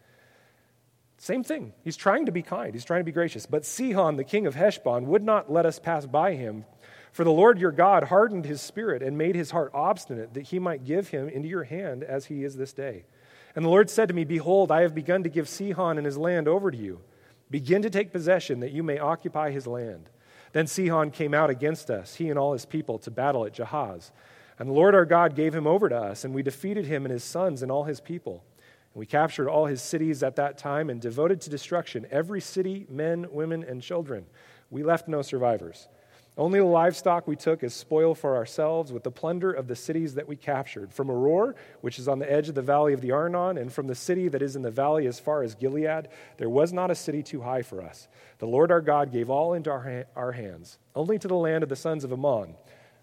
Same 1.19 1.43
thing. 1.43 1.71
He's 1.83 1.97
trying 1.97 2.25
to 2.25 2.31
be 2.31 2.41
kind, 2.41 2.73
he's 2.73 2.83
trying 2.83 3.01
to 3.01 3.05
be 3.05 3.11
gracious. 3.11 3.45
But 3.45 3.63
Sihon, 3.63 4.15
the 4.15 4.23
king 4.23 4.47
of 4.47 4.55
Heshbon, 4.55 5.05
would 5.05 5.23
not 5.23 5.51
let 5.51 5.67
us 5.67 5.77
pass 5.77 6.07
by 6.07 6.33
him 6.33 6.65
for 7.17 7.23
the 7.23 7.31
Lord 7.31 7.57
your 7.57 7.71
God 7.71 8.03
hardened 8.03 8.45
his 8.45 8.61
spirit 8.61 9.01
and 9.01 9.17
made 9.17 9.33
his 9.33 9.49
heart 9.49 9.71
obstinate, 9.73 10.35
that 10.35 10.49
he 10.49 10.59
might 10.59 10.85
give 10.85 11.07
him 11.07 11.27
into 11.27 11.47
your 11.47 11.63
hand 11.63 12.03
as 12.03 12.27
he 12.27 12.43
is 12.43 12.57
this 12.57 12.73
day. 12.73 13.05
And 13.55 13.65
the 13.65 13.69
Lord 13.69 13.89
said 13.89 14.07
to 14.09 14.13
me, 14.13 14.23
Behold, 14.23 14.71
I 14.71 14.81
have 14.81 14.93
begun 14.93 15.23
to 15.23 15.29
give 15.29 15.49
Sihon 15.49 15.97
and 15.97 16.05
his 16.05 16.19
land 16.19 16.47
over 16.47 16.69
to 16.69 16.77
you. 16.77 16.99
Begin 17.49 17.81
to 17.81 17.89
take 17.89 18.11
possession, 18.11 18.59
that 18.59 18.71
you 18.71 18.83
may 18.83 18.99
occupy 18.99 19.49
his 19.49 19.65
land. 19.65 20.11
Then 20.51 20.67
Sihon 20.67 21.09
came 21.09 21.33
out 21.33 21.49
against 21.49 21.89
us, 21.89 22.13
he 22.13 22.29
and 22.29 22.37
all 22.37 22.53
his 22.53 22.67
people, 22.67 22.99
to 22.99 23.09
battle 23.09 23.45
at 23.45 23.55
Jahaz. 23.55 24.11
And 24.59 24.69
the 24.69 24.73
Lord 24.73 24.93
our 24.93 25.03
God 25.03 25.35
gave 25.35 25.55
him 25.55 25.65
over 25.65 25.89
to 25.89 25.97
us, 25.97 26.23
and 26.23 26.35
we 26.35 26.43
defeated 26.43 26.85
him 26.85 27.03
and 27.03 27.11
his 27.11 27.23
sons 27.23 27.63
and 27.63 27.71
all 27.71 27.85
his 27.85 27.99
people. 27.99 28.43
And 28.93 28.99
we 28.99 29.07
captured 29.07 29.49
all 29.49 29.65
his 29.65 29.81
cities 29.81 30.21
at 30.21 30.35
that 30.35 30.59
time 30.59 30.91
and 30.91 31.01
devoted 31.01 31.41
to 31.41 31.49
destruction 31.49 32.05
every 32.11 32.41
city, 32.41 32.85
men, 32.87 33.25
women, 33.31 33.63
and 33.63 33.81
children. 33.81 34.27
We 34.69 34.83
left 34.83 35.07
no 35.07 35.23
survivors. 35.23 35.87
Only 36.37 36.59
the 36.59 36.65
livestock 36.65 37.27
we 37.27 37.35
took 37.35 37.63
as 37.63 37.73
spoil 37.73 38.13
for 38.13 38.35
ourselves, 38.35 38.93
with 38.93 39.03
the 39.03 39.11
plunder 39.11 39.51
of 39.51 39.67
the 39.67 39.75
cities 39.75 40.13
that 40.13 40.27
we 40.27 40.35
captured, 40.35 40.93
from 40.93 41.07
Aroer, 41.07 41.55
which 41.81 41.97
is 41.97 42.07
on 42.07 42.19
the 42.19 42.31
edge 42.31 42.47
of 42.47 42.53
the 42.53 42.61
valley 42.61 42.93
of 42.93 43.01
the 43.01 43.11
Arnon, 43.11 43.57
and 43.57 43.73
from 43.73 43.87
the 43.87 43.95
city 43.95 44.27
that 44.27 44.43
is 44.43 44.55
in 44.55 44.61
the 44.61 44.69
valley 44.69 45.07
as 45.07 45.19
far 45.19 45.41
as 45.41 45.55
Gilead. 45.55 46.09
There 46.37 46.49
was 46.49 46.71
not 46.71 46.91
a 46.91 46.95
city 46.95 47.23
too 47.23 47.41
high 47.41 47.63
for 47.63 47.81
us. 47.81 48.07
The 48.37 48.45
Lord 48.45 48.71
our 48.71 48.81
God 48.81 49.11
gave 49.11 49.31
all 49.31 49.53
into 49.53 49.71
our, 49.71 50.05
our 50.15 50.31
hands. 50.31 50.77
Only 50.95 51.17
to 51.17 51.27
the 51.27 51.35
land 51.35 51.63
of 51.63 51.69
the 51.69 51.75
sons 51.75 52.03
of 52.03 52.13
Ammon 52.13 52.55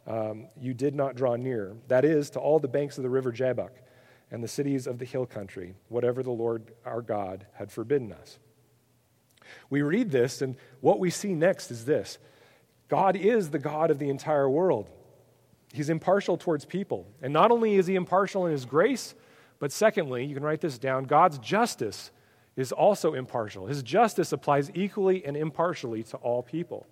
um, 0.06 0.46
you 0.60 0.74
did 0.74 0.94
not 0.94 1.16
draw 1.16 1.34
near, 1.34 1.76
that 1.88 2.04
is, 2.04 2.30
to 2.30 2.38
all 2.38 2.60
the 2.60 2.68
banks 2.68 2.98
of 2.98 3.02
the 3.02 3.10
river 3.10 3.32
Jabbok 3.32 3.72
and 4.30 4.44
the 4.44 4.48
cities 4.48 4.86
of 4.86 4.98
the 4.98 5.04
hill 5.04 5.26
country, 5.26 5.74
whatever 5.88 6.22
the 6.22 6.30
Lord 6.30 6.72
our 6.84 7.02
God 7.02 7.46
had 7.54 7.72
forbidden 7.72 8.12
us. 8.12 8.38
We 9.70 9.82
read 9.82 10.10
this, 10.10 10.40
and 10.40 10.56
what 10.80 10.98
we 10.98 11.10
see 11.10 11.34
next 11.34 11.70
is 11.70 11.84
this 11.84 12.18
God 12.88 13.16
is 13.16 13.50
the 13.50 13.58
God 13.58 13.90
of 13.90 13.98
the 13.98 14.10
entire 14.10 14.48
world. 14.48 14.90
He's 15.72 15.90
impartial 15.90 16.36
towards 16.36 16.64
people. 16.64 17.06
And 17.22 17.32
not 17.32 17.50
only 17.50 17.74
is 17.74 17.86
he 17.86 17.94
impartial 17.94 18.46
in 18.46 18.52
his 18.52 18.64
grace, 18.64 19.14
but 19.58 19.72
secondly, 19.72 20.24
you 20.24 20.34
can 20.34 20.44
write 20.44 20.60
this 20.60 20.78
down 20.78 21.04
God's 21.04 21.38
justice 21.38 22.10
is 22.56 22.70
also 22.70 23.14
impartial. 23.14 23.66
His 23.66 23.82
justice 23.82 24.32
applies 24.32 24.70
equally 24.74 25.24
and 25.24 25.36
impartially 25.36 26.02
to 26.04 26.16
all 26.18 26.42
people. 26.42 26.86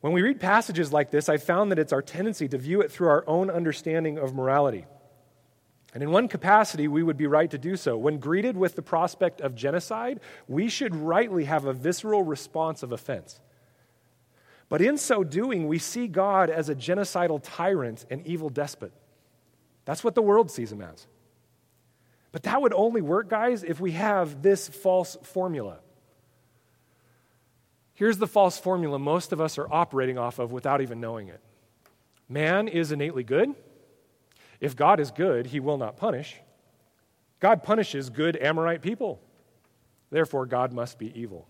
When 0.00 0.12
we 0.12 0.22
read 0.22 0.40
passages 0.40 0.92
like 0.92 1.10
this, 1.10 1.28
I 1.28 1.36
found 1.36 1.70
that 1.70 1.78
it's 1.78 1.92
our 1.92 2.02
tendency 2.02 2.48
to 2.48 2.58
view 2.58 2.80
it 2.80 2.90
through 2.90 3.08
our 3.08 3.24
own 3.26 3.50
understanding 3.50 4.18
of 4.18 4.34
morality. 4.34 4.86
And 5.94 6.02
in 6.02 6.10
one 6.10 6.28
capacity, 6.28 6.86
we 6.86 7.02
would 7.02 7.16
be 7.16 7.26
right 7.26 7.50
to 7.50 7.58
do 7.58 7.76
so. 7.76 7.96
When 7.96 8.18
greeted 8.18 8.56
with 8.56 8.76
the 8.76 8.82
prospect 8.82 9.40
of 9.40 9.54
genocide, 9.54 10.20
we 10.46 10.68
should 10.68 10.94
rightly 10.94 11.44
have 11.44 11.64
a 11.64 11.72
visceral 11.72 12.22
response 12.22 12.82
of 12.82 12.92
offense. 12.92 13.40
But 14.68 14.82
in 14.82 14.98
so 14.98 15.24
doing, 15.24 15.66
we 15.66 15.78
see 15.78 16.06
God 16.06 16.50
as 16.50 16.68
a 16.68 16.74
genocidal 16.74 17.40
tyrant 17.42 18.04
and 18.10 18.26
evil 18.26 18.50
despot. 18.50 18.92
That's 19.86 20.04
what 20.04 20.14
the 20.14 20.22
world 20.22 20.50
sees 20.50 20.70
him 20.70 20.82
as. 20.82 21.06
But 22.32 22.42
that 22.42 22.60
would 22.60 22.74
only 22.74 23.00
work, 23.00 23.30
guys, 23.30 23.64
if 23.64 23.80
we 23.80 23.92
have 23.92 24.42
this 24.42 24.68
false 24.68 25.16
formula. 25.22 25.78
Here's 27.94 28.18
the 28.18 28.26
false 28.26 28.58
formula 28.58 28.98
most 28.98 29.32
of 29.32 29.40
us 29.40 29.56
are 29.56 29.66
operating 29.72 30.18
off 30.18 30.38
of 30.38 30.52
without 30.52 30.82
even 30.82 31.00
knowing 31.00 31.28
it 31.28 31.40
man 32.28 32.68
is 32.68 32.92
innately 32.92 33.24
good. 33.24 33.54
If 34.60 34.76
God 34.76 35.00
is 35.00 35.10
good, 35.10 35.46
he 35.46 35.60
will 35.60 35.78
not 35.78 35.96
punish. 35.96 36.36
God 37.40 37.62
punishes 37.62 38.10
good 38.10 38.36
Amorite 38.36 38.82
people. 38.82 39.20
Therefore, 40.10 40.46
God 40.46 40.72
must 40.72 40.98
be 40.98 41.18
evil. 41.18 41.46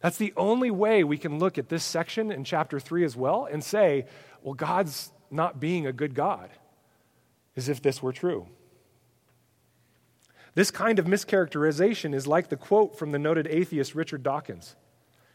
That's 0.00 0.16
the 0.16 0.32
only 0.36 0.70
way 0.70 1.04
we 1.04 1.18
can 1.18 1.38
look 1.38 1.58
at 1.58 1.68
this 1.68 1.84
section 1.84 2.32
in 2.32 2.44
chapter 2.44 2.80
3 2.80 3.04
as 3.04 3.16
well 3.16 3.46
and 3.50 3.62
say, 3.62 4.06
well, 4.42 4.54
God's 4.54 5.12
not 5.30 5.60
being 5.60 5.86
a 5.86 5.92
good 5.92 6.14
God, 6.14 6.50
as 7.54 7.68
if 7.68 7.82
this 7.82 8.02
were 8.02 8.12
true. 8.12 8.48
This 10.54 10.70
kind 10.70 10.98
of 10.98 11.04
mischaracterization 11.04 12.14
is 12.14 12.26
like 12.26 12.48
the 12.48 12.56
quote 12.56 12.98
from 12.98 13.12
the 13.12 13.18
noted 13.18 13.46
atheist 13.46 13.94
Richard 13.94 14.22
Dawkins. 14.22 14.74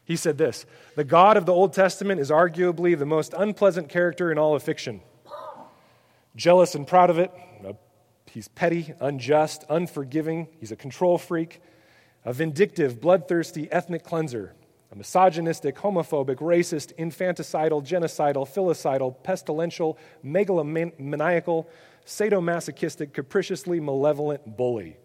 He 0.03 0.15
said 0.15 0.37
this 0.37 0.65
The 0.95 1.03
God 1.03 1.37
of 1.37 1.45
the 1.45 1.53
Old 1.53 1.73
Testament 1.73 2.19
is 2.19 2.29
arguably 2.29 2.97
the 2.97 3.05
most 3.05 3.33
unpleasant 3.37 3.87
character 3.87 4.31
in 4.31 4.37
all 4.37 4.55
of 4.55 4.63
fiction. 4.63 5.01
Jealous 6.35 6.75
and 6.75 6.85
proud 6.85 7.09
of 7.09 7.17
it, 7.17 7.31
he's 8.29 8.47
petty, 8.49 8.93
unjust, 8.99 9.63
unforgiving, 9.69 10.49
he's 10.59 10.71
a 10.71 10.75
control 10.75 11.17
freak, 11.17 11.61
a 12.25 12.33
vindictive, 12.33 12.99
bloodthirsty 12.99 13.71
ethnic 13.71 14.03
cleanser, 14.03 14.53
a 14.91 14.95
misogynistic, 14.95 15.77
homophobic, 15.77 16.37
racist, 16.37 16.93
infanticidal, 16.97 17.81
genocidal, 17.81 18.45
filicidal, 18.45 19.15
pestilential, 19.23 19.95
megalomaniacal, 20.25 21.67
sadomasochistic, 22.05 23.13
capriciously 23.13 23.79
malevolent 23.79 24.57
bully. 24.57 24.97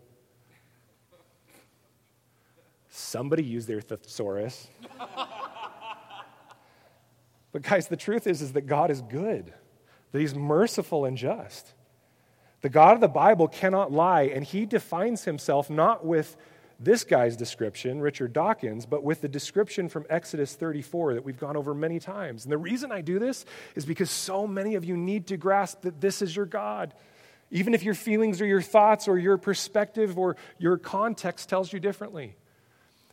Somebody 2.89 3.45
used 3.45 3.69
their 3.69 3.81
thesaurus. 3.81 4.67
but 7.53 7.63
guys, 7.63 7.87
the 7.87 7.97
truth 7.97 8.27
is, 8.27 8.43
is 8.43 8.55
that 8.55 8.63
God 8.63 8.91
is 8.91 9.01
good, 9.03 9.53
that 10.13 10.21
He's 10.21 10.35
merciful 10.35 11.05
and 11.05 11.17
just. 11.17 11.73
The 12.63 12.69
God 12.69 12.95
of 12.95 13.01
the 13.01 13.09
Bible 13.09 13.49
cannot 13.49 13.93
lie, 13.93 14.23
and 14.23 14.45
He 14.45 14.67
defines 14.67 15.25
Himself 15.25 15.71
not 15.71 16.05
with 16.05 16.37
this 16.83 17.05
guy's 17.05 17.37
description, 17.37 18.01
Richard 18.01 18.33
Dawkins, 18.33 18.87
but 18.87 19.05
with 19.05 19.21
the 19.21 19.29
description 19.29 19.89
from 19.91 20.07
Exodus 20.09 20.55
34 20.55 21.15
that 21.15 21.25
we've 21.25 21.39
gone 21.39 21.57
over 21.57 21.75
many 21.75 22.01
times. 22.01 22.45
And 22.45 22.53
the 22.53 22.59
reason 22.59 22.91
I 22.91 23.03
do 23.03 23.19
this 23.19 23.45
is 23.75 23.85
because 23.85 24.11
so 24.11 24.47
many 24.47 24.77
of 24.77 24.85
you 24.85 24.97
need 24.97 25.27
to 25.27 25.37
grasp 25.37 25.83
that 25.83 26.01
this 26.01 26.23
is 26.23 26.35
your 26.35 26.47
God. 26.47 26.95
Even 27.51 27.75
if 27.75 27.83
your 27.83 27.95
feelings 27.95 28.41
or 28.41 28.47
your 28.47 28.63
thoughts 28.63 29.09
or 29.09 29.19
your 29.19 29.37
perspective 29.37 30.19
or 30.19 30.37
your 30.59 30.79
context 30.79 31.51
tells 31.51 31.71
you 31.71 31.81
differently. 31.81 32.35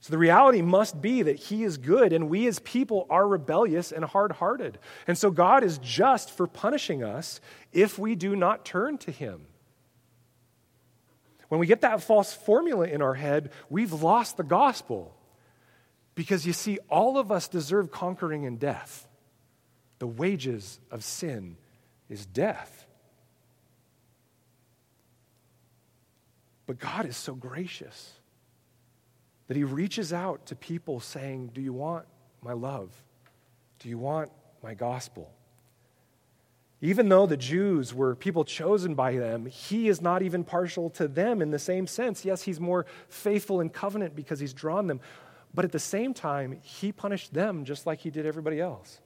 So 0.00 0.12
the 0.12 0.18
reality 0.18 0.62
must 0.62 1.00
be 1.02 1.22
that 1.22 1.36
He 1.36 1.64
is 1.64 1.76
good, 1.76 2.12
and 2.12 2.30
we 2.30 2.46
as 2.46 2.60
people 2.60 3.06
are 3.10 3.26
rebellious 3.26 3.90
and 3.90 4.04
hard 4.04 4.32
hearted. 4.32 4.78
And 5.06 5.18
so 5.18 5.30
God 5.30 5.64
is 5.64 5.78
just 5.78 6.30
for 6.30 6.46
punishing 6.46 7.02
us 7.02 7.40
if 7.72 7.98
we 7.98 8.14
do 8.14 8.36
not 8.36 8.64
turn 8.64 8.98
to 8.98 9.10
Him. 9.10 9.46
When 11.48 11.58
we 11.58 11.66
get 11.66 11.80
that 11.80 12.02
false 12.02 12.32
formula 12.32 12.86
in 12.86 13.02
our 13.02 13.14
head, 13.14 13.50
we've 13.70 13.92
lost 13.92 14.36
the 14.36 14.44
gospel. 14.44 15.14
Because 16.14 16.46
you 16.46 16.52
see, 16.52 16.78
all 16.88 17.18
of 17.18 17.32
us 17.32 17.48
deserve 17.48 17.90
conquering 17.90 18.44
in 18.44 18.56
death. 18.56 19.08
The 19.98 20.06
wages 20.06 20.78
of 20.90 21.02
sin 21.02 21.56
is 22.08 22.26
death. 22.26 22.86
But 26.66 26.78
God 26.78 27.06
is 27.06 27.16
so 27.16 27.34
gracious 27.34 28.17
that 29.48 29.56
he 29.56 29.64
reaches 29.64 30.12
out 30.12 30.46
to 30.46 30.54
people 30.54 31.00
saying, 31.00 31.50
Do 31.54 31.60
you 31.60 31.72
want 31.72 32.06
my 32.42 32.52
love? 32.52 32.90
Do 33.80 33.88
you 33.88 33.98
want 33.98 34.30
my 34.62 34.74
gospel? 34.74 35.32
Even 36.80 37.08
though 37.08 37.26
the 37.26 37.36
Jews 37.36 37.92
were 37.92 38.14
people 38.14 38.44
chosen 38.44 38.94
by 38.94 39.16
them, 39.16 39.46
he 39.46 39.88
is 39.88 40.00
not 40.00 40.22
even 40.22 40.44
partial 40.44 40.90
to 40.90 41.08
them 41.08 41.42
in 41.42 41.50
the 41.50 41.58
same 41.58 41.88
sense. 41.88 42.24
Yes, 42.24 42.42
he's 42.42 42.60
more 42.60 42.86
faithful 43.08 43.60
in 43.60 43.68
covenant 43.68 44.14
because 44.14 44.38
he's 44.38 44.52
drawn 44.52 44.86
them, 44.86 45.00
but 45.52 45.64
at 45.64 45.72
the 45.72 45.80
same 45.80 46.14
time, 46.14 46.60
he 46.62 46.92
punished 46.92 47.34
them 47.34 47.64
just 47.64 47.84
like 47.84 47.98
he 48.00 48.10
did 48.10 48.26
everybody 48.26 48.60
else. 48.60 49.00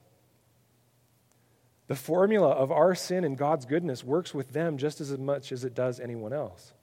The 1.87 1.95
formula 1.95 2.49
of 2.49 2.71
our 2.71 2.93
sin 2.93 3.23
and 3.23 3.37
God's 3.37 3.65
goodness 3.65 4.03
works 4.03 4.33
with 4.33 4.53
them 4.53 4.77
just 4.77 5.01
as 5.01 5.17
much 5.17 5.51
as 5.51 5.63
it 5.65 5.73
does 5.73 5.99
anyone 5.99 6.31
else. 6.31 6.73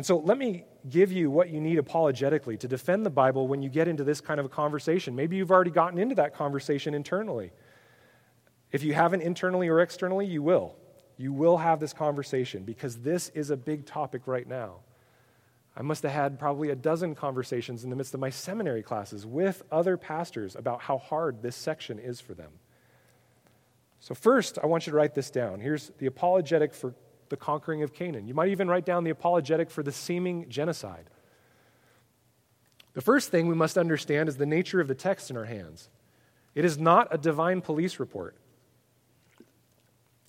And 0.00 0.06
so 0.06 0.16
let 0.16 0.38
me 0.38 0.64
give 0.88 1.12
you 1.12 1.30
what 1.30 1.50
you 1.50 1.60
need 1.60 1.76
apologetically 1.76 2.56
to 2.56 2.66
defend 2.66 3.04
the 3.04 3.10
Bible 3.10 3.46
when 3.46 3.60
you 3.60 3.68
get 3.68 3.86
into 3.86 4.02
this 4.02 4.18
kind 4.18 4.40
of 4.40 4.46
a 4.46 4.48
conversation. 4.48 5.14
Maybe 5.14 5.36
you've 5.36 5.50
already 5.50 5.70
gotten 5.70 5.98
into 5.98 6.14
that 6.14 6.34
conversation 6.34 6.94
internally. 6.94 7.52
If 8.72 8.82
you 8.82 8.94
haven't 8.94 9.20
internally 9.20 9.68
or 9.68 9.78
externally, 9.80 10.24
you 10.24 10.42
will. 10.42 10.74
You 11.18 11.34
will 11.34 11.58
have 11.58 11.80
this 11.80 11.92
conversation 11.92 12.62
because 12.64 12.96
this 12.96 13.28
is 13.34 13.50
a 13.50 13.58
big 13.58 13.84
topic 13.84 14.22
right 14.24 14.48
now. 14.48 14.76
I 15.76 15.82
must 15.82 16.02
have 16.04 16.12
had 16.12 16.38
probably 16.38 16.70
a 16.70 16.76
dozen 16.76 17.14
conversations 17.14 17.84
in 17.84 17.90
the 17.90 17.96
midst 17.96 18.14
of 18.14 18.20
my 18.20 18.30
seminary 18.30 18.82
classes 18.82 19.26
with 19.26 19.62
other 19.70 19.98
pastors 19.98 20.56
about 20.56 20.80
how 20.80 20.96
hard 20.96 21.42
this 21.42 21.56
section 21.56 21.98
is 21.98 22.22
for 22.22 22.32
them. 22.32 22.52
So, 23.98 24.14
first, 24.14 24.58
I 24.62 24.66
want 24.66 24.86
you 24.86 24.92
to 24.92 24.96
write 24.96 25.14
this 25.14 25.30
down. 25.30 25.60
Here's 25.60 25.92
the 25.98 26.06
apologetic 26.06 26.72
for 26.72 26.94
the 27.30 27.36
conquering 27.36 27.82
of 27.82 27.94
Canaan. 27.94 28.28
You 28.28 28.34
might 28.34 28.50
even 28.50 28.68
write 28.68 28.84
down 28.84 29.04
the 29.04 29.10
apologetic 29.10 29.70
for 29.70 29.82
the 29.82 29.92
seeming 29.92 30.48
genocide. 30.48 31.08
The 32.92 33.00
first 33.00 33.30
thing 33.30 33.46
we 33.46 33.54
must 33.54 33.78
understand 33.78 34.28
is 34.28 34.36
the 34.36 34.46
nature 34.46 34.80
of 34.80 34.88
the 34.88 34.94
text 34.94 35.30
in 35.30 35.36
our 35.36 35.44
hands. 35.44 35.88
It 36.54 36.64
is 36.64 36.78
not 36.78 37.08
a 37.10 37.18
divine 37.18 37.62
police 37.62 37.98
report, 37.98 38.36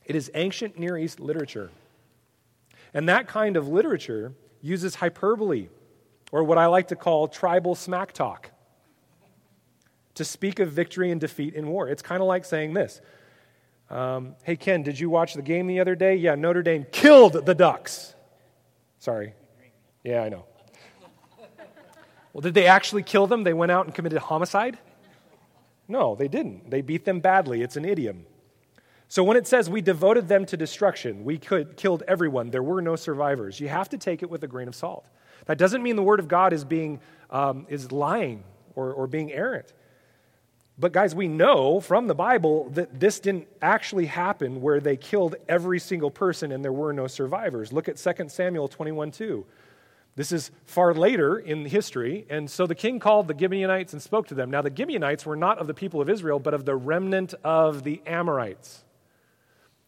it 0.06 0.16
is 0.16 0.32
ancient 0.34 0.80
Near 0.80 0.98
East 0.98 1.20
literature. 1.20 1.70
And 2.94 3.08
that 3.08 3.26
kind 3.26 3.56
of 3.56 3.70
literature 3.70 4.34
uses 4.62 4.96
hyperbole, 4.96 5.70
or 6.32 6.44
what 6.44 6.58
I 6.58 6.66
like 6.66 6.90
to 6.90 6.96
call 6.98 7.30
tribal 7.30 7.74
smack 7.74 8.12
talk, 8.12 8.52
to 10.16 10.26
speak 10.26 10.60
of 10.60 10.74
victory 10.74 11.10
and 11.10 11.22
defeat 11.22 11.54
in 11.54 11.68
war. 11.68 11.88
It's 11.88 12.02
kind 12.02 12.22
of 12.22 12.28
like 12.28 12.44
saying 12.44 12.74
this 12.74 13.00
um, 13.92 14.36
hey, 14.44 14.56
Ken, 14.56 14.84
did 14.84 15.00
you 15.00 15.10
watch 15.10 15.34
the 15.34 15.42
game 15.42 15.68
the 15.68 15.82
other 15.82 15.96
day? 15.96 16.16
Yeah, 16.16 16.36
Notre 16.36 16.64
Dame 16.64 16.86
killed 16.92 17.46
the 17.46 17.54
Ducks. 17.54 18.16
Sorry. 19.00 19.34
Yeah, 20.04 20.24
I 20.24 20.30
know. 20.30 20.46
Well, 22.34 22.42
did 22.42 22.54
they 22.54 22.68
actually 22.68 23.04
kill 23.04 23.28
them? 23.28 23.44
They 23.44 23.54
went 23.54 23.72
out 23.72 23.86
and 23.86 23.94
committed 23.94 24.20
homicide? 24.20 24.78
No, 25.90 26.16
they 26.16 26.30
didn't. 26.30 26.70
They 26.70 26.82
beat 26.82 27.04
them 27.04 27.20
badly. 27.20 27.62
It's 27.62 27.76
an 27.76 27.84
idiom. 27.84 28.26
So 29.10 29.26
when 29.26 29.36
it 29.36 29.46
says 29.46 29.70
we 29.70 29.82
devoted 29.82 30.30
them 30.30 30.46
to 30.46 30.56
destruction, 30.56 31.26
we 31.26 31.38
could, 31.38 31.76
killed 31.76 32.04
everyone, 32.08 32.50
there 32.50 32.64
were 32.64 32.82
no 32.82 32.96
survivors, 32.96 33.60
you 33.60 33.68
have 33.68 33.90
to 33.90 33.98
take 33.98 34.24
it 34.24 34.30
with 34.30 34.42
a 34.44 34.48
grain 34.48 34.70
of 34.70 34.76
salt. 34.76 35.06
That 35.48 35.58
doesn't 35.58 35.84
mean 35.84 35.98
the 35.98 36.04
Word 36.04 36.22
of 36.22 36.30
God 36.30 36.54
is, 36.54 36.64
being, 36.64 37.02
um, 37.30 37.66
is 37.68 37.92
lying 37.92 38.46
or, 38.74 38.94
or 38.94 39.08
being 39.08 39.34
errant. 39.34 39.74
But, 40.78 40.94
guys, 40.94 41.14
we 41.14 41.28
know 41.28 41.80
from 41.80 42.08
the 42.08 42.16
Bible 42.16 42.70
that 42.72 43.00
this 43.00 43.20
didn't 43.20 43.48
actually 43.62 44.08
happen 44.08 44.62
where 44.62 44.80
they 44.80 44.98
killed 44.98 45.36
every 45.48 45.80
single 45.80 46.10
person 46.10 46.52
and 46.52 46.64
there 46.64 46.74
were 46.74 46.94
no 46.94 47.08
survivors. 47.08 47.72
Look 47.72 47.88
at 47.88 47.98
2 47.98 48.30
Samuel 48.30 48.68
21 48.68 49.12
2. 49.12 49.46
This 50.16 50.32
is 50.32 50.52
far 50.66 50.94
later 50.94 51.38
in 51.38 51.66
history. 51.66 52.26
And 52.30 52.50
so 52.50 52.68
the 52.68 52.76
king 52.76 53.00
called 53.00 53.28
the 53.28 53.38
Gibeonites 53.38 53.94
and 53.94 54.02
spoke 54.02 54.28
to 54.28 54.36
them. 54.36 54.52
Now, 54.52 54.62
the 54.62 54.76
Gibeonites 54.76 55.26
were 55.26 55.36
not 55.36 55.60
of 55.60 55.68
the 55.68 55.74
people 55.74 56.02
of 56.02 56.10
Israel, 56.10 56.40
but 56.40 56.54
of 56.54 56.66
the 56.66 56.76
remnant 56.76 57.34
of 57.44 57.84
the 57.84 58.02
Amorites. 58.06 58.84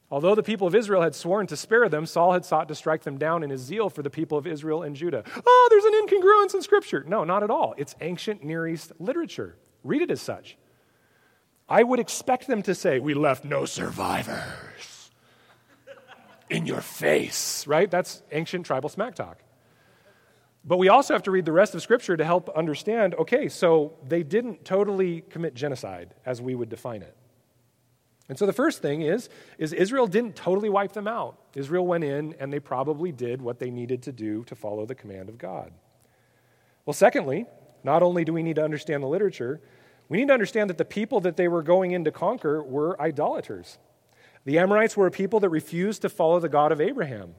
Although 0.10 0.36
the 0.36 0.44
people 0.44 0.68
of 0.68 0.76
Israel 0.76 1.02
had 1.02 1.16
sworn 1.16 1.48
to 1.48 1.58
spare 1.58 1.90
them, 1.90 2.06
Saul 2.06 2.34
had 2.34 2.46
sought 2.46 2.68
to 2.68 2.76
strike 2.76 3.02
them 3.02 3.18
down 3.18 3.42
in 3.42 3.50
his 3.50 3.62
zeal 3.62 3.90
for 3.90 4.04
the 4.04 4.12
people 4.12 4.38
of 4.38 4.46
Israel 4.46 4.84
and 4.84 4.96
Judah. 4.96 5.24
Oh, 5.46 5.68
there's 5.72 5.86
an 5.86 5.94
incongruence 5.94 6.54
in 6.54 6.62
Scripture. 6.62 7.04
No, 7.08 7.24
not 7.24 7.42
at 7.42 7.50
all. 7.50 7.74
It's 7.78 7.96
ancient 8.00 8.44
Near 8.44 8.68
East 8.68 8.92
literature. 9.00 9.58
Read 9.84 10.04
it 10.04 10.12
as 10.12 10.22
such. 10.22 10.56
I 11.74 11.82
would 11.82 12.00
expect 12.00 12.46
them 12.46 12.62
to 12.64 12.76
say, 12.76 13.00
We 13.00 13.16
left 13.16 13.44
no 13.44 13.66
survivors. 13.66 15.10
in 16.48 16.68
your 16.68 16.82
face, 16.82 17.66
right? 17.66 17.90
That's 17.90 18.22
ancient 18.32 18.68
tribal 18.68 18.90
smack 18.90 19.16
talk. 19.16 19.40
But 20.64 20.78
we 20.78 20.88
also 20.88 21.16
have 21.16 21.24
to 21.24 21.32
read 21.32 21.46
the 21.46 21.52
rest 21.52 21.74
of 21.74 21.82
Scripture 21.82 22.16
to 22.16 22.24
help 22.24 22.48
understand 22.50 23.16
okay, 23.16 23.50
so 23.50 23.94
they 24.08 24.22
didn't 24.22 24.66
totally 24.66 25.22
commit 25.22 25.56
genocide 25.56 26.14
as 26.28 26.40
we 26.40 26.54
would 26.54 26.70
define 26.70 27.02
it. 27.02 27.18
And 28.30 28.38
so 28.38 28.46
the 28.46 28.54
first 28.54 28.84
thing 28.84 29.02
is, 29.02 29.28
is 29.58 29.74
Israel 29.74 30.06
didn't 30.06 30.36
totally 30.36 30.70
wipe 30.70 30.94
them 30.94 31.08
out. 31.08 31.40
Israel 31.56 31.88
went 31.88 32.04
in 32.04 32.36
and 32.40 32.54
they 32.54 32.60
probably 32.60 33.12
did 33.12 33.42
what 33.42 33.58
they 33.58 33.72
needed 33.72 34.04
to 34.04 34.12
do 34.12 34.44
to 34.44 34.54
follow 34.54 34.86
the 34.86 34.96
command 34.96 35.28
of 35.28 35.40
God. 35.40 35.74
Well, 36.86 36.94
secondly, 36.94 37.48
not 37.84 38.04
only 38.04 38.24
do 38.24 38.32
we 38.32 38.44
need 38.44 38.58
to 38.58 38.64
understand 38.64 39.02
the 39.02 39.08
literature, 39.08 39.60
we 40.10 40.18
need 40.18 40.28
to 40.28 40.34
understand 40.34 40.70
that 40.70 40.78
the 40.78 40.86
people 40.86 41.22
that 41.22 41.38
they 41.38 41.48
were 41.48 41.64
going 41.64 41.92
in 41.92 42.04
to 42.04 42.12
conquer 42.12 42.62
were 42.62 43.00
idolaters. 43.02 43.78
The 44.46 44.60
Amorites 44.60 44.98
were 44.98 45.08
a 45.08 45.12
people 45.12 45.40
that 45.40 45.50
refused 45.50 46.02
to 46.02 46.10
follow 46.10 46.40
the 46.40 46.50
God 46.50 46.72
of 46.72 46.82
Abraham. 46.82 47.36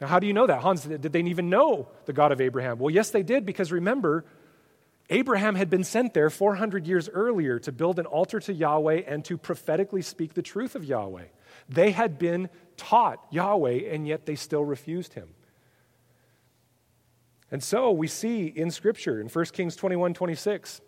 Now, 0.00 0.06
how 0.06 0.18
do 0.18 0.26
you 0.26 0.32
know 0.32 0.46
that? 0.46 0.62
Hans, 0.62 0.82
did 0.84 1.12
they 1.12 1.20
even 1.20 1.50
know 1.50 1.88
the 2.06 2.12
God 2.12 2.32
of 2.32 2.40
Abraham? 2.40 2.78
Well, 2.78 2.92
yes, 2.92 3.10
they 3.10 3.22
did, 3.22 3.46
because 3.46 3.70
remember, 3.70 4.24
Abraham 5.10 5.54
had 5.54 5.70
been 5.70 5.84
sent 5.84 6.14
there 6.14 6.30
400 6.30 6.86
years 6.86 7.08
earlier 7.08 7.58
to 7.60 7.72
build 7.72 7.98
an 7.98 8.06
altar 8.06 8.40
to 8.40 8.52
Yahweh 8.52 9.02
and 9.06 9.24
to 9.26 9.36
prophetically 9.36 10.02
speak 10.02 10.34
the 10.34 10.42
truth 10.42 10.74
of 10.74 10.84
Yahweh. 10.84 11.26
They 11.68 11.90
had 11.90 12.18
been 12.18 12.48
taught 12.76 13.24
Yahweh, 13.30 13.92
and 13.92 14.06
yet 14.06 14.26
they 14.26 14.34
still 14.34 14.64
refused 14.64 15.14
him. 15.14 15.28
And 17.50 17.62
so 17.62 17.92
we 17.92 18.06
see 18.06 18.46
in 18.46 18.70
Scripture, 18.70 19.20
in 19.20 19.28
1 19.28 19.44
Kings 19.46 19.76
21 19.76 20.14
26, 20.14 20.80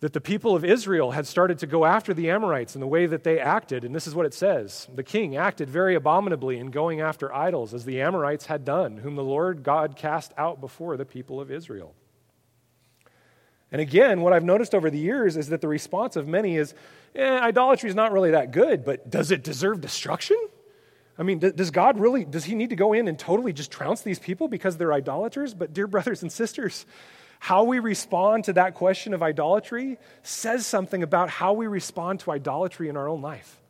that 0.00 0.12
the 0.12 0.20
people 0.20 0.54
of 0.54 0.64
Israel 0.64 1.10
had 1.10 1.26
started 1.26 1.58
to 1.58 1.66
go 1.66 1.84
after 1.84 2.14
the 2.14 2.30
Amorites 2.30 2.74
in 2.74 2.80
the 2.80 2.86
way 2.86 3.06
that 3.06 3.24
they 3.24 3.40
acted. 3.40 3.84
And 3.84 3.94
this 3.94 4.06
is 4.06 4.14
what 4.14 4.26
it 4.26 4.34
says 4.34 4.88
The 4.94 5.02
king 5.02 5.36
acted 5.36 5.68
very 5.68 5.94
abominably 5.94 6.58
in 6.58 6.70
going 6.70 7.00
after 7.00 7.34
idols, 7.34 7.74
as 7.74 7.84
the 7.84 8.00
Amorites 8.00 8.46
had 8.46 8.64
done, 8.64 8.98
whom 8.98 9.16
the 9.16 9.24
Lord 9.24 9.62
God 9.62 9.96
cast 9.96 10.32
out 10.38 10.60
before 10.60 10.96
the 10.96 11.04
people 11.04 11.40
of 11.40 11.50
Israel. 11.50 11.94
And 13.70 13.82
again, 13.82 14.22
what 14.22 14.32
I've 14.32 14.44
noticed 14.44 14.74
over 14.74 14.88
the 14.88 14.98
years 14.98 15.36
is 15.36 15.48
that 15.48 15.60
the 15.60 15.68
response 15.68 16.16
of 16.16 16.26
many 16.26 16.56
is 16.56 16.74
eh, 17.14 17.38
idolatry 17.38 17.90
is 17.90 17.94
not 17.94 18.12
really 18.12 18.30
that 18.30 18.50
good, 18.50 18.84
but 18.84 19.10
does 19.10 19.30
it 19.30 19.44
deserve 19.44 19.80
destruction? 19.80 20.38
I 21.18 21.24
mean, 21.24 21.40
does 21.40 21.72
God 21.72 21.98
really, 21.98 22.24
does 22.24 22.44
he 22.44 22.54
need 22.54 22.70
to 22.70 22.76
go 22.76 22.92
in 22.92 23.08
and 23.08 23.18
totally 23.18 23.52
just 23.52 23.72
trounce 23.72 24.02
these 24.02 24.20
people 24.20 24.46
because 24.46 24.76
they're 24.76 24.92
idolaters? 24.92 25.52
But, 25.52 25.74
dear 25.74 25.88
brothers 25.88 26.22
and 26.22 26.30
sisters, 26.30 26.86
how 27.38 27.64
we 27.64 27.78
respond 27.78 28.44
to 28.44 28.54
that 28.54 28.74
question 28.74 29.14
of 29.14 29.22
idolatry 29.22 29.98
says 30.22 30.66
something 30.66 31.02
about 31.02 31.30
how 31.30 31.52
we 31.52 31.66
respond 31.66 32.20
to 32.20 32.32
idolatry 32.32 32.88
in 32.88 32.96
our 32.96 33.08
own 33.08 33.22
life. 33.22 33.60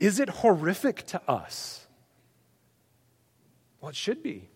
Is 0.00 0.20
it 0.20 0.28
horrific 0.28 1.06
to 1.08 1.22
us? 1.28 1.86
Well, 3.80 3.90
it 3.90 3.96
should 3.96 4.22
be. 4.22 4.48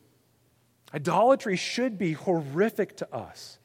Idolatry 0.95 1.57
should 1.57 1.99
be 1.99 2.13
horrific 2.13 2.97
to 2.99 3.15
us 3.15 3.59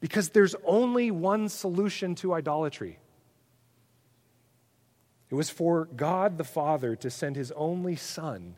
because 0.00 0.30
there's 0.30 0.56
only 0.64 1.10
one 1.10 1.48
solution 1.48 2.14
to 2.16 2.34
idolatry. 2.34 2.98
It 5.30 5.34
was 5.34 5.50
for 5.50 5.86
God 5.86 6.36
the 6.36 6.44
Father 6.44 6.96
to 6.96 7.10
send 7.10 7.36
his 7.36 7.52
only 7.52 7.96
Son 7.96 8.56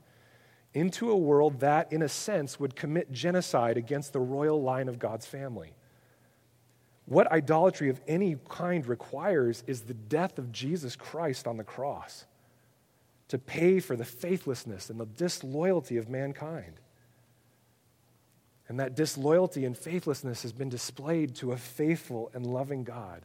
into 0.77 1.11
a 1.11 1.17
world 1.17 1.61
that, 1.61 1.91
in 1.91 2.03
a 2.03 2.09
sense, 2.09 2.61
would 2.61 2.77
commit 2.77 3.11
genocide 3.11 3.79
against 3.79 4.13
the 4.13 4.21
royal 4.21 4.61
line 4.61 4.89
of 4.91 4.99
God's 4.99 5.25
family. 5.25 5.73
What 7.07 7.33
idolatry 7.33 7.89
of 7.89 7.99
any 8.07 8.37
kind 8.51 8.87
requires 8.87 9.65
is 9.67 9.81
the 9.81 9.95
death 9.95 10.39
of 10.39 10.53
Jesus 10.53 10.95
Christ 10.95 11.47
on 11.47 11.57
the 11.57 11.65
cross 11.65 12.27
to 13.29 13.39
pay 13.39 13.81
for 13.81 13.97
the 13.97 14.05
faithlessness 14.05 14.91
and 14.91 15.01
the 15.01 15.07
disloyalty 15.07 15.97
of 15.97 16.11
mankind. 16.11 16.75
And 18.69 18.79
that 18.79 18.95
disloyalty 18.95 19.65
and 19.65 19.79
faithlessness 19.79 20.43
has 20.43 20.53
been 20.53 20.69
displayed 20.69 21.37
to 21.37 21.53
a 21.53 21.57
faithful 21.57 22.31
and 22.35 22.47
loving 22.47 22.85
God. 22.85 23.23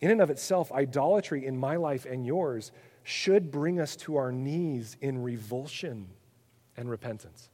In 0.00 0.10
and 0.10 0.22
of 0.22 0.30
itself, 0.30 0.72
idolatry 0.72 1.44
in 1.44 1.58
my 1.58 1.76
life 1.76 2.06
and 2.06 2.24
yours 2.24 2.72
should 3.10 3.50
bring 3.50 3.80
us 3.80 3.96
to 3.96 4.16
our 4.16 4.30
knees 4.30 4.96
in 5.00 5.22
revulsion 5.22 6.08
and 6.76 6.88
repentance. 6.88 7.50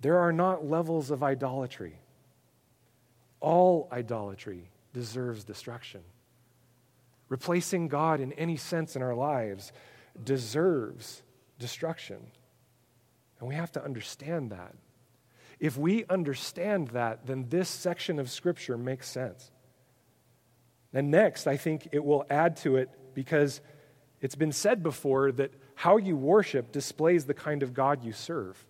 There 0.00 0.18
are 0.18 0.32
not 0.32 0.66
levels 0.66 1.10
of 1.10 1.22
idolatry. 1.22 1.98
All 3.40 3.88
idolatry 3.92 4.70
deserves 4.92 5.44
destruction. 5.44 6.00
Replacing 7.28 7.88
God 7.88 8.20
in 8.20 8.32
any 8.32 8.56
sense 8.56 8.96
in 8.96 9.02
our 9.02 9.14
lives 9.14 9.72
deserves 10.24 11.22
destruction. 11.58 12.18
And 13.38 13.48
we 13.48 13.54
have 13.54 13.72
to 13.72 13.84
understand 13.84 14.50
that. 14.50 14.74
If 15.60 15.76
we 15.76 16.04
understand 16.06 16.88
that, 16.88 17.26
then 17.26 17.46
this 17.48 17.68
section 17.68 18.18
of 18.18 18.30
Scripture 18.30 18.76
makes 18.76 19.08
sense. 19.08 19.50
And 20.92 21.10
next, 21.10 21.46
I 21.46 21.56
think 21.56 21.88
it 21.92 22.04
will 22.04 22.24
add 22.30 22.56
to 22.58 22.76
it 22.76 22.90
because 23.14 23.60
it's 24.20 24.34
been 24.34 24.52
said 24.52 24.82
before 24.82 25.32
that 25.32 25.52
how 25.74 25.96
you 25.96 26.16
worship 26.16 26.72
displays 26.72 27.24
the 27.24 27.34
kind 27.34 27.62
of 27.62 27.72
God 27.72 28.02
you 28.02 28.12
serve. 28.12 28.64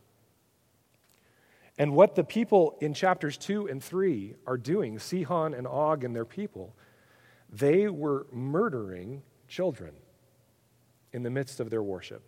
And 1.78 1.94
what 1.94 2.16
the 2.16 2.24
people 2.24 2.76
in 2.80 2.92
chapters 2.92 3.38
2 3.38 3.68
and 3.68 3.82
3 3.82 4.34
are 4.46 4.58
doing, 4.58 4.98
Sihon 4.98 5.54
and 5.54 5.66
Og 5.66 6.04
and 6.04 6.14
their 6.14 6.24
people, 6.24 6.74
they 7.50 7.88
were 7.88 8.26
murdering 8.32 9.22
children 9.46 9.94
in 11.12 11.22
the 11.22 11.30
midst 11.30 11.60
of 11.60 11.70
their 11.70 11.82
worship. 11.82 12.22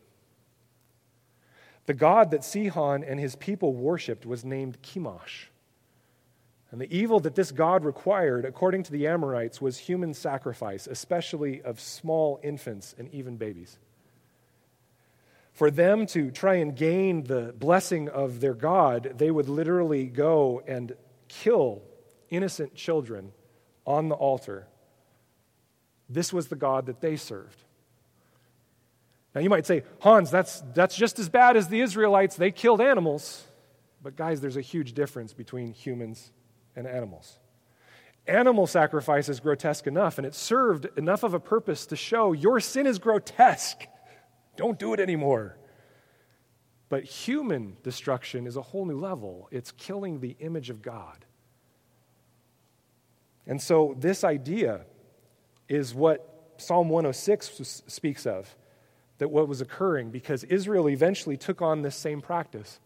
The 1.86 1.94
God 1.94 2.30
that 2.30 2.44
Sihon 2.44 3.02
and 3.02 3.18
his 3.18 3.36
people 3.36 3.74
worshiped 3.74 4.24
was 4.24 4.44
named 4.44 4.80
Chemosh. 4.82 5.49
And 6.70 6.80
the 6.80 6.96
evil 6.96 7.18
that 7.20 7.34
this 7.34 7.50
God 7.50 7.84
required, 7.84 8.44
according 8.44 8.84
to 8.84 8.92
the 8.92 9.08
Amorites, 9.08 9.60
was 9.60 9.76
human 9.76 10.14
sacrifice, 10.14 10.86
especially 10.86 11.62
of 11.62 11.80
small 11.80 12.38
infants 12.44 12.94
and 12.96 13.12
even 13.12 13.36
babies. 13.36 13.76
For 15.52 15.70
them 15.70 16.06
to 16.06 16.30
try 16.30 16.54
and 16.54 16.76
gain 16.76 17.24
the 17.24 17.52
blessing 17.58 18.08
of 18.08 18.40
their 18.40 18.54
God, 18.54 19.14
they 19.18 19.30
would 19.30 19.48
literally 19.48 20.06
go 20.06 20.62
and 20.66 20.94
kill 21.26 21.82
innocent 22.30 22.76
children 22.76 23.32
on 23.84 24.08
the 24.08 24.14
altar. 24.14 24.68
This 26.08 26.32
was 26.32 26.48
the 26.48 26.56
God 26.56 26.86
that 26.86 27.00
they 27.00 27.16
served. 27.16 27.62
Now, 29.34 29.40
you 29.40 29.50
might 29.50 29.66
say, 29.66 29.82
Hans, 30.00 30.30
that's, 30.30 30.62
that's 30.72 30.96
just 30.96 31.18
as 31.18 31.28
bad 31.28 31.56
as 31.56 31.68
the 31.68 31.80
Israelites. 31.80 32.36
They 32.36 32.52
killed 32.52 32.80
animals. 32.80 33.44
But, 34.02 34.16
guys, 34.16 34.40
there's 34.40 34.56
a 34.56 34.62
huge 34.62 34.92
difference 34.92 35.32
between 35.32 35.72
humans 35.72 36.32
and 36.76 36.86
animals. 36.86 37.38
Animal 38.26 38.66
sacrifice 38.66 39.28
is 39.28 39.40
grotesque 39.40 39.86
enough, 39.86 40.18
and 40.18 40.26
it 40.26 40.34
served 40.34 40.86
enough 40.96 41.22
of 41.22 41.34
a 41.34 41.40
purpose 41.40 41.86
to 41.86 41.96
show 41.96 42.32
your 42.32 42.60
sin 42.60 42.86
is 42.86 42.98
grotesque. 42.98 43.86
Don't 44.56 44.78
do 44.78 44.92
it 44.92 45.00
anymore. 45.00 45.56
But 46.88 47.04
human 47.04 47.76
destruction 47.82 48.46
is 48.46 48.56
a 48.56 48.62
whole 48.62 48.84
new 48.84 48.98
level. 48.98 49.48
It's 49.50 49.72
killing 49.72 50.20
the 50.20 50.36
image 50.40 50.70
of 50.70 50.82
God. 50.82 51.24
And 53.46 53.60
so, 53.60 53.96
this 53.98 54.22
idea 54.22 54.82
is 55.68 55.94
what 55.94 56.54
Psalm 56.58 56.88
106 56.88 57.82
speaks 57.86 58.26
of 58.26 58.54
that 59.18 59.28
what 59.28 59.48
was 59.48 59.60
occurring 59.60 60.10
because 60.10 60.44
Israel 60.44 60.88
eventually 60.88 61.36
took 61.36 61.62
on 61.62 61.82
this 61.82 61.96
same 61.96 62.20
practice. 62.20 62.80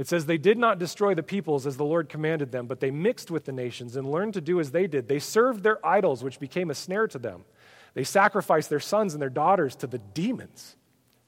It 0.00 0.08
says, 0.08 0.24
They 0.24 0.38
did 0.38 0.56
not 0.56 0.78
destroy 0.78 1.14
the 1.14 1.22
peoples 1.22 1.66
as 1.66 1.76
the 1.76 1.84
Lord 1.84 2.08
commanded 2.08 2.52
them, 2.52 2.66
but 2.66 2.80
they 2.80 2.90
mixed 2.90 3.30
with 3.30 3.44
the 3.44 3.52
nations 3.52 3.96
and 3.96 4.10
learned 4.10 4.32
to 4.32 4.40
do 4.40 4.58
as 4.58 4.70
they 4.70 4.86
did. 4.86 5.08
They 5.08 5.18
served 5.18 5.62
their 5.62 5.86
idols, 5.86 6.24
which 6.24 6.40
became 6.40 6.70
a 6.70 6.74
snare 6.74 7.06
to 7.08 7.18
them. 7.18 7.44
They 7.92 8.04
sacrificed 8.04 8.70
their 8.70 8.80
sons 8.80 9.12
and 9.12 9.20
their 9.20 9.28
daughters 9.28 9.76
to 9.76 9.86
the 9.86 9.98
demons, 9.98 10.76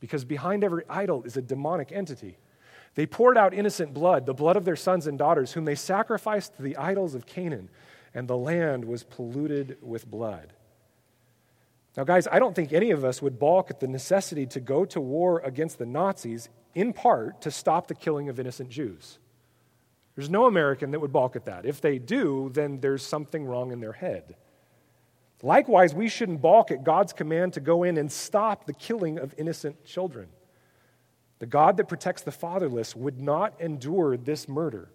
because 0.00 0.24
behind 0.24 0.64
every 0.64 0.84
idol 0.88 1.22
is 1.24 1.36
a 1.36 1.42
demonic 1.42 1.92
entity. 1.92 2.38
They 2.94 3.04
poured 3.04 3.36
out 3.36 3.52
innocent 3.52 3.92
blood, 3.92 4.24
the 4.24 4.32
blood 4.32 4.56
of 4.56 4.64
their 4.64 4.74
sons 4.74 5.06
and 5.06 5.18
daughters, 5.18 5.52
whom 5.52 5.66
they 5.66 5.74
sacrificed 5.74 6.56
to 6.56 6.62
the 6.62 6.78
idols 6.78 7.14
of 7.14 7.26
Canaan, 7.26 7.68
and 8.14 8.26
the 8.26 8.38
land 8.38 8.86
was 8.86 9.04
polluted 9.04 9.76
with 9.82 10.10
blood. 10.10 10.54
Now, 11.94 12.04
guys, 12.04 12.26
I 12.26 12.38
don't 12.38 12.56
think 12.56 12.72
any 12.72 12.90
of 12.90 13.04
us 13.04 13.20
would 13.20 13.38
balk 13.38 13.70
at 13.70 13.80
the 13.80 13.86
necessity 13.86 14.46
to 14.46 14.60
go 14.60 14.86
to 14.86 14.98
war 14.98 15.40
against 15.40 15.76
the 15.76 15.84
Nazis 15.84 16.48
in 16.74 16.92
part 16.92 17.42
to 17.42 17.50
stop 17.50 17.86
the 17.86 17.94
killing 17.94 18.28
of 18.28 18.40
innocent 18.40 18.70
Jews. 18.70 19.18
There's 20.14 20.30
no 20.30 20.46
American 20.46 20.90
that 20.90 21.00
would 21.00 21.12
balk 21.12 21.36
at 21.36 21.46
that. 21.46 21.64
If 21.64 21.80
they 21.80 21.98
do, 21.98 22.50
then 22.52 22.80
there's 22.80 23.02
something 23.02 23.44
wrong 23.44 23.72
in 23.72 23.80
their 23.80 23.92
head. 23.92 24.36
Likewise, 25.42 25.94
we 25.94 26.08
shouldn't 26.08 26.40
balk 26.40 26.70
at 26.70 26.84
God's 26.84 27.12
command 27.12 27.54
to 27.54 27.60
go 27.60 27.82
in 27.82 27.96
and 27.96 28.12
stop 28.12 28.64
the 28.64 28.72
killing 28.72 29.18
of 29.18 29.34
innocent 29.36 29.84
children. 29.84 30.28
The 31.40 31.46
God 31.46 31.76
that 31.78 31.88
protects 31.88 32.22
the 32.22 32.30
fatherless 32.30 32.94
would 32.94 33.20
not 33.20 33.60
endure 33.60 34.16
this 34.16 34.48
murder, 34.48 34.90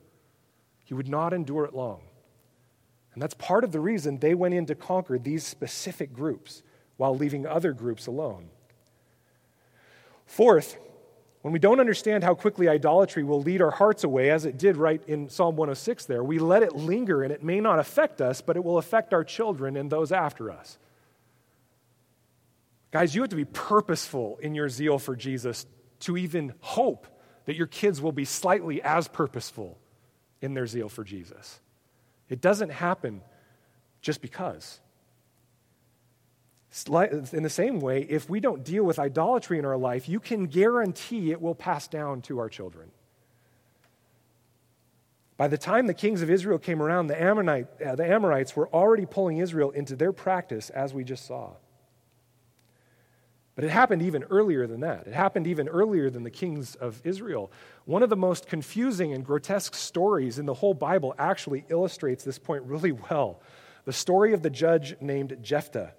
He 0.86 0.93
would 0.93 1.09
not 1.09 1.34
endure 1.34 1.65
it 1.65 1.73
long. 1.73 2.01
And 3.13 3.21
that's 3.21 3.34
part 3.34 3.63
of 3.63 3.71
the 3.71 3.80
reason 3.80 4.19
they 4.19 4.36
went 4.36 4.53
in 4.53 4.67
to 4.67 4.75
conquer 4.75 5.17
these 5.17 5.43
specific 5.43 6.13
groups 6.13 6.61
while 6.97 7.17
leaving 7.17 7.47
other 7.47 7.73
groups 7.73 8.05
alone. 8.05 8.49
Fourth, 10.28 10.78
when 11.41 11.53
we 11.53 11.59
don't 11.59 11.79
understand 11.79 12.23
how 12.23 12.33
quickly 12.33 12.67
idolatry 12.67 13.23
will 13.23 13.41
lead 13.41 13.61
our 13.61 13.71
hearts 13.71 14.03
away, 14.03 14.31
as 14.31 14.45
it 14.45 14.57
did 14.57 14.75
right 14.75 15.01
in 15.07 15.29
Psalm 15.29 15.55
106 15.55 16.05
there, 16.05 16.23
we 16.23 16.39
let 16.39 16.63
it 16.63 16.75
linger 16.75 17.23
and 17.23 17.31
it 17.31 17.43
may 17.43 17.59
not 17.59 17.79
affect 17.79 18.21
us, 18.21 18.41
but 18.41 18.57
it 18.57 18.63
will 18.63 18.77
affect 18.77 19.13
our 19.13 19.23
children 19.23 19.77
and 19.77 19.89
those 19.89 20.11
after 20.11 20.51
us. 20.51 20.77
Guys, 22.91 23.13
you 23.13 23.21
have 23.21 23.29
to 23.29 23.35
be 23.35 23.45
purposeful 23.45 24.39
in 24.41 24.55
your 24.55 24.69
zeal 24.69 24.97
for 24.97 25.15
Jesus 25.15 25.65
to 26.01 26.17
even 26.17 26.53
hope 26.59 27.07
that 27.45 27.55
your 27.55 27.67
kids 27.67 28.01
will 28.01 28.11
be 28.11 28.25
slightly 28.25 28.81
as 28.81 29.07
purposeful 29.07 29.77
in 30.41 30.53
their 30.53 30.67
zeal 30.67 30.89
for 30.89 31.03
Jesus. 31.03 31.59
It 32.29 32.41
doesn't 32.41 32.69
happen 32.69 33.21
just 34.01 34.21
because. 34.21 34.79
In 36.86 37.43
the 37.43 37.49
same 37.49 37.80
way, 37.80 38.01
if 38.01 38.30
we 38.30 38.39
don't 38.39 38.63
deal 38.63 38.84
with 38.84 38.99
idolatry 38.99 39.57
in 39.57 39.65
our 39.65 39.78
life, 39.78 40.07
you 40.07 40.19
can 40.19 40.45
guarantee 40.45 41.32
it 41.32 41.41
will 41.41 41.55
pass 41.55 41.88
down 41.88 42.21
to 42.23 42.39
our 42.39 42.49
children. 42.49 42.91
By 45.38 45.47
the 45.47 45.57
time 45.57 45.88
the 45.88 45.93
kings 45.93 46.21
of 46.21 46.30
Israel 46.30 46.57
came 46.57 46.82
around, 46.82 47.07
the, 47.07 47.21
Ammonite, 47.21 47.67
uh, 47.82 47.95
the 47.95 48.05
Amorites 48.05 48.55
were 48.55 48.67
already 48.69 49.05
pulling 49.05 49.38
Israel 49.38 49.69
into 49.71 49.95
their 49.95 50.11
practice, 50.11 50.69
as 50.71 50.93
we 50.93 51.03
just 51.03 51.25
saw. 51.25 51.51
But 53.55 53.63
it 53.63 53.69
happened 53.69 54.03
even 54.03 54.23
earlier 54.23 54.67
than 54.67 54.82
that. 54.82 55.07
It 55.07 55.13
happened 55.13 55.47
even 55.47 55.67
earlier 55.67 56.09
than 56.09 56.23
the 56.23 56.32
kings 56.32 56.75
of 56.75 57.01
Israel. 57.03 57.51
One 57.86 58.03
of 58.03 58.09
the 58.09 58.15
most 58.15 58.47
confusing 58.47 59.13
and 59.13 59.25
grotesque 59.25 59.73
stories 59.73 60.38
in 60.38 60.45
the 60.45 60.53
whole 60.53 60.75
Bible 60.75 61.15
actually 61.17 61.65
illustrates 61.69 62.23
this 62.23 62.38
point 62.38 62.63
really 62.63 62.91
well. 62.91 63.41
The 63.86 63.93
story 63.93 64.34
of 64.34 64.43
the 64.43 64.51
judge 64.51 64.95
named 65.01 65.38
Jephthah. 65.41 65.93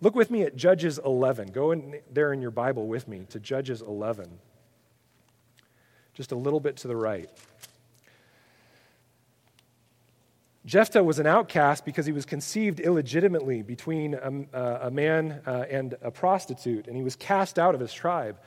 Look 0.00 0.14
with 0.14 0.30
me 0.30 0.42
at 0.42 0.56
Judges 0.56 0.98
11. 0.98 1.48
Go 1.48 1.70
in 1.70 2.00
there 2.12 2.32
in 2.32 2.42
your 2.42 2.50
Bible 2.50 2.86
with 2.86 3.08
me 3.08 3.26
to 3.30 3.40
Judges 3.40 3.80
11. 3.80 4.38
Just 6.14 6.32
a 6.32 6.36
little 6.36 6.60
bit 6.60 6.76
to 6.78 6.88
the 6.88 6.96
right. 6.96 7.30
Jephthah 10.66 11.04
was 11.04 11.18
an 11.18 11.26
outcast 11.26 11.84
because 11.84 12.06
he 12.06 12.12
was 12.12 12.24
conceived 12.24 12.80
illegitimately 12.80 13.62
between 13.62 14.14
a, 14.14 14.86
a 14.86 14.90
man 14.90 15.42
uh, 15.46 15.64
and 15.70 15.94
a 16.00 16.10
prostitute, 16.10 16.86
and 16.86 16.96
he 16.96 17.02
was 17.02 17.16
cast 17.16 17.58
out 17.58 17.74
of 17.74 17.80
his 17.80 17.92
tribe. 17.92 18.38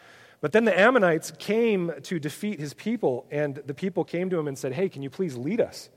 But 0.42 0.52
then 0.52 0.66
the 0.66 0.78
Ammonites 0.78 1.32
came 1.38 1.92
to 2.04 2.20
defeat 2.20 2.60
his 2.60 2.74
people, 2.74 3.26
and 3.30 3.56
the 3.56 3.74
people 3.74 4.04
came 4.04 4.30
to 4.32 4.40
him 4.40 4.48
and 4.48 4.58
said, 4.58 4.74
Hey, 4.74 4.90
can 4.90 5.04
you 5.04 5.10
please 5.10 5.36
lead 5.36 5.62
us? 5.62 5.90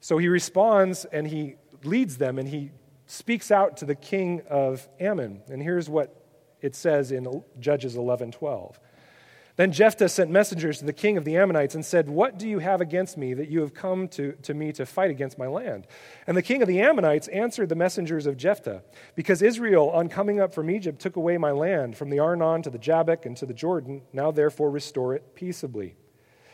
So 0.00 0.18
he 0.18 0.28
responds 0.28 1.04
and 1.04 1.26
he 1.26 1.56
leads 1.84 2.16
them, 2.16 2.38
and 2.38 2.48
he 2.48 2.70
speaks 3.10 3.50
out 3.50 3.78
to 3.78 3.84
the 3.84 3.94
king 3.94 4.42
of 4.48 4.88
Ammon. 5.00 5.42
And 5.48 5.60
here's 5.60 5.88
what 5.88 6.14
it 6.60 6.76
says 6.76 7.10
in 7.10 7.42
Judges 7.58 7.96
11 7.96 8.32
12. 8.32 8.78
Then 9.56 9.72
Jephthah 9.72 10.08
sent 10.08 10.30
messengers 10.30 10.78
to 10.78 10.86
the 10.86 10.92
king 10.92 11.18
of 11.18 11.24
the 11.24 11.36
Ammonites 11.36 11.74
and 11.74 11.84
said, 11.84 12.08
What 12.08 12.38
do 12.38 12.48
you 12.48 12.60
have 12.60 12.80
against 12.80 13.18
me 13.18 13.34
that 13.34 13.48
you 13.48 13.60
have 13.60 13.74
come 13.74 14.08
to, 14.08 14.32
to 14.42 14.54
me 14.54 14.72
to 14.72 14.86
fight 14.86 15.10
against 15.10 15.38
my 15.38 15.48
land? 15.48 15.86
And 16.26 16.36
the 16.36 16.42
king 16.42 16.62
of 16.62 16.68
the 16.68 16.80
Ammonites 16.80 17.28
answered 17.28 17.68
the 17.68 17.74
messengers 17.74 18.26
of 18.26 18.38
Jephthah, 18.38 18.82
Because 19.16 19.42
Israel, 19.42 19.90
on 19.90 20.08
coming 20.08 20.40
up 20.40 20.54
from 20.54 20.70
Egypt, 20.70 21.00
took 21.00 21.16
away 21.16 21.36
my 21.36 21.50
land, 21.50 21.96
from 21.96 22.10
the 22.10 22.20
Arnon 22.20 22.62
to 22.62 22.70
the 22.70 22.78
Jabbok 22.78 23.26
and 23.26 23.36
to 23.38 23.44
the 23.44 23.52
Jordan, 23.52 24.02
now 24.12 24.30
therefore 24.30 24.70
restore 24.70 25.14
it 25.14 25.34
peaceably. 25.34 25.96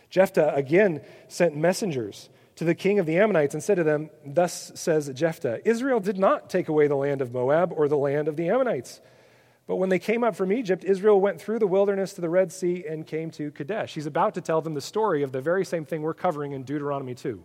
Jephthah 0.09 0.55
again 0.55 1.03
sent 1.29 1.55
messengers 1.55 2.29
to 2.57 2.65
the 2.65 2.75
king 2.75 2.99
of 2.99 3.07
the 3.07 3.19
Ammonites 3.19 3.55
and 3.55 3.63
said 3.63 3.77
to 3.77 3.85
them, 3.85 4.11
Thus 4.25 4.73
says 4.75 5.11
Jephthah, 5.15 5.67
Israel 5.69 6.01
did 6.01 6.19
not 6.19 6.51
take 6.51 6.69
away 6.69 6.89
the 6.89 6.97
land 6.97 7.21
of 7.21 7.33
Moab 7.33 7.73
or 7.75 7.87
the 7.87 7.99
land 7.99 8.29
of 8.29 8.37
the 8.37 8.49
Ammonites. 8.49 9.01
But 9.67 9.77
when 9.77 9.89
they 9.89 9.99
came 9.99 10.23
up 10.23 10.37
from 10.37 10.53
Egypt, 10.53 10.85
Israel 10.85 11.21
went 11.21 11.41
through 11.41 11.59
the 11.59 11.67
wilderness 11.67 12.15
to 12.15 12.21
the 12.21 12.29
Red 12.29 12.53
Sea 12.53 12.85
and 12.89 13.07
came 13.07 13.31
to 13.33 13.51
Kadesh. 13.51 13.95
He's 13.95 14.07
about 14.07 14.35
to 14.35 14.41
tell 14.41 14.61
them 14.61 14.75
the 14.75 14.81
story 14.81 15.23
of 15.23 15.33
the 15.33 15.41
very 15.41 15.65
same 15.65 15.85
thing 15.85 16.03
we're 16.03 16.15
covering 16.15 16.53
in 16.53 16.63
Deuteronomy 16.63 17.15
2. 17.15 17.43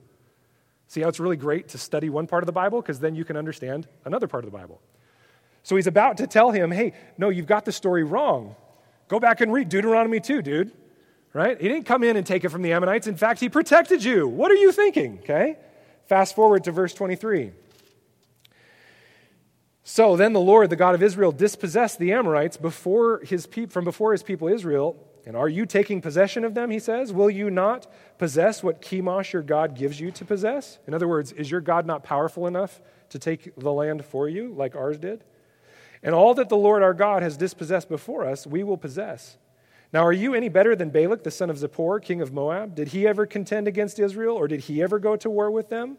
See 0.88 1.02
how 1.02 1.08
it's 1.08 1.20
really 1.20 1.38
great 1.38 1.70
to 1.70 1.78
study 1.78 2.10
one 2.10 2.28
part 2.28 2.44
of 2.44 2.48
the 2.48 2.54
Bible? 2.54 2.82
Because 2.82 3.00
then 3.00 3.16
you 3.16 3.26
can 3.26 3.38
understand 3.38 3.88
another 4.06 4.28
part 4.28 4.44
of 4.44 4.52
the 4.52 4.58
Bible. 4.58 4.82
So 5.64 5.76
he's 5.76 5.88
about 5.88 6.18
to 6.18 6.28
tell 6.28 6.52
him, 6.52 6.72
hey, 6.72 6.94
no, 7.18 7.30
you've 7.30 7.48
got 7.48 7.66
the 7.66 7.72
story 7.72 8.04
wrong. 8.04 8.56
Go 9.08 9.20
back 9.20 9.42
and 9.42 9.52
read 9.52 9.70
Deuteronomy 9.70 10.20
2, 10.20 10.42
dude. 10.42 10.72
Right? 11.34 11.60
He 11.60 11.68
didn't 11.68 11.86
come 11.86 12.04
in 12.04 12.18
and 12.18 12.26
take 12.26 12.44
it 12.44 12.50
from 12.50 12.62
the 12.62 12.74
Ammonites. 12.74 13.08
In 13.08 13.16
fact, 13.16 13.40
he 13.40 13.48
protected 13.48 14.04
you. 14.04 14.28
What 14.28 14.52
are 14.52 14.56
you 14.56 14.72
thinking? 14.72 15.20
Okay? 15.20 15.58
Fast 16.08 16.36
forward 16.36 16.66
to 16.66 16.72
verse 16.72 16.94
23. 16.94 17.52
So 19.84 20.16
then 20.16 20.34
the 20.34 20.42
Lord, 20.42 20.70
the 20.70 20.76
God 20.76 20.94
of 20.94 21.02
Israel, 21.02 21.32
dispossessed 21.32 22.00
the 22.00 22.12
Amorites 22.12 22.58
before 22.58 23.22
his 23.24 23.48
pe- 23.48 23.66
from 23.66 23.86
before 23.86 24.12
his 24.12 24.24
people 24.24 24.48
Israel. 24.48 24.98
And 25.26 25.36
are 25.38 25.48
you 25.48 25.66
taking 25.66 26.02
possession 26.02 26.44
of 26.44 26.54
them? 26.54 26.70
He 26.70 26.80
says. 26.80 27.14
Will 27.14 27.30
you 27.30 27.50
not 27.50 27.88
possess 28.18 28.64
what 28.64 28.82
Chemosh 28.82 29.34
your 29.34 29.42
God 29.42 29.76
gives 29.76 30.00
you 30.00 30.12
to 30.12 30.26
possess? 30.26 30.80
In 30.88 30.94
other 30.94 31.08
words, 31.08 31.32
is 31.32 31.50
your 31.50 31.62
God 31.62 31.86
not 31.86 32.04
powerful 32.04 32.48
enough 32.48 32.82
to 33.10 33.20
take 33.20 33.56
the 33.56 33.72
land 33.72 34.04
for 34.04 34.28
you 34.28 34.54
like 34.54 34.76
ours 34.76 34.98
did? 34.98 35.24
And 36.04 36.16
all 36.16 36.34
that 36.34 36.50
the 36.50 36.58
Lord 36.58 36.82
our 36.82 36.94
God 36.94 37.22
has 37.22 37.38
dispossessed 37.38 37.88
before 37.88 38.26
us, 38.26 38.48
we 38.48 38.64
will 38.64 38.78
possess. 38.78 39.38
Now, 39.94 40.06
are 40.06 40.14
you 40.14 40.34
any 40.34 40.48
better 40.48 40.76
than 40.76 40.90
Balak, 40.90 41.24
the 41.24 41.32
son 41.32 41.50
of 41.50 41.58
Zippor, 41.58 42.02
king 42.02 42.22
of 42.22 42.32
Moab? 42.32 42.76
Did 42.76 42.90
he 42.90 43.06
ever 43.08 43.26
contend 43.26 43.68
against 43.68 44.00
Israel, 44.00 44.36
or 44.38 44.48
did 44.48 44.62
he 44.62 44.82
ever 44.82 45.00
go 45.00 45.18
to 45.18 45.30
war 45.30 45.52
with 45.52 45.70
them? 45.70 45.98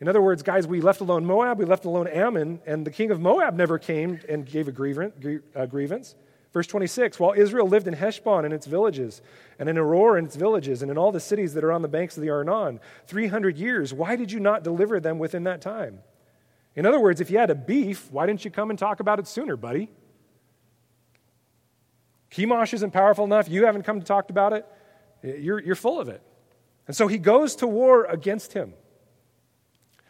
In 0.00 0.08
other 0.08 0.20
words, 0.20 0.42
guys, 0.42 0.66
we 0.66 0.80
left 0.80 1.00
alone 1.00 1.24
Moab, 1.24 1.58
we 1.58 1.64
left 1.64 1.84
alone 1.84 2.06
Ammon, 2.06 2.60
and 2.66 2.86
the 2.86 2.90
king 2.90 3.10
of 3.10 3.20
Moab 3.20 3.54
never 3.54 3.78
came 3.78 4.20
and 4.28 4.46
gave 4.46 4.68
a 4.68 4.72
grievance. 4.72 5.14
Uh, 5.56 5.66
Verse 6.52 6.66
26 6.66 7.18
While 7.18 7.32
Israel 7.32 7.66
lived 7.66 7.88
in 7.88 7.94
Heshbon 7.94 8.44
and 8.44 8.54
its 8.54 8.66
villages, 8.66 9.22
and 9.58 9.68
in 9.68 9.76
Aroer 9.76 10.18
and 10.18 10.26
its 10.26 10.36
villages, 10.36 10.82
and 10.82 10.90
in 10.90 10.98
all 10.98 11.12
the 11.12 11.20
cities 11.20 11.54
that 11.54 11.64
are 11.64 11.72
on 11.72 11.82
the 11.82 11.88
banks 11.88 12.16
of 12.16 12.22
the 12.22 12.30
Arnon, 12.30 12.80
300 13.06 13.56
years, 13.56 13.92
why 13.92 14.16
did 14.16 14.30
you 14.30 14.40
not 14.40 14.62
deliver 14.62 15.00
them 15.00 15.18
within 15.18 15.44
that 15.44 15.60
time? 15.60 16.00
In 16.74 16.86
other 16.86 17.00
words, 17.00 17.20
if 17.20 17.30
you 17.30 17.38
had 17.38 17.50
a 17.50 17.54
beef, 17.54 18.10
why 18.12 18.26
didn't 18.26 18.44
you 18.44 18.50
come 18.50 18.70
and 18.70 18.78
talk 18.78 19.00
about 19.00 19.18
it 19.18 19.26
sooner, 19.26 19.56
buddy? 19.56 19.90
Chemosh 22.30 22.74
isn't 22.74 22.92
powerful 22.92 23.24
enough. 23.24 23.48
You 23.48 23.66
haven't 23.66 23.82
come 23.82 24.00
to 24.00 24.06
talk 24.06 24.30
about 24.30 24.52
it. 24.52 24.66
You're, 25.22 25.60
you're 25.60 25.74
full 25.74 26.00
of 26.00 26.08
it. 26.08 26.22
And 26.86 26.96
so 26.96 27.06
he 27.06 27.18
goes 27.18 27.56
to 27.56 27.66
war 27.66 28.04
against 28.04 28.52
him. 28.52 28.74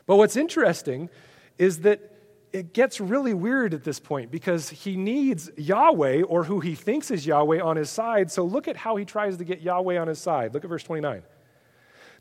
But 0.06 0.16
what's 0.16 0.36
interesting 0.36 1.10
is 1.58 1.80
that 1.80 2.12
it 2.52 2.72
gets 2.72 3.00
really 3.00 3.34
weird 3.34 3.74
at 3.74 3.84
this 3.84 4.00
point 4.00 4.30
because 4.30 4.70
he 4.70 4.96
needs 4.96 5.50
Yahweh 5.56 6.22
or 6.22 6.44
who 6.44 6.60
he 6.60 6.74
thinks 6.74 7.10
is 7.10 7.26
Yahweh 7.26 7.60
on 7.60 7.76
his 7.76 7.90
side. 7.90 8.30
So 8.30 8.44
look 8.44 8.68
at 8.68 8.76
how 8.76 8.96
he 8.96 9.04
tries 9.04 9.36
to 9.36 9.44
get 9.44 9.60
Yahweh 9.60 9.98
on 9.98 10.08
his 10.08 10.18
side. 10.18 10.54
Look 10.54 10.64
at 10.64 10.70
verse 10.70 10.82
29. 10.82 11.22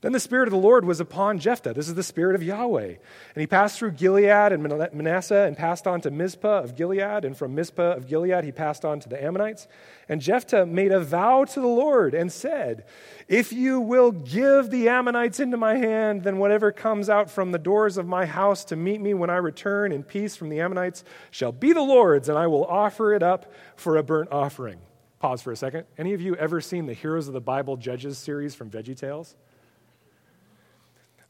Then 0.02 0.12
the 0.12 0.20
Spirit 0.20 0.48
of 0.48 0.52
the 0.52 0.60
Lord 0.60 0.86
was 0.86 1.00
upon 1.00 1.39
Jephthah. 1.39 1.74
This 1.74 1.88
is 1.88 1.95
the 1.95 2.04
Spirit 2.04 2.36
of 2.36 2.43
Yahweh. 2.43 2.88
And 2.88 3.41
he 3.41 3.48
passed 3.48 3.80
through 3.80 3.91
Gilead 3.91 4.52
and 4.52 4.62
Manasseh 4.93 5.45
and 5.48 5.58
passed 5.58 5.88
on 5.88 6.02
to 6.02 6.12
Mizpah 6.12 6.60
of 6.60 6.76
Gilead. 6.76 7.26
And 7.26 7.36
from 7.36 7.56
Mizpah 7.56 7.93
of 7.93 8.08
Gilead, 8.08 8.43
he 8.43 8.52
passed 8.52 8.86
on 8.86 9.00
to 9.00 9.10
the 9.10 9.22
Ammonites. 9.22 9.68
And 10.08 10.22
Jephthah 10.22 10.68
made 10.68 10.91
a 10.91 11.00
vow 11.00 11.45
to 11.45 11.60
the 11.60 11.68
Lord 11.68 12.14
and 12.14 12.32
said, 12.32 12.86
If 13.28 13.52
you 13.52 13.82
will 13.82 14.12
give 14.12 14.70
the 14.70 14.88
Ammonites 14.88 15.39
into 15.39 15.58
my 15.58 15.78
hand, 15.78 16.24
then 16.24 16.38
whatever 16.38 16.72
comes 16.72 17.10
out 17.10 17.32
from 17.32 17.52
the 17.52 17.58
doors 17.60 17.98
of 17.98 18.08
my 18.08 18.28
house 18.28 18.64
to 18.66 18.76
meet 18.76 19.02
me 19.02 19.16
when 19.16 19.32
I 19.32 19.38
return 19.38 19.91
in 19.91 20.04
peace 20.04 20.36
from 20.36 20.50
the 20.50 20.60
Ammonites 20.60 21.04
shall 21.32 21.52
be 21.52 21.74
the 21.74 21.82
Lord's, 21.82 22.30
and 22.30 22.38
I 22.38 22.45
will 22.45 22.66
offer 22.66 23.16
it 23.16 23.24
up 23.24 23.52
for 23.76 23.98
a 23.98 24.04
burnt 24.04 24.32
offering. 24.32 24.80
Pause 25.20 25.41
for 25.41 25.52
a 25.52 25.58
second. 25.58 25.86
Any 25.98 26.14
of 26.14 26.22
you 26.22 26.36
ever 26.36 26.62
seen 26.62 26.86
the 26.86 26.93
Heroes 26.93 27.28
of 27.28 27.34
the 27.34 27.41
Bible 27.41 27.76
Judges 27.78 28.20
series 28.20 28.54
from 28.54 28.70
Veggie 28.70 28.95
Tales? 28.95 29.36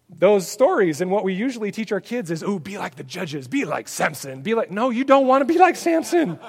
Those 0.10 0.48
stories 0.48 1.02
and 1.02 1.12
what 1.12 1.24
we 1.24 1.34
usually 1.34 1.72
teach 1.72 1.92
our 1.92 2.00
kids 2.00 2.32
is, 2.32 2.44
oh, 2.44 2.60
be 2.60 2.78
like 2.78 2.96
the 2.96 3.04
judges, 3.04 3.48
be 3.48 3.66
like 3.66 3.88
Samson, 3.88 4.42
be 4.42 4.54
like, 4.54 4.72
no, 4.72 4.90
you 4.90 5.04
don't 5.04 5.28
want 5.28 5.42
to 5.42 5.46
be 5.46 5.60
like 5.60 5.76
Samson. 5.76 6.40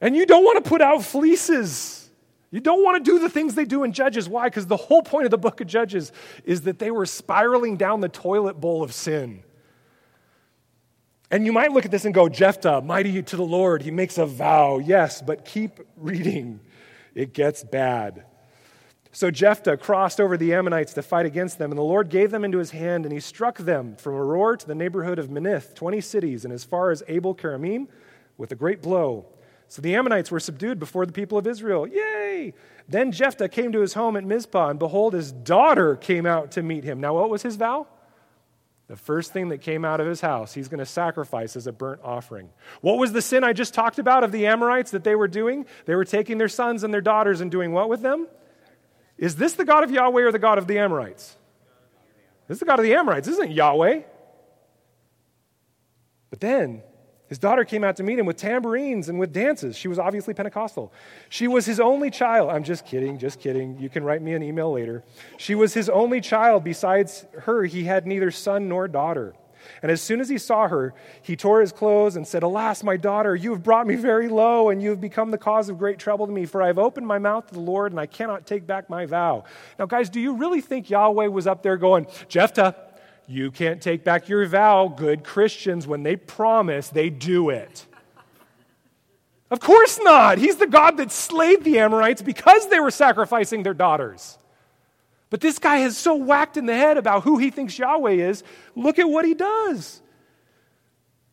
and 0.00 0.16
you 0.16 0.26
don't 0.26 0.44
want 0.44 0.62
to 0.62 0.68
put 0.68 0.80
out 0.80 1.04
fleeces. 1.04 2.10
You 2.50 2.60
don't 2.60 2.82
want 2.82 3.04
to 3.04 3.10
do 3.10 3.18
the 3.18 3.28
things 3.28 3.54
they 3.54 3.64
do 3.64 3.84
in 3.84 3.92
Judges. 3.92 4.28
Why? 4.28 4.48
Because 4.48 4.66
the 4.66 4.76
whole 4.76 5.02
point 5.02 5.24
of 5.24 5.30
the 5.30 5.38
book 5.38 5.60
of 5.60 5.66
Judges 5.66 6.12
is 6.44 6.62
that 6.62 6.78
they 6.78 6.90
were 6.90 7.04
spiraling 7.04 7.76
down 7.76 8.00
the 8.00 8.08
toilet 8.08 8.60
bowl 8.60 8.82
of 8.82 8.94
sin. 8.94 9.42
And 11.30 11.44
you 11.44 11.52
might 11.52 11.72
look 11.72 11.84
at 11.84 11.90
this 11.90 12.04
and 12.04 12.14
go, 12.14 12.28
Jephthah, 12.28 12.82
mighty 12.82 13.20
to 13.20 13.36
the 13.36 13.44
Lord, 13.44 13.82
he 13.82 13.90
makes 13.90 14.16
a 14.16 14.26
vow. 14.26 14.78
Yes, 14.78 15.20
but 15.20 15.44
keep 15.44 15.80
reading. 15.96 16.60
It 17.14 17.32
gets 17.34 17.64
bad. 17.64 18.24
So 19.16 19.30
Jephthah 19.30 19.78
crossed 19.78 20.20
over 20.20 20.36
the 20.36 20.52
Ammonites 20.52 20.92
to 20.92 21.00
fight 21.00 21.24
against 21.24 21.56
them, 21.56 21.70
and 21.72 21.78
the 21.78 21.82
Lord 21.82 22.10
gave 22.10 22.30
them 22.30 22.44
into 22.44 22.58
his 22.58 22.72
hand, 22.72 23.06
and 23.06 23.12
he 23.14 23.18
struck 23.18 23.56
them 23.56 23.96
from 23.96 24.12
Aroer 24.12 24.58
to 24.58 24.66
the 24.66 24.74
neighborhood 24.74 25.18
of 25.18 25.28
Minnith, 25.30 25.74
20 25.74 26.02
cities, 26.02 26.44
and 26.44 26.52
as 26.52 26.64
far 26.64 26.90
as 26.90 27.02
Abel 27.08 27.34
Keramim, 27.34 27.88
with 28.36 28.52
a 28.52 28.54
great 28.54 28.82
blow. 28.82 29.24
So 29.68 29.80
the 29.80 29.94
Ammonites 29.94 30.30
were 30.30 30.38
subdued 30.38 30.78
before 30.78 31.06
the 31.06 31.14
people 31.14 31.38
of 31.38 31.46
Israel. 31.46 31.86
Yay! 31.86 32.52
Then 32.90 33.10
Jephthah 33.10 33.48
came 33.48 33.72
to 33.72 33.80
his 33.80 33.94
home 33.94 34.18
at 34.18 34.24
Mizpah, 34.24 34.68
and 34.68 34.78
behold, 34.78 35.14
his 35.14 35.32
daughter 35.32 35.96
came 35.96 36.26
out 36.26 36.50
to 36.50 36.62
meet 36.62 36.84
him. 36.84 37.00
Now, 37.00 37.14
what 37.14 37.30
was 37.30 37.40
his 37.40 37.56
vow? 37.56 37.86
The 38.88 38.96
first 38.96 39.32
thing 39.32 39.48
that 39.48 39.62
came 39.62 39.82
out 39.82 39.98
of 39.98 40.06
his 40.06 40.20
house, 40.20 40.52
he's 40.52 40.68
going 40.68 40.80
to 40.80 40.84
sacrifice 40.84 41.56
as 41.56 41.66
a 41.66 41.72
burnt 41.72 42.02
offering. 42.04 42.50
What 42.82 42.98
was 42.98 43.14
the 43.14 43.22
sin 43.22 43.44
I 43.44 43.54
just 43.54 43.72
talked 43.72 43.98
about 43.98 44.24
of 44.24 44.30
the 44.30 44.46
Amorites 44.46 44.90
that 44.90 45.04
they 45.04 45.14
were 45.14 45.26
doing? 45.26 45.64
They 45.86 45.94
were 45.94 46.04
taking 46.04 46.36
their 46.36 46.50
sons 46.50 46.84
and 46.84 46.92
their 46.92 47.00
daughters 47.00 47.40
and 47.40 47.50
doing 47.50 47.72
what 47.72 47.88
with 47.88 48.02
them? 48.02 48.26
Is 49.18 49.36
this 49.36 49.54
the 49.54 49.64
God 49.64 49.84
of 49.84 49.90
Yahweh 49.90 50.22
or 50.22 50.32
the 50.32 50.38
God 50.38 50.58
of 50.58 50.66
the 50.66 50.78
Amorites? 50.78 51.36
This 52.48 52.56
is 52.56 52.60
the 52.60 52.66
God 52.66 52.78
of 52.78 52.84
the 52.84 52.94
Amorites. 52.94 53.26
This 53.26 53.34
isn't 53.34 53.52
Yahweh. 53.52 54.02
But 56.30 56.40
then 56.40 56.82
his 57.28 57.38
daughter 57.38 57.64
came 57.64 57.82
out 57.82 57.96
to 57.96 58.02
meet 58.02 58.18
him 58.18 58.26
with 58.26 58.36
tambourines 58.36 59.08
and 59.08 59.18
with 59.18 59.32
dances. 59.32 59.76
She 59.76 59.88
was 59.88 59.98
obviously 59.98 60.32
Pentecostal. 60.32 60.92
She 61.28 61.48
was 61.48 61.66
his 61.66 61.80
only 61.80 62.10
child. 62.10 62.50
I'm 62.50 62.62
just 62.62 62.86
kidding, 62.86 63.18
just 63.18 63.40
kidding. 63.40 63.78
You 63.80 63.88
can 63.88 64.04
write 64.04 64.22
me 64.22 64.34
an 64.34 64.42
email 64.42 64.70
later. 64.70 65.02
She 65.36 65.54
was 65.54 65.74
his 65.74 65.88
only 65.88 66.20
child. 66.20 66.62
Besides 66.62 67.26
her, 67.40 67.64
he 67.64 67.84
had 67.84 68.06
neither 68.06 68.30
son 68.30 68.68
nor 68.68 68.86
daughter. 68.86 69.34
And 69.82 69.90
as 69.90 70.00
soon 70.00 70.20
as 70.20 70.28
he 70.28 70.38
saw 70.38 70.68
her, 70.68 70.94
he 71.22 71.36
tore 71.36 71.60
his 71.60 71.72
clothes 71.72 72.16
and 72.16 72.26
said, 72.26 72.42
Alas, 72.42 72.82
my 72.82 72.96
daughter, 72.96 73.34
you 73.34 73.52
have 73.52 73.62
brought 73.62 73.86
me 73.86 73.94
very 73.94 74.28
low, 74.28 74.70
and 74.70 74.82
you 74.82 74.90
have 74.90 75.00
become 75.00 75.30
the 75.30 75.38
cause 75.38 75.68
of 75.68 75.78
great 75.78 75.98
trouble 75.98 76.26
to 76.26 76.32
me, 76.32 76.46
for 76.46 76.62
I 76.62 76.68
have 76.68 76.78
opened 76.78 77.06
my 77.06 77.18
mouth 77.18 77.46
to 77.48 77.54
the 77.54 77.60
Lord, 77.60 77.92
and 77.92 78.00
I 78.00 78.06
cannot 78.06 78.46
take 78.46 78.66
back 78.66 78.90
my 78.90 79.06
vow. 79.06 79.44
Now, 79.78 79.86
guys, 79.86 80.10
do 80.10 80.20
you 80.20 80.34
really 80.34 80.60
think 80.60 80.90
Yahweh 80.90 81.26
was 81.26 81.46
up 81.46 81.62
there 81.62 81.76
going, 81.76 82.06
Jephthah, 82.28 82.74
you 83.28 83.50
can't 83.50 83.82
take 83.82 84.04
back 84.04 84.28
your 84.28 84.46
vow. 84.46 84.88
Good 84.88 85.24
Christians, 85.24 85.86
when 85.86 86.02
they 86.02 86.16
promise, 86.16 86.88
they 86.88 87.10
do 87.10 87.50
it. 87.50 87.86
Of 89.50 89.60
course 89.60 89.98
not. 90.02 90.38
He's 90.38 90.56
the 90.56 90.66
God 90.66 90.96
that 90.96 91.12
slayed 91.12 91.64
the 91.64 91.78
Amorites 91.78 92.22
because 92.22 92.68
they 92.68 92.80
were 92.80 92.90
sacrificing 92.90 93.62
their 93.62 93.74
daughters. 93.74 94.38
But 95.28 95.40
this 95.40 95.58
guy 95.58 95.78
has 95.78 95.96
so 95.96 96.14
whacked 96.14 96.56
in 96.56 96.66
the 96.66 96.74
head 96.74 96.98
about 96.98 97.24
who 97.24 97.38
he 97.38 97.50
thinks 97.50 97.78
Yahweh 97.78 98.12
is. 98.12 98.44
Look 98.74 98.98
at 98.98 99.08
what 99.08 99.24
he 99.24 99.34
does. 99.34 100.00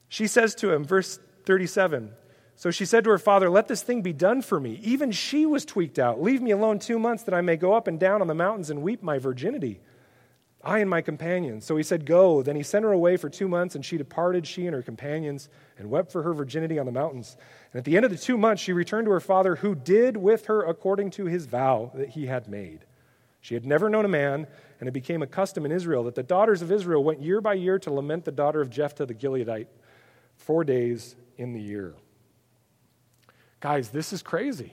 She 0.07 0.27
says 0.27 0.55
to 0.55 0.71
him, 0.71 0.83
verse 0.83 1.19
37 1.45 2.11
So 2.55 2.71
she 2.71 2.85
said 2.85 3.03
to 3.03 3.11
her 3.11 3.19
father, 3.19 3.49
Let 3.49 3.67
this 3.67 3.83
thing 3.83 4.01
be 4.01 4.13
done 4.13 4.41
for 4.41 4.59
me. 4.59 4.79
Even 4.83 5.11
she 5.11 5.45
was 5.45 5.65
tweaked 5.65 5.99
out. 5.99 6.21
Leave 6.21 6.41
me 6.41 6.51
alone 6.51 6.79
two 6.79 6.97
months 6.97 7.23
that 7.23 7.35
I 7.35 7.41
may 7.41 7.55
go 7.55 7.73
up 7.73 7.87
and 7.87 7.99
down 7.99 8.21
on 8.21 8.27
the 8.27 8.35
mountains 8.35 8.69
and 8.69 8.81
weep 8.81 9.03
my 9.03 9.19
virginity. 9.19 9.79
I 10.63 10.79
and 10.79 10.89
my 10.89 11.01
companions. 11.01 11.65
So 11.65 11.75
he 11.75 11.83
said, 11.83 12.05
Go. 12.05 12.41
Then 12.41 12.55
he 12.55 12.63
sent 12.63 12.85
her 12.85 12.91
away 12.91 13.17
for 13.17 13.29
two 13.29 13.47
months, 13.47 13.75
and 13.75 13.83
she 13.83 13.97
departed, 13.97 14.47
she 14.47 14.65
and 14.65 14.73
her 14.73 14.81
companions, 14.81 15.49
and 15.77 15.89
wept 15.89 16.11
for 16.11 16.23
her 16.23 16.33
virginity 16.33 16.79
on 16.79 16.85
the 16.85 16.91
mountains. 16.91 17.35
And 17.73 17.79
at 17.79 17.85
the 17.85 17.95
end 17.95 18.05
of 18.05 18.11
the 18.11 18.17
two 18.17 18.37
months, 18.37 18.61
she 18.61 18.71
returned 18.71 19.05
to 19.05 19.11
her 19.11 19.19
father, 19.19 19.57
who 19.57 19.75
did 19.75 20.15
with 20.15 20.45
her 20.45 20.63
according 20.63 21.11
to 21.11 21.25
his 21.25 21.45
vow 21.47 21.91
that 21.95 22.09
he 22.09 22.27
had 22.27 22.47
made. 22.47 22.85
She 23.43 23.55
had 23.55 23.65
never 23.65 23.89
known 23.89 24.05
a 24.05 24.07
man, 24.07 24.47
and 24.79 24.87
it 24.87 24.93
became 24.93 25.21
a 25.21 25.27
custom 25.27 25.65
in 25.65 25.71
Israel 25.73 26.05
that 26.05 26.15
the 26.15 26.23
daughters 26.23 26.61
of 26.61 26.71
Israel 26.71 27.03
went 27.03 27.21
year 27.21 27.41
by 27.41 27.55
year 27.55 27.77
to 27.79 27.91
lament 27.91 28.23
the 28.23 28.31
daughter 28.31 28.61
of 28.61 28.69
Jephthah 28.69 29.05
the 29.05 29.13
Gileadite 29.13 29.67
four 30.37 30.63
days 30.63 31.17
in 31.37 31.51
the 31.51 31.59
year. 31.59 31.93
Guys, 33.59 33.89
this 33.89 34.13
is 34.13 34.23
crazy. 34.23 34.71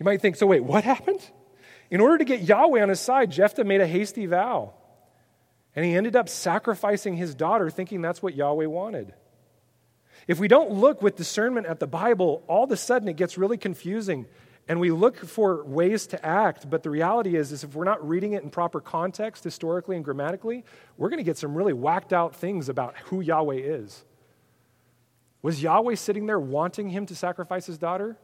You 0.00 0.04
might 0.04 0.20
think, 0.20 0.34
so 0.34 0.48
wait, 0.48 0.64
what 0.64 0.82
happened? 0.82 1.20
In 1.90 2.00
order 2.00 2.18
to 2.18 2.24
get 2.24 2.40
Yahweh 2.40 2.82
on 2.82 2.88
his 2.88 2.98
side, 2.98 3.30
Jephthah 3.30 3.62
made 3.62 3.80
a 3.80 3.86
hasty 3.86 4.26
vow. 4.26 4.72
And 5.76 5.84
he 5.84 5.94
ended 5.94 6.16
up 6.16 6.28
sacrificing 6.28 7.16
his 7.16 7.36
daughter, 7.36 7.70
thinking 7.70 8.02
that's 8.02 8.20
what 8.20 8.34
Yahweh 8.34 8.66
wanted. 8.66 9.14
If 10.26 10.40
we 10.40 10.48
don't 10.48 10.72
look 10.72 11.02
with 11.02 11.14
discernment 11.14 11.68
at 11.68 11.78
the 11.78 11.86
Bible, 11.86 12.42
all 12.48 12.64
of 12.64 12.72
a 12.72 12.76
sudden 12.76 13.06
it 13.06 13.14
gets 13.16 13.38
really 13.38 13.58
confusing 13.58 14.26
and 14.70 14.78
we 14.78 14.92
look 14.92 15.16
for 15.16 15.64
ways 15.64 16.06
to 16.06 16.24
act. 16.24 16.70
But 16.70 16.84
the 16.84 16.90
reality 16.90 17.34
is, 17.34 17.50
is 17.50 17.64
if 17.64 17.74
we're 17.74 17.82
not 17.82 18.08
reading 18.08 18.34
it 18.34 18.44
in 18.44 18.50
proper 18.50 18.80
context, 18.80 19.42
historically 19.42 19.96
and 19.96 20.04
grammatically, 20.04 20.64
we're 20.96 21.08
going 21.08 21.18
to 21.18 21.24
get 21.24 21.36
some 21.36 21.56
really 21.56 21.72
whacked 21.72 22.12
out 22.12 22.36
things 22.36 22.68
about 22.68 22.96
who 23.06 23.20
Yahweh 23.20 23.56
is. 23.56 24.04
Was 25.42 25.60
Yahweh 25.60 25.96
sitting 25.96 26.26
there 26.26 26.38
wanting 26.38 26.88
him 26.88 27.04
to 27.06 27.16
sacrifice 27.16 27.66
his 27.66 27.78
daughter? 27.78 28.16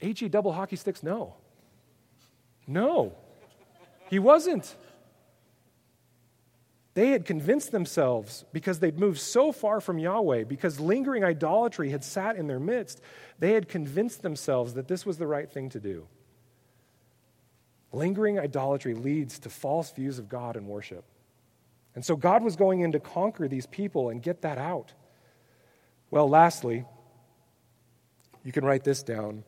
No. 0.00 0.28
Double 0.28 0.52
hockey 0.54 0.76
sticks, 0.76 1.02
no. 1.02 1.34
No, 2.66 3.12
he 4.08 4.18
wasn't. 4.18 4.76
They 6.96 7.10
had 7.10 7.26
convinced 7.26 7.72
themselves 7.72 8.46
because 8.54 8.78
they'd 8.78 8.98
moved 8.98 9.20
so 9.20 9.52
far 9.52 9.82
from 9.82 9.98
Yahweh, 9.98 10.44
because 10.44 10.80
lingering 10.80 11.24
idolatry 11.24 11.90
had 11.90 12.02
sat 12.02 12.36
in 12.36 12.46
their 12.46 12.58
midst, 12.58 13.02
they 13.38 13.52
had 13.52 13.68
convinced 13.68 14.22
themselves 14.22 14.72
that 14.74 14.88
this 14.88 15.04
was 15.04 15.18
the 15.18 15.26
right 15.26 15.48
thing 15.52 15.68
to 15.68 15.78
do. 15.78 16.06
Lingering 17.92 18.38
idolatry 18.38 18.94
leads 18.94 19.38
to 19.40 19.50
false 19.50 19.90
views 19.90 20.18
of 20.18 20.30
God 20.30 20.56
and 20.56 20.66
worship. 20.66 21.04
And 21.94 22.02
so 22.02 22.16
God 22.16 22.42
was 22.42 22.56
going 22.56 22.80
in 22.80 22.92
to 22.92 22.98
conquer 22.98 23.46
these 23.46 23.66
people 23.66 24.08
and 24.08 24.22
get 24.22 24.40
that 24.40 24.56
out. 24.56 24.94
Well, 26.10 26.30
lastly, 26.30 26.86
you 28.42 28.52
can 28.52 28.64
write 28.64 28.84
this 28.84 29.02
down. 29.02 29.44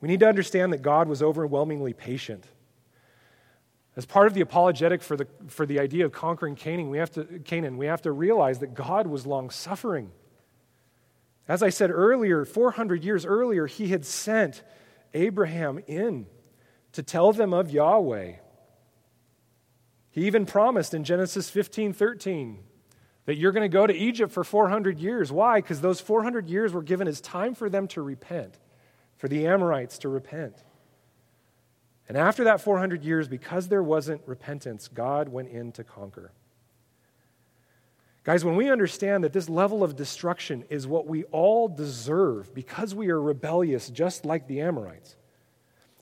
We 0.00 0.08
need 0.08 0.18
to 0.18 0.28
understand 0.28 0.72
that 0.72 0.82
God 0.82 1.06
was 1.06 1.22
overwhelmingly 1.22 1.92
patient. 1.92 2.44
As 3.98 4.06
part 4.06 4.28
of 4.28 4.34
the 4.34 4.42
apologetic 4.42 5.02
for 5.02 5.16
the, 5.16 5.26
for 5.48 5.66
the 5.66 5.80
idea 5.80 6.04
of 6.04 6.12
conquering 6.12 6.54
Canaan 6.54 6.88
we, 6.88 6.98
have 6.98 7.10
to, 7.10 7.24
Canaan, 7.40 7.76
we 7.76 7.86
have 7.86 8.02
to 8.02 8.12
realize 8.12 8.60
that 8.60 8.72
God 8.72 9.08
was 9.08 9.26
long 9.26 9.50
suffering. 9.50 10.12
As 11.48 11.64
I 11.64 11.70
said 11.70 11.90
earlier, 11.90 12.44
400 12.44 13.02
years 13.02 13.26
earlier, 13.26 13.66
he 13.66 13.88
had 13.88 14.06
sent 14.06 14.62
Abraham 15.14 15.80
in 15.88 16.26
to 16.92 17.02
tell 17.02 17.32
them 17.32 17.52
of 17.52 17.72
Yahweh. 17.72 18.34
He 20.12 20.26
even 20.28 20.46
promised 20.46 20.94
in 20.94 21.02
Genesis 21.02 21.50
15 21.50 21.92
13 21.92 22.60
that 23.24 23.34
you're 23.34 23.50
going 23.50 23.68
to 23.68 23.68
go 23.68 23.84
to 23.84 23.92
Egypt 23.92 24.30
for 24.30 24.44
400 24.44 25.00
years. 25.00 25.32
Why? 25.32 25.60
Because 25.60 25.80
those 25.80 26.00
400 26.00 26.48
years 26.48 26.72
were 26.72 26.84
given 26.84 27.08
as 27.08 27.20
time 27.20 27.56
for 27.56 27.68
them 27.68 27.88
to 27.88 28.02
repent, 28.02 28.60
for 29.16 29.26
the 29.26 29.48
Amorites 29.48 29.98
to 29.98 30.08
repent. 30.08 30.54
And 32.08 32.16
after 32.16 32.44
that 32.44 32.60
400 32.62 33.04
years, 33.04 33.28
because 33.28 33.68
there 33.68 33.82
wasn't 33.82 34.22
repentance, 34.26 34.88
God 34.88 35.28
went 35.28 35.50
in 35.50 35.72
to 35.72 35.84
conquer. 35.84 36.32
Guys, 38.24 38.44
when 38.44 38.56
we 38.56 38.70
understand 38.70 39.24
that 39.24 39.32
this 39.32 39.48
level 39.48 39.84
of 39.84 39.96
destruction 39.96 40.64
is 40.68 40.86
what 40.86 41.06
we 41.06 41.24
all 41.24 41.68
deserve 41.68 42.54
because 42.54 42.94
we 42.94 43.08
are 43.08 43.20
rebellious, 43.20 43.88
just 43.88 44.24
like 44.24 44.46
the 44.48 44.60
Amorites, 44.60 45.16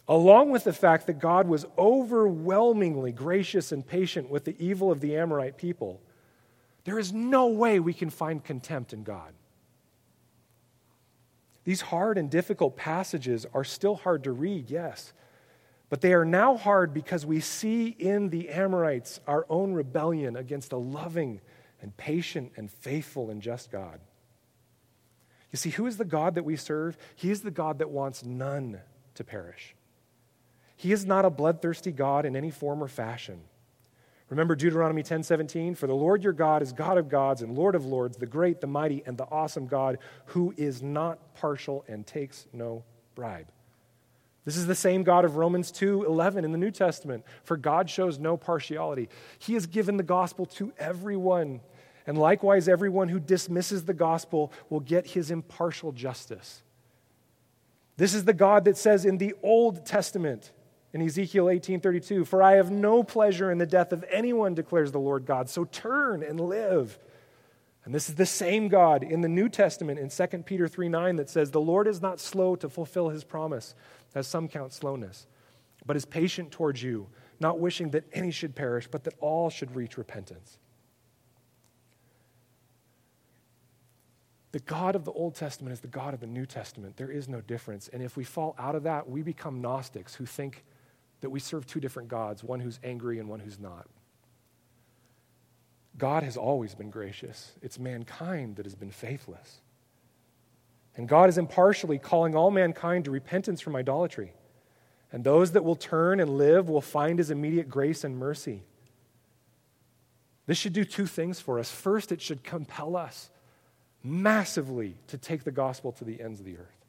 along 0.09 0.51
with 0.51 0.65
the 0.65 0.73
fact 0.73 1.07
that 1.07 1.19
God 1.19 1.49
was 1.49 1.67
overwhelmingly 1.77 3.13
gracious 3.13 3.73
and 3.73 3.87
patient 3.87 4.31
with 4.31 4.45
the 4.45 4.57
evil 4.59 4.91
of 4.91 5.01
the 5.01 5.17
Amorite 5.17 5.57
people, 5.57 6.01
there 6.85 6.99
is 6.99 7.13
no 7.13 7.49
way 7.49 7.81
we 7.81 7.93
can 7.93 8.11
find 8.11 8.43
contempt 8.43 8.93
in 8.93 9.03
God. 9.03 9.33
These 11.65 11.81
hard 11.81 12.17
and 12.17 12.31
difficult 12.31 12.77
passages 12.77 13.45
are 13.53 13.65
still 13.65 13.97
hard 13.97 14.23
to 14.25 14.33
read, 14.33 14.71
yes. 14.71 15.13
But 15.89 16.01
they 16.01 16.13
are 16.15 16.25
now 16.25 16.57
hard 16.57 16.93
because 16.93 17.25
we 17.25 17.41
see 17.41 17.89
in 17.89 18.31
the 18.31 18.49
Amorites 18.49 19.21
our 19.27 19.47
own 19.49 19.73
rebellion 19.73 20.37
against 20.37 20.73
a 20.73 20.77
loving 20.77 21.41
and 21.81 21.97
patient 21.97 22.53
and 22.57 22.71
faithful 22.71 23.31
and 23.31 23.41
just 23.41 23.71
God. 23.71 24.01
You 25.53 25.59
see, 25.59 25.71
who 25.71 25.87
is 25.87 25.97
the 25.97 26.05
God 26.05 26.35
that 26.35 26.45
we 26.45 26.57
serve? 26.57 26.99
He 27.15 27.31
is 27.31 27.43
the 27.43 27.51
God 27.51 27.79
that 27.79 27.91
wants 27.91 28.25
none 28.25 28.81
to 29.15 29.25
perish. 29.25 29.77
He 30.77 30.93
is 30.93 31.07
not 31.07 31.25
a 31.25 31.31
bloodthirsty 31.31 31.93
God 31.93 32.27
in 32.27 32.37
any 32.37 32.51
form 32.51 32.83
or 32.83 32.89
fashion. 32.89 33.41
Remember 34.29 34.57
Deuteronomy 34.57 35.05
10:17, 35.05 35.77
for 35.77 35.87
the 35.87 35.95
Lord 35.95 36.25
your 36.25 36.33
God 36.33 36.61
is 36.61 36.73
God 36.73 36.99
of 36.99 37.09
gods 37.09 37.43
and 37.43 37.57
Lord 37.57 37.77
of 37.77 37.87
lords, 37.87 38.17
the 38.17 38.27
great, 38.27 38.61
the 38.61 38.67
mighty 38.67 39.05
and 39.07 39.17
the 39.17 39.31
awesome 39.31 39.67
God 39.67 39.99
who 40.27 40.53
is 40.57 40.83
not 40.83 41.35
partial 41.35 41.85
and 41.87 42.05
takes 42.05 42.49
no 42.53 42.85
bribe. 43.15 43.47
This 44.47 44.57
is 44.57 44.67
the 44.67 44.75
same 44.75 45.03
God 45.03 45.27
of 45.27 45.37
Romans 45.37 45.71
2:11 45.71 46.45
in 46.45 46.53
the 46.53 46.59
New 46.59 46.71
Testament. 46.71 47.25
For 47.43 47.59
God 47.59 47.91
shows 47.91 48.19
no 48.19 48.39
partiality. 48.39 49.11
He 49.39 49.55
has 49.55 49.67
given 49.67 49.99
the 49.99 50.03
gospel 50.03 50.47
to 50.47 50.73
everyone. 50.79 51.61
And 52.07 52.17
likewise 52.17 52.69
everyone 52.69 53.09
who 53.09 53.19
dismisses 53.19 53.85
the 53.85 53.93
gospel 53.93 54.53
will 54.71 54.81
get 54.81 55.09
his 55.09 55.33
impartial 55.33 55.91
justice. 55.91 56.63
This 57.97 58.15
is 58.15 58.25
the 58.25 58.33
God 58.33 58.65
that 58.67 58.77
says 58.77 59.05
in 59.05 59.19
the 59.19 59.35
Old 59.43 59.85
Testament 59.85 60.53
in 60.93 61.03
Ezekiel 61.03 61.51
18:32, 61.51 62.25
"For 62.25 62.41
I 62.41 62.53
have 62.53 62.71
no 62.71 63.03
pleasure 63.03 63.51
in 63.51 63.59
the 63.59 63.67
death 63.67 63.93
of 63.93 64.05
anyone," 64.09 64.55
declares 64.55 64.93
the 64.93 65.01
Lord 65.01 65.27
God. 65.27 65.51
So 65.51 65.65
turn 65.65 66.23
and 66.23 66.39
live. 66.39 67.01
And 67.85 67.95
this 67.95 68.09
is 68.09 68.17
the 68.17 68.27
same 68.27 68.69
God 68.69 69.05
in 69.05 69.21
the 69.21 69.29
New 69.29 69.49
Testament 69.49 70.01
in 70.01 70.11
2 70.11 70.45
Peter 70.45 70.67
3:9 70.67 71.17
that 71.17 71.31
says, 71.31 71.53
"The 71.53 71.61
Lord 71.61 71.87
is 71.87 72.03
not 72.03 72.19
slow 72.19 72.57
to 72.57 72.69
fulfill 72.69 73.11
his 73.11 73.25
promise, 73.25 73.75
as 74.15 74.27
some 74.27 74.49
count 74.49 74.73
slowness, 74.73 75.27
but 75.85 75.97
is 75.97 76.05
patient 76.05 76.51
towards 76.51 76.83
you, 76.83 77.09
not 77.41 77.59
wishing 77.59 77.91
that 77.91 78.05
any 78.13 78.31
should 78.31 78.55
perish, 78.55 78.89
but 78.91 79.05
that 79.05 79.15
all 79.21 79.51
should 79.51 79.75
reach 79.77 79.99
repentance. 79.99 80.59
The 84.53 84.61
God 84.61 84.97
of 84.97 85.05
the 85.05 85.13
Old 85.13 85.35
Testament 85.35 85.75
is 85.75 85.81
the 85.81 85.87
God 85.87 86.15
of 86.15 86.21
the 86.21 86.27
New 86.27 86.47
Testament. 86.47 86.97
There 86.97 87.11
is 87.11 87.29
no 87.29 87.43
difference. 87.43 87.89
And 87.89 88.03
if 88.03 88.17
we 88.17 88.25
fall 88.25 88.55
out 88.59 88.75
of 88.75 88.85
that, 88.85 89.07
we 89.07 89.21
become 89.23 89.61
Gnostics 89.61 90.15
who 90.15 90.25
think 90.25 90.65
that 91.21 91.29
we 91.29 91.41
serve 91.41 91.67
two 91.67 91.79
different 91.79 92.09
gods, 92.09 92.43
one 92.43 92.61
who's 92.61 92.81
angry 92.83 93.19
and 93.19 93.29
one 93.29 93.41
who's 93.41 93.59
not. 93.59 93.87
God 95.99 96.23
has 96.23 96.37
always 96.37 96.75
been 96.75 96.89
gracious. 96.91 97.53
It's 97.61 97.79
mankind 97.79 98.57
that 98.57 98.65
has 98.65 98.75
been 98.75 98.91
faithless. 98.91 99.61
And 100.97 101.09
God 101.09 101.29
is 101.29 101.39
impartially 101.39 101.99
calling 101.99 102.35
all 102.35 102.51
mankind 102.51 103.05
to 103.05 103.11
repentance 103.11 103.61
from 103.61 103.77
idolatry. 103.77 104.33
And 105.13 105.23
those 105.23 105.53
that 105.53 105.65
will 105.65 105.77
turn 105.77 106.21
and 106.21 106.37
live 106.37 106.69
will 106.69 106.81
find 106.81 107.19
his 107.19 107.31
immediate 107.31 107.69
grace 107.69 108.03
and 108.03 108.19
mercy. 108.19 108.63
This 110.47 110.59
should 110.59 110.73
do 110.73 110.85
two 110.85 111.07
things 111.07 111.41
for 111.41 111.59
us. 111.59 111.71
First, 111.71 112.13
it 112.13 112.23
should 112.23 112.43
compel 112.43 112.97
us 112.97 113.31
massively 114.03 114.97
to 115.09 115.19
take 115.19 115.45
the 115.45 115.51
gospel 115.51 115.93
to 115.93 116.05
the 116.05 116.21
ends 116.21 116.41
of 116.41 116.47
the 116.47 116.57
earth. 116.57 116.85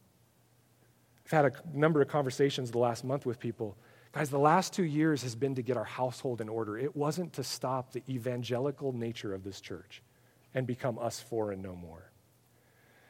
I've 1.26 1.32
had 1.32 1.46
a 1.46 1.78
number 1.78 2.02
of 2.02 2.08
conversations 2.08 2.72
the 2.72 2.78
last 2.78 3.04
month 3.04 3.26
with 3.26 3.40
people. 3.40 3.76
Guys, 4.14 4.30
the 4.30 4.40
last 4.40 4.74
two 4.74 4.84
years 4.84 5.22
has 5.24 5.36
been 5.36 5.56
to 5.56 5.62
get 5.62 5.76
our 5.76 5.84
household 5.84 6.40
in 6.40 6.48
order. 6.48 6.78
It 6.78 6.96
wasn't 6.96 7.34
to 7.34 7.44
stop 7.44 7.92
the 7.92 8.04
evangelical 8.08 8.94
nature 8.94 9.34
of 9.34 9.44
this 9.44 9.60
church 9.60 10.02
and 10.54 10.66
become 10.66 10.98
us 10.98 11.20
four 11.20 11.52
and 11.52 11.62
no 11.62 11.76
more. 11.76 12.12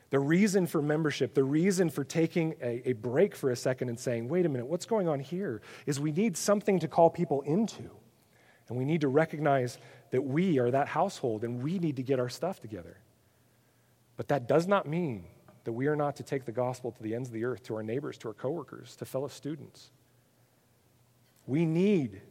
The 0.09 0.19
reason 0.19 0.67
for 0.67 0.81
membership, 0.81 1.33
the 1.33 1.43
reason 1.43 1.89
for 1.89 2.03
taking 2.03 2.55
a, 2.61 2.89
a, 2.89 2.93
break 2.93 3.35
for 3.35 3.51
a 3.51 3.55
second 3.55 3.89
and 3.89 3.99
saying, 3.99 4.29
wait 4.29 4.45
a 4.45 4.49
minute, 4.49 4.67
what's 4.67 4.85
going 4.85 5.09
on 5.09 5.19
here? 5.19 5.61
Is 5.85 5.99
we 5.99 6.11
need 6.13 6.37
something 6.37 6.79
to 6.79 6.87
call 6.87 7.09
people 7.09 7.41
into. 7.41 7.89
And 8.69 8.77
we 8.77 8.85
need 8.85 9.01
to 9.01 9.09
recognize 9.09 9.77
that 10.11 10.21
we 10.21 10.59
are 10.59 10.71
that 10.71 10.87
household 10.87 11.43
and 11.43 11.61
we 11.61 11.79
need 11.79 11.97
to 11.97 12.03
get 12.03 12.19
our 12.19 12.29
stuff 12.29 12.61
together. 12.61 12.97
But 14.15 14.29
that 14.29 14.47
does 14.47 14.67
not 14.67 14.87
mean 14.87 15.25
that 15.65 15.73
we 15.73 15.87
are 15.87 15.95
not 15.95 16.15
to 16.15 16.23
take 16.23 16.45
the 16.45 16.51
gospel 16.51 16.91
to 16.91 17.03
the 17.03 17.13
ends 17.13 17.27
of 17.29 17.33
the 17.33 17.43
earth, 17.43 17.63
to 17.63 17.75
our 17.75 17.83
neighbors, 17.83 18.17
to 18.19 18.29
our 18.29 18.33
coworkers, 18.33 18.95
to 18.95 19.05
fellow 19.05 19.27
students. 19.27 19.91
We 21.45 21.65
need 21.65 22.21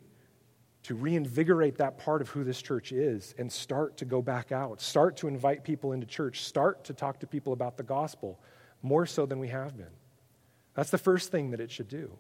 to 0.87 0.95
reinvigorate 0.95 1.79
that 1.79 1.99
part 1.99 2.23
of 2.23 2.29
who 2.29 2.45
this 2.45 2.63
church 2.63 2.93
is 2.93 3.35
and 3.39 3.51
start 3.51 3.97
to 3.97 4.05
go 4.05 4.23
back 4.23 4.53
out, 4.53 4.81
start 4.81 5.17
to 5.17 5.27
invite 5.27 5.65
people 5.65 5.91
into 5.91 6.07
church, 6.07 6.45
start 6.45 6.85
to 6.85 6.95
talk 6.95 7.19
to 7.19 7.27
people 7.27 7.53
about 7.53 7.77
the 7.77 7.83
gospel 7.83 8.39
more 8.83 9.05
so 9.05 9.27
than 9.27 9.41
we 9.41 9.49
have 9.49 9.77
been. 9.77 9.91
That's 10.75 10.91
the 10.91 10.99
first 10.99 11.33
thing 11.33 11.51
that 11.51 11.59
it 11.59 11.73
should 11.73 11.89
do. 11.89 12.17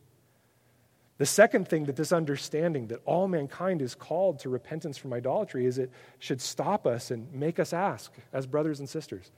The 1.18 1.26
second 1.26 1.68
thing 1.68 1.84
that 1.84 1.94
this 1.94 2.12
understanding 2.12 2.88
that 2.88 3.02
all 3.04 3.28
mankind 3.28 3.82
is 3.82 3.94
called 3.94 4.40
to 4.40 4.48
repentance 4.48 4.98
from 4.98 5.12
idolatry 5.12 5.64
is 5.64 5.78
it 5.78 5.92
should 6.18 6.40
stop 6.40 6.88
us 6.88 7.12
and 7.12 7.32
make 7.32 7.60
us 7.60 7.72
ask, 7.72 8.12
as 8.32 8.48
brothers 8.48 8.80
and 8.80 8.88
sisters, 8.88 9.30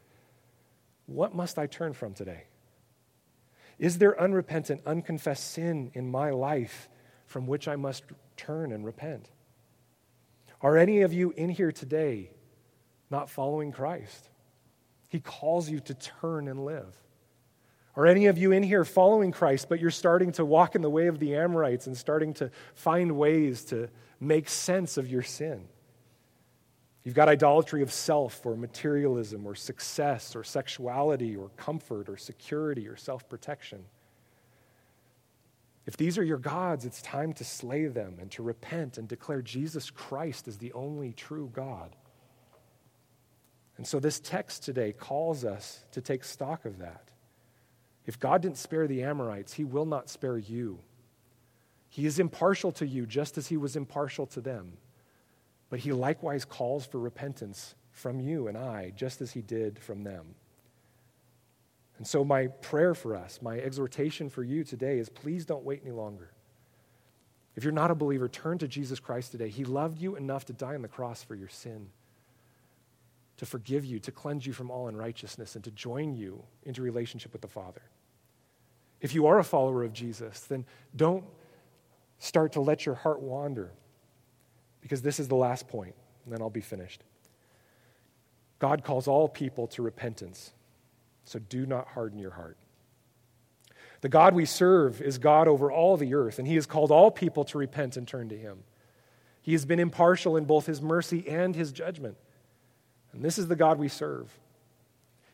what 1.05 1.35
must 1.35 1.59
I 1.59 1.66
turn 1.66 1.93
from 1.93 2.14
today? 2.14 2.45
Is 3.79 3.99
there 3.99 4.18
unrepentant, 4.18 4.81
unconfessed 4.87 5.53
sin 5.53 5.91
in 5.93 6.11
my 6.11 6.31
life 6.31 6.89
from 7.29 7.47
which 7.47 7.68
I 7.68 7.76
must 7.76 8.03
turn 8.37 8.72
and 8.72 8.85
repent? 8.85 9.31
Are 10.61 10.76
any 10.76 11.03
of 11.03 11.12
you 11.12 11.33
in 11.37 11.49
here 11.49 11.70
today 11.70 12.31
not 13.11 13.31
following 13.31 13.70
Christ? 13.70 14.29
He 15.09 15.20
calls 15.20 15.70
you 15.70 15.79
to 15.81 15.95
turn 15.95 16.49
and 16.49 16.64
live. 16.64 16.97
Are 17.95 18.07
any 18.07 18.26
of 18.26 18.39
you 18.39 18.53
in 18.53 18.62
here 18.62 18.85
following 18.85 19.33
Christ, 19.33 19.68
but 19.68 19.81
you're 19.81 19.91
starting 19.91 20.33
to 20.33 20.45
walk 20.45 20.74
in 20.74 20.83
the 20.83 20.91
way 20.91 21.07
of 21.07 21.18
the 21.18 21.37
Amorites 21.37 21.87
and 21.87 21.97
starting 21.97 22.35
to 22.35 22.51
find 22.74 23.12
ways 23.12 23.64
to 23.66 23.89
make 24.20 24.49
sense 24.49 24.97
of 24.97 25.09
your 25.09 25.22
sin? 25.22 25.68
You've 27.05 27.14
got 27.14 27.29
idolatry 27.29 27.83
of 27.83 27.93
self 27.93 28.45
or 28.45 28.57
materialism 28.57 29.47
or 29.47 29.55
success 29.55 30.37
or 30.37 30.45
sexuality 30.45 31.37
or 31.37 31.49
comfort 31.57 32.09
or 32.09 32.16
security 32.16 32.87
or 32.87 32.97
self 32.97 33.29
protection. 33.29 33.85
If 35.89 35.97
these 35.97 36.18
are 36.18 36.22
your 36.22 36.36
gods, 36.36 36.84
it's 36.84 37.01
time 37.01 37.32
to 37.32 37.45
slay 37.45 37.86
them 37.86 38.18
and 38.20 38.30
to 38.32 38.43
repent 38.43 38.99
and 38.99 39.09
declare 39.09 39.41
Jesus 39.41 39.89
Christ 39.89 40.47
as 40.47 40.59
the 40.59 40.70
only 40.74 41.14
true 41.14 41.51
God. 41.51 41.97
And 43.78 43.86
so 43.86 43.99
this 43.99 44.20
text 44.20 44.62
today 44.62 44.93
calls 44.93 45.47
us 45.47 45.82
to 45.93 46.03
take 46.03 46.24
stock 46.24 46.66
of 46.66 46.80
that. 46.80 47.09
If 48.05 48.20
God 48.20 48.43
didn't 48.43 48.59
spare 48.59 48.86
the 48.86 49.03
Amorites, 49.03 49.55
he 49.55 49.64
will 49.64 49.86
not 49.86 50.11
spare 50.11 50.36
you. 50.36 50.80
He 51.89 52.05
is 52.05 52.18
impartial 52.18 52.70
to 52.72 52.86
you 52.86 53.07
just 53.07 53.39
as 53.39 53.47
he 53.47 53.57
was 53.57 53.74
impartial 53.74 54.26
to 54.26 54.43
them. 54.43 54.76
But 55.70 55.78
he 55.78 55.93
likewise 55.93 56.45
calls 56.45 56.84
for 56.84 56.99
repentance 56.99 57.74
from 57.93 58.20
you 58.20 58.47
and 58.49 58.59
I, 58.59 58.93
just 58.95 59.22
as 59.22 59.32
he 59.32 59.41
did 59.41 59.78
from 59.78 60.05
them. 60.05 60.34
And 61.99 62.07
so, 62.07 62.24
my 62.24 62.46
prayer 62.46 62.94
for 62.94 63.16
us, 63.16 63.40
my 63.42 63.59
exhortation 63.59 64.30
for 64.30 64.42
you 64.42 64.64
today 64.64 64.99
is 64.99 65.09
please 65.09 65.44
don't 65.44 65.64
wait 65.64 65.82
any 65.84 65.92
longer. 65.92 66.30
If 67.57 67.64
you're 67.64 67.72
not 67.72 67.90
a 67.90 67.96
believer, 67.96 68.28
turn 68.28 68.59
to 68.59 68.68
Jesus 68.68 69.01
Christ 69.01 69.32
today. 69.32 69.49
He 69.49 69.64
loved 69.64 70.01
you 70.01 70.14
enough 70.14 70.44
to 70.44 70.53
die 70.53 70.76
on 70.76 70.82
the 70.82 70.88
cross 70.88 71.24
for 71.24 71.34
your 71.34 71.49
sin, 71.49 71.88
to 73.36 73.46
forgive 73.46 73.84
you, 73.84 73.99
to 73.99 74.12
cleanse 74.12 74.46
you 74.46 74.53
from 74.53 74.70
all 74.70 74.86
unrighteousness, 74.86 75.57
and 75.57 75.64
to 75.64 75.72
join 75.72 76.14
you 76.14 76.44
into 76.62 76.82
relationship 76.82 77.32
with 77.32 77.42
the 77.42 77.49
Father. 77.49 77.82
If 79.01 79.12
you 79.12 79.26
are 79.26 79.40
a 79.40 79.44
follower 79.44 79.82
of 79.82 79.92
Jesus, 79.92 80.40
then 80.42 80.64
don't 80.94 81.24
start 82.20 82.53
to 82.53 82.61
let 82.61 82.86
your 82.86 82.94
heart 82.94 83.20
wander, 83.20 83.72
because 84.80 85.03
this 85.03 85.18
is 85.18 85.26
the 85.26 85.34
last 85.34 85.66
point, 85.66 85.96
and 86.24 86.32
then 86.32 86.40
I'll 86.40 86.51
be 86.51 86.61
finished. 86.61 87.03
God 88.61 88.84
calls 88.84 89.09
all 89.09 89.28
people 89.28 89.66
to 89.68 89.82
repentance. 89.82 90.53
So 91.29 91.39
do 91.39 91.66
not 91.66 91.89
harden 91.89 92.18
your 92.18 92.31
heart. 92.31 92.57
The 94.01 94.09
God 94.09 94.35
we 94.35 94.47
serve 94.47 95.03
is 95.03 95.18
God 95.18 95.47
over 95.47 95.70
all 95.70 95.97
the 95.97 96.14
earth, 96.14 96.39
and 96.39 96.49
He 96.49 96.55
has 96.55 96.66
called 96.66 96.91
all 96.91 97.11
people 97.11 97.45
to 97.45 97.59
repent 97.59 97.97
and 97.97 98.09
turn 98.09 98.31
to 98.31 98.37
Him. 98.37 98.61
He 99.43 99.53
has 99.53 99.66
been 99.66 99.81
impartial 99.81 100.37
in 100.37 100.45
both 100.45 100.66
His 100.66 100.81
mercy 100.81 101.29
and 101.29 101.55
His 101.55 101.70
judgment. 101.72 102.16
And 103.12 103.22
this 103.22 103.39
is 103.39 103.49
the 103.49 103.57
God 103.57 103.79
we 103.79 103.89
serve. 103.89 104.39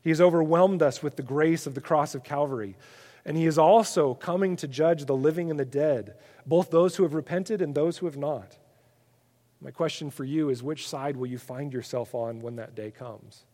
He 0.02 0.10
has 0.10 0.20
overwhelmed 0.20 0.82
us 0.82 1.02
with 1.02 1.16
the 1.16 1.22
grace 1.22 1.66
of 1.66 1.74
the 1.74 1.80
cross 1.80 2.14
of 2.14 2.24
Calvary. 2.24 2.76
And 3.24 3.36
He 3.36 3.46
is 3.46 3.58
also 3.58 4.14
coming 4.14 4.56
to 4.56 4.68
judge 4.68 5.04
the 5.04 5.16
living 5.16 5.50
and 5.50 5.60
the 5.60 5.64
dead, 5.64 6.16
both 6.44 6.70
those 6.70 6.96
who 6.96 7.04
have 7.04 7.14
repented 7.14 7.62
and 7.62 7.74
those 7.74 7.98
who 7.98 8.06
have 8.06 8.16
not. 8.16 8.58
My 9.60 9.70
question 9.70 10.10
for 10.10 10.24
you 10.24 10.48
is 10.48 10.62
which 10.62 10.88
side 10.88 11.16
will 11.16 11.28
you 11.28 11.38
find 11.38 11.72
yourself 11.72 12.14
on 12.14 12.40
when 12.40 12.56
that 12.56 12.74
day 12.74 12.90
comes? 12.90 13.44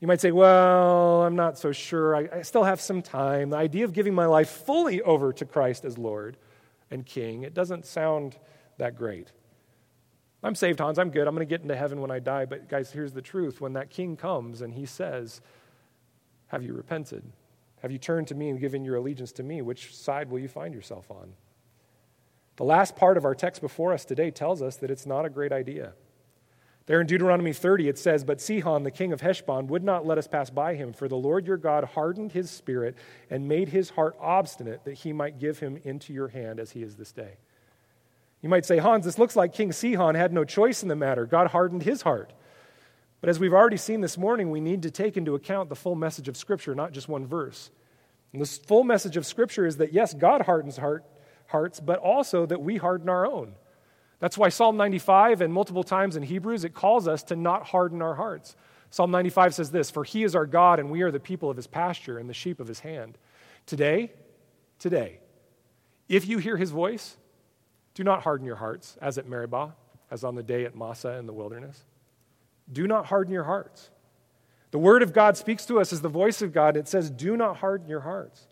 You 0.00 0.08
might 0.08 0.20
say, 0.20 0.30
Well, 0.30 1.22
I'm 1.22 1.36
not 1.36 1.58
so 1.58 1.72
sure. 1.72 2.16
I, 2.16 2.28
I, 2.38 2.42
still 2.42 2.64
have 2.64 2.80
some 2.80 3.02
time. 3.02 3.50
The 3.50 3.56
idea 3.56 3.84
of 3.84 3.92
giving 3.92 4.14
my 4.14 4.26
life 4.26 4.48
fully 4.48 5.00
over 5.02 5.32
to 5.34 5.44
Christ 5.44 5.84
as 5.84 5.96
Lord 5.96 6.36
and 6.90 7.04
King, 7.04 7.42
it 7.42 7.54
doesn't 7.54 7.86
sound 7.86 8.36
that 8.78 8.96
great. 8.96 9.32
I'm 10.42 10.54
saved, 10.54 10.80
Hans. 10.80 10.98
I'm 10.98 11.10
good. 11.10 11.26
I'm 11.26 11.34
going 11.34 11.46
to 11.46 11.50
get 11.50 11.62
into 11.62 11.74
heaven 11.74 12.00
when 12.00 12.10
I 12.10 12.18
die. 12.18 12.44
But, 12.44 12.68
guys, 12.68 12.92
here's 12.92 13.12
the 13.12 13.22
truth. 13.22 13.60
When 13.60 13.72
that 13.72 13.90
King 13.90 14.16
comes 14.16 14.60
and 14.60 14.74
he 14.74 14.86
says, 14.86 15.40
Have 16.48 16.62
you 16.62 16.74
repented? 16.74 17.24
Have 17.80 17.90
you 17.90 17.98
turned 17.98 18.28
to 18.28 18.34
me 18.34 18.50
and 18.50 18.60
given 18.60 18.84
your 18.84 18.96
allegiance 18.96 19.32
to 19.32 19.42
me? 19.42 19.62
Which 19.62 19.94
side 19.94 20.30
will 20.30 20.38
you 20.38 20.48
find 20.48 20.74
yourself 20.74 21.10
on? 21.10 21.32
The 22.56 22.64
last 22.64 22.96
part 22.96 23.16
of 23.16 23.24
our 23.24 23.34
text 23.34 23.60
before 23.60 23.92
us 23.92 24.04
today 24.04 24.30
tells 24.30 24.62
us 24.62 24.76
that 24.76 24.90
it's 24.90 25.06
not 25.06 25.24
a 25.24 25.30
great 25.30 25.52
idea. 25.52 25.92
There 26.86 27.00
in 27.00 27.08
Deuteronomy 27.08 27.52
30, 27.52 27.88
it 27.88 27.98
says, 27.98 28.22
But 28.22 28.40
Sihon, 28.40 28.84
the 28.84 28.92
king 28.92 29.12
of 29.12 29.20
Heshbon, 29.20 29.66
would 29.66 29.82
not 29.82 30.06
let 30.06 30.18
us 30.18 30.28
pass 30.28 30.50
by 30.50 30.76
him, 30.76 30.92
for 30.92 31.08
the 31.08 31.16
Lord 31.16 31.46
your 31.46 31.56
God 31.56 31.82
hardened 31.82 32.30
his 32.30 32.48
spirit 32.48 32.94
and 33.28 33.48
made 33.48 33.68
his 33.68 33.90
heart 33.90 34.16
obstinate 34.20 34.84
that 34.84 34.94
he 34.94 35.12
might 35.12 35.40
give 35.40 35.58
him 35.58 35.80
into 35.82 36.12
your 36.12 36.28
hand 36.28 36.60
as 36.60 36.70
he 36.70 36.82
is 36.82 36.94
this 36.94 37.10
day. 37.10 37.38
You 38.40 38.48
might 38.48 38.64
say, 38.64 38.78
Hans, 38.78 39.04
this 39.04 39.18
looks 39.18 39.34
like 39.34 39.52
King 39.52 39.72
Sihon 39.72 40.14
had 40.14 40.32
no 40.32 40.44
choice 40.44 40.84
in 40.84 40.88
the 40.88 40.94
matter. 40.94 41.26
God 41.26 41.48
hardened 41.48 41.82
his 41.82 42.02
heart. 42.02 42.32
But 43.20 43.30
as 43.30 43.40
we've 43.40 43.52
already 43.52 43.78
seen 43.78 44.00
this 44.00 44.16
morning, 44.16 44.52
we 44.52 44.60
need 44.60 44.82
to 44.82 44.90
take 44.90 45.16
into 45.16 45.34
account 45.34 45.68
the 45.68 45.74
full 45.74 45.96
message 45.96 46.28
of 46.28 46.36
Scripture, 46.36 46.76
not 46.76 46.92
just 46.92 47.08
one 47.08 47.26
verse. 47.26 47.70
And 48.32 48.40
the 48.40 48.46
full 48.46 48.84
message 48.84 49.16
of 49.16 49.26
Scripture 49.26 49.66
is 49.66 49.78
that, 49.78 49.92
yes, 49.92 50.14
God 50.14 50.42
hardens 50.42 50.76
heart, 50.76 51.04
hearts, 51.48 51.80
but 51.80 51.98
also 51.98 52.46
that 52.46 52.60
we 52.60 52.76
harden 52.76 53.08
our 53.08 53.26
own. 53.26 53.54
That's 54.18 54.38
why 54.38 54.48
Psalm 54.48 54.76
95 54.76 55.40
and 55.40 55.52
multiple 55.52 55.84
times 55.84 56.16
in 56.16 56.22
Hebrews 56.22 56.64
it 56.64 56.74
calls 56.74 57.06
us 57.06 57.22
to 57.24 57.36
not 57.36 57.66
harden 57.66 58.00
our 58.00 58.14
hearts. 58.14 58.56
Psalm 58.90 59.10
95 59.10 59.54
says 59.54 59.70
this 59.70 59.90
For 59.90 60.04
he 60.04 60.24
is 60.24 60.34
our 60.34 60.46
God, 60.46 60.78
and 60.78 60.90
we 60.90 61.02
are 61.02 61.10
the 61.10 61.20
people 61.20 61.50
of 61.50 61.56
his 61.56 61.66
pasture 61.66 62.18
and 62.18 62.28
the 62.28 62.34
sheep 62.34 62.60
of 62.60 62.68
his 62.68 62.80
hand. 62.80 63.18
Today, 63.66 64.12
today, 64.78 65.20
if 66.08 66.26
you 66.26 66.38
hear 66.38 66.56
his 66.56 66.70
voice, 66.70 67.16
do 67.94 68.04
not 68.04 68.22
harden 68.22 68.46
your 68.46 68.56
hearts, 68.56 68.96
as 69.00 69.18
at 69.18 69.28
Meribah, 69.28 69.74
as 70.10 70.24
on 70.24 70.34
the 70.34 70.42
day 70.42 70.64
at 70.64 70.76
Massah 70.76 71.16
in 71.18 71.26
the 71.26 71.32
wilderness. 71.32 71.84
Do 72.72 72.86
not 72.86 73.06
harden 73.06 73.32
your 73.32 73.44
hearts. 73.44 73.90
The 74.70 74.78
word 74.78 75.02
of 75.02 75.12
God 75.12 75.36
speaks 75.36 75.66
to 75.66 75.80
us 75.80 75.92
as 75.92 76.00
the 76.00 76.08
voice 76.08 76.42
of 76.42 76.52
God. 76.52 76.76
It 76.76 76.88
says, 76.88 77.10
Do 77.10 77.36
not 77.36 77.58
harden 77.58 77.88
your 77.88 78.00
hearts. 78.00 78.46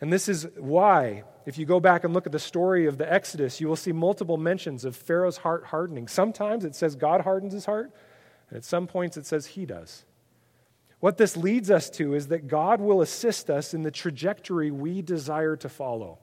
And 0.00 0.12
this 0.12 0.28
is 0.28 0.46
why, 0.56 1.24
if 1.46 1.56
you 1.56 1.66
go 1.66 1.80
back 1.80 2.04
and 2.04 2.12
look 2.12 2.26
at 2.26 2.32
the 2.32 2.38
story 2.38 2.86
of 2.86 2.98
the 2.98 3.10
Exodus, 3.10 3.60
you 3.60 3.68
will 3.68 3.76
see 3.76 3.92
multiple 3.92 4.36
mentions 4.36 4.84
of 4.84 4.96
Pharaoh's 4.96 5.38
heart 5.38 5.66
hardening. 5.66 6.08
Sometimes 6.08 6.64
it 6.64 6.74
says 6.74 6.96
God 6.96 7.22
hardens 7.22 7.52
his 7.52 7.64
heart, 7.64 7.90
and 8.50 8.56
at 8.56 8.64
some 8.64 8.86
points 8.86 9.16
it 9.16 9.26
says 9.26 9.46
he 9.46 9.64
does. 9.64 10.04
What 11.00 11.18
this 11.18 11.36
leads 11.36 11.70
us 11.70 11.90
to 11.90 12.14
is 12.14 12.28
that 12.28 12.48
God 12.48 12.80
will 12.80 13.02
assist 13.02 13.50
us 13.50 13.74
in 13.74 13.82
the 13.82 13.90
trajectory 13.90 14.70
we 14.70 15.02
desire 15.02 15.56
to 15.56 15.68
follow. 15.68 16.18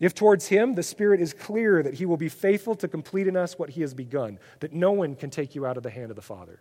If 0.00 0.14
towards 0.14 0.48
him 0.48 0.74
the 0.74 0.82
Spirit 0.82 1.20
is 1.20 1.32
clear 1.32 1.82
that 1.82 1.94
he 1.94 2.06
will 2.06 2.16
be 2.16 2.28
faithful 2.28 2.74
to 2.76 2.88
complete 2.88 3.26
in 3.26 3.36
us 3.36 3.58
what 3.58 3.70
he 3.70 3.80
has 3.80 3.94
begun, 3.94 4.38
that 4.60 4.72
no 4.72 4.92
one 4.92 5.16
can 5.16 5.30
take 5.30 5.54
you 5.54 5.66
out 5.66 5.76
of 5.76 5.82
the 5.82 5.90
hand 5.90 6.10
of 6.10 6.16
the 6.16 6.22
Father. 6.22 6.60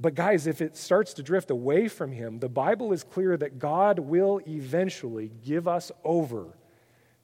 But, 0.00 0.14
guys, 0.14 0.46
if 0.46 0.60
it 0.60 0.76
starts 0.76 1.12
to 1.14 1.24
drift 1.24 1.50
away 1.50 1.88
from 1.88 2.12
him, 2.12 2.38
the 2.38 2.48
Bible 2.48 2.92
is 2.92 3.02
clear 3.02 3.36
that 3.36 3.58
God 3.58 3.98
will 3.98 4.40
eventually 4.46 5.32
give 5.44 5.66
us 5.66 5.90
over 6.04 6.56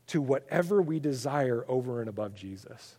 to 0.09 0.20
whatever 0.20 0.83
we 0.83 0.99
desire 0.99 1.64
over 1.68 2.01
and 2.01 2.09
above 2.09 2.35
Jesus. 2.35 2.97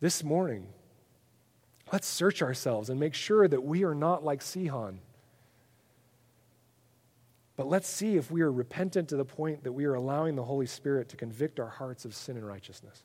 This 0.00 0.24
morning, 0.24 0.66
let's 1.92 2.08
search 2.08 2.42
ourselves 2.42 2.90
and 2.90 2.98
make 2.98 3.14
sure 3.14 3.46
that 3.46 3.62
we 3.62 3.84
are 3.84 3.94
not 3.94 4.24
like 4.24 4.42
Sihon. 4.42 4.98
But 7.54 7.68
let's 7.68 7.88
see 7.88 8.16
if 8.16 8.28
we 8.28 8.40
are 8.40 8.50
repentant 8.50 9.10
to 9.10 9.16
the 9.16 9.24
point 9.24 9.62
that 9.62 9.72
we 9.72 9.84
are 9.84 9.94
allowing 9.94 10.34
the 10.34 10.42
Holy 10.42 10.66
Spirit 10.66 11.08
to 11.10 11.16
convict 11.16 11.60
our 11.60 11.68
hearts 11.68 12.04
of 12.04 12.12
sin 12.12 12.36
and 12.36 12.44
righteousness. 12.44 13.04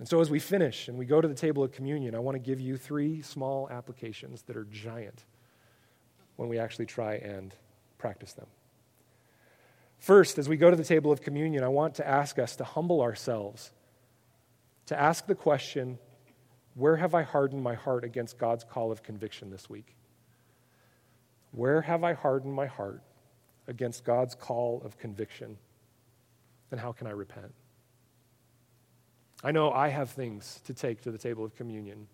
And 0.00 0.08
so, 0.08 0.20
as 0.20 0.30
we 0.30 0.38
finish 0.38 0.88
and 0.88 0.96
we 0.96 1.04
go 1.04 1.20
to 1.20 1.28
the 1.28 1.34
table 1.34 1.62
of 1.62 1.72
communion, 1.72 2.14
I 2.14 2.20
want 2.20 2.34
to 2.34 2.38
give 2.38 2.58
you 2.58 2.78
three 2.78 3.20
small 3.20 3.68
applications 3.70 4.40
that 4.44 4.56
are 4.56 4.64
giant 4.64 5.26
when 6.36 6.48
we 6.48 6.58
actually 6.58 6.86
try 6.86 7.16
and 7.16 7.54
practice 7.98 8.32
them. 8.32 8.46
First, 9.98 10.38
as 10.38 10.48
we 10.48 10.56
go 10.56 10.70
to 10.70 10.76
the 10.76 10.84
table 10.84 11.12
of 11.12 11.20
communion, 11.20 11.62
I 11.62 11.68
want 11.68 11.96
to 11.96 12.08
ask 12.08 12.38
us 12.38 12.56
to 12.56 12.64
humble 12.64 13.02
ourselves, 13.02 13.72
to 14.86 14.98
ask 14.98 15.26
the 15.26 15.34
question 15.34 15.98
where 16.74 16.96
have 16.96 17.14
I 17.14 17.22
hardened 17.22 17.62
my 17.62 17.74
heart 17.74 18.02
against 18.02 18.38
God's 18.38 18.64
call 18.64 18.90
of 18.90 19.02
conviction 19.02 19.50
this 19.50 19.68
week? 19.68 19.96
Where 21.52 21.82
have 21.82 22.04
I 22.04 22.14
hardened 22.14 22.54
my 22.54 22.66
heart 22.66 23.02
against 23.68 24.04
God's 24.04 24.34
call 24.34 24.80
of 24.82 24.96
conviction? 24.96 25.58
And 26.70 26.80
how 26.80 26.92
can 26.92 27.06
I 27.06 27.10
repent? 27.10 27.52
I 29.42 29.52
know 29.52 29.72
I 29.72 29.88
have 29.88 30.10
things 30.10 30.60
to 30.66 30.74
take 30.74 31.00
to 31.02 31.10
the 31.10 31.18
table 31.18 31.44
of 31.44 31.56
communion, 31.56 32.08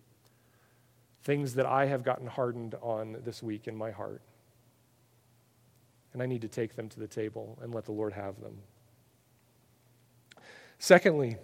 things 1.25 1.55
that 1.55 1.67
I 1.67 1.87
have 1.87 2.05
gotten 2.05 2.27
hardened 2.27 2.77
on 2.81 3.17
this 3.25 3.43
week 3.43 3.67
in 3.67 3.77
my 3.77 3.91
heart. 3.91 4.23
And 6.13 6.23
I 6.23 6.27
need 6.27 6.43
to 6.43 6.49
take 6.49 6.77
them 6.77 6.89
to 6.89 7.01
the 7.01 7.09
table 7.09 7.59
and 7.61 7.75
let 7.75 7.85
the 7.85 7.93
Lord 7.93 8.13
have 8.13 8.41
them. 8.41 8.59
Secondly, 10.79 11.37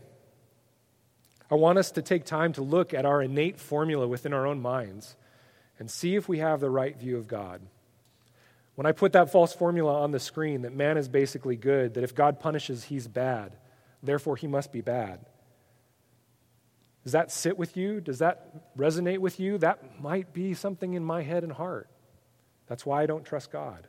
I 1.50 1.56
want 1.56 1.78
us 1.78 1.90
to 1.92 2.02
take 2.02 2.24
time 2.24 2.52
to 2.54 2.62
look 2.62 2.94
at 2.94 3.04
our 3.04 3.20
innate 3.20 3.58
formula 3.58 4.06
within 4.06 4.32
our 4.32 4.46
own 4.46 4.62
minds 4.62 5.16
and 5.78 5.90
see 5.90 6.14
if 6.14 6.28
we 6.28 6.38
have 6.38 6.60
the 6.60 6.70
right 6.70 6.96
view 6.96 7.18
of 7.18 7.26
God. 7.26 7.60
When 8.74 8.86
I 8.86 8.92
put 8.92 9.12
that 9.12 9.30
false 9.30 9.52
formula 9.52 10.00
on 10.00 10.12
the 10.12 10.20
screen 10.20 10.62
that 10.62 10.74
man 10.74 10.96
is 10.96 11.08
basically 11.08 11.56
good, 11.56 11.94
that 11.94 12.04
if 12.04 12.14
God 12.14 12.40
punishes, 12.40 12.84
he's 12.84 13.08
bad, 13.08 13.56
therefore 14.02 14.36
he 14.36 14.46
must 14.46 14.72
be 14.72 14.80
bad. 14.80 15.26
Does 17.03 17.12
that 17.12 17.32
sit 17.32 17.59
with 17.59 17.76
you? 17.76 18.00
Does 18.00 18.18
that 18.20 18.76
resonate 18.76 19.18
with 19.18 19.40
you? 19.40 19.59
That 19.59 20.00
might 20.00 20.32
be 20.32 20.55
something 20.55 20.94
in 20.94 21.05
my 21.05 21.22
head 21.22 21.42
and 21.42 21.53
heart. 21.53 21.88
That's 22.68 22.86
why 22.86 23.03
I 23.03 23.07
don't 23.07 23.24
trust 23.24 23.50
God. 23.50 23.88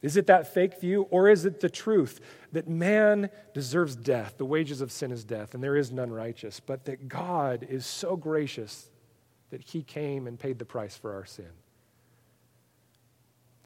Is 0.00 0.16
it 0.16 0.26
that 0.26 0.52
fake 0.52 0.78
view, 0.80 1.08
or 1.10 1.28
is 1.28 1.46
it 1.46 1.60
the 1.60 1.70
truth 1.70 2.20
that 2.52 2.68
man 2.68 3.30
deserves 3.54 3.96
death? 3.96 4.36
The 4.36 4.44
wages 4.44 4.80
of 4.80 4.92
sin 4.92 5.10
is 5.10 5.24
death, 5.24 5.54
and 5.54 5.64
there 5.64 5.76
is 5.76 5.90
none 5.90 6.12
righteous, 6.12 6.60
but 6.60 6.84
that 6.84 7.08
God 7.08 7.66
is 7.68 7.86
so 7.86 8.14
gracious 8.14 8.90
that 9.50 9.62
he 9.62 9.82
came 9.82 10.26
and 10.26 10.38
paid 10.38 10.58
the 10.58 10.64
price 10.64 10.96
for 10.96 11.14
our 11.14 11.24
sin? 11.24 11.50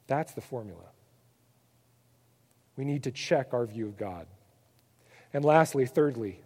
That's 0.07 0.33
the 0.33 0.41
formula. 0.41 0.85
We 2.77 2.85
need 2.85 3.03
to 3.03 3.11
check 3.11 3.53
our 3.53 3.65
view 3.65 3.87
of 3.87 3.97
God. 3.97 4.25
And 5.33 5.43
lastly, 5.43 5.85
thirdly, 5.85 6.41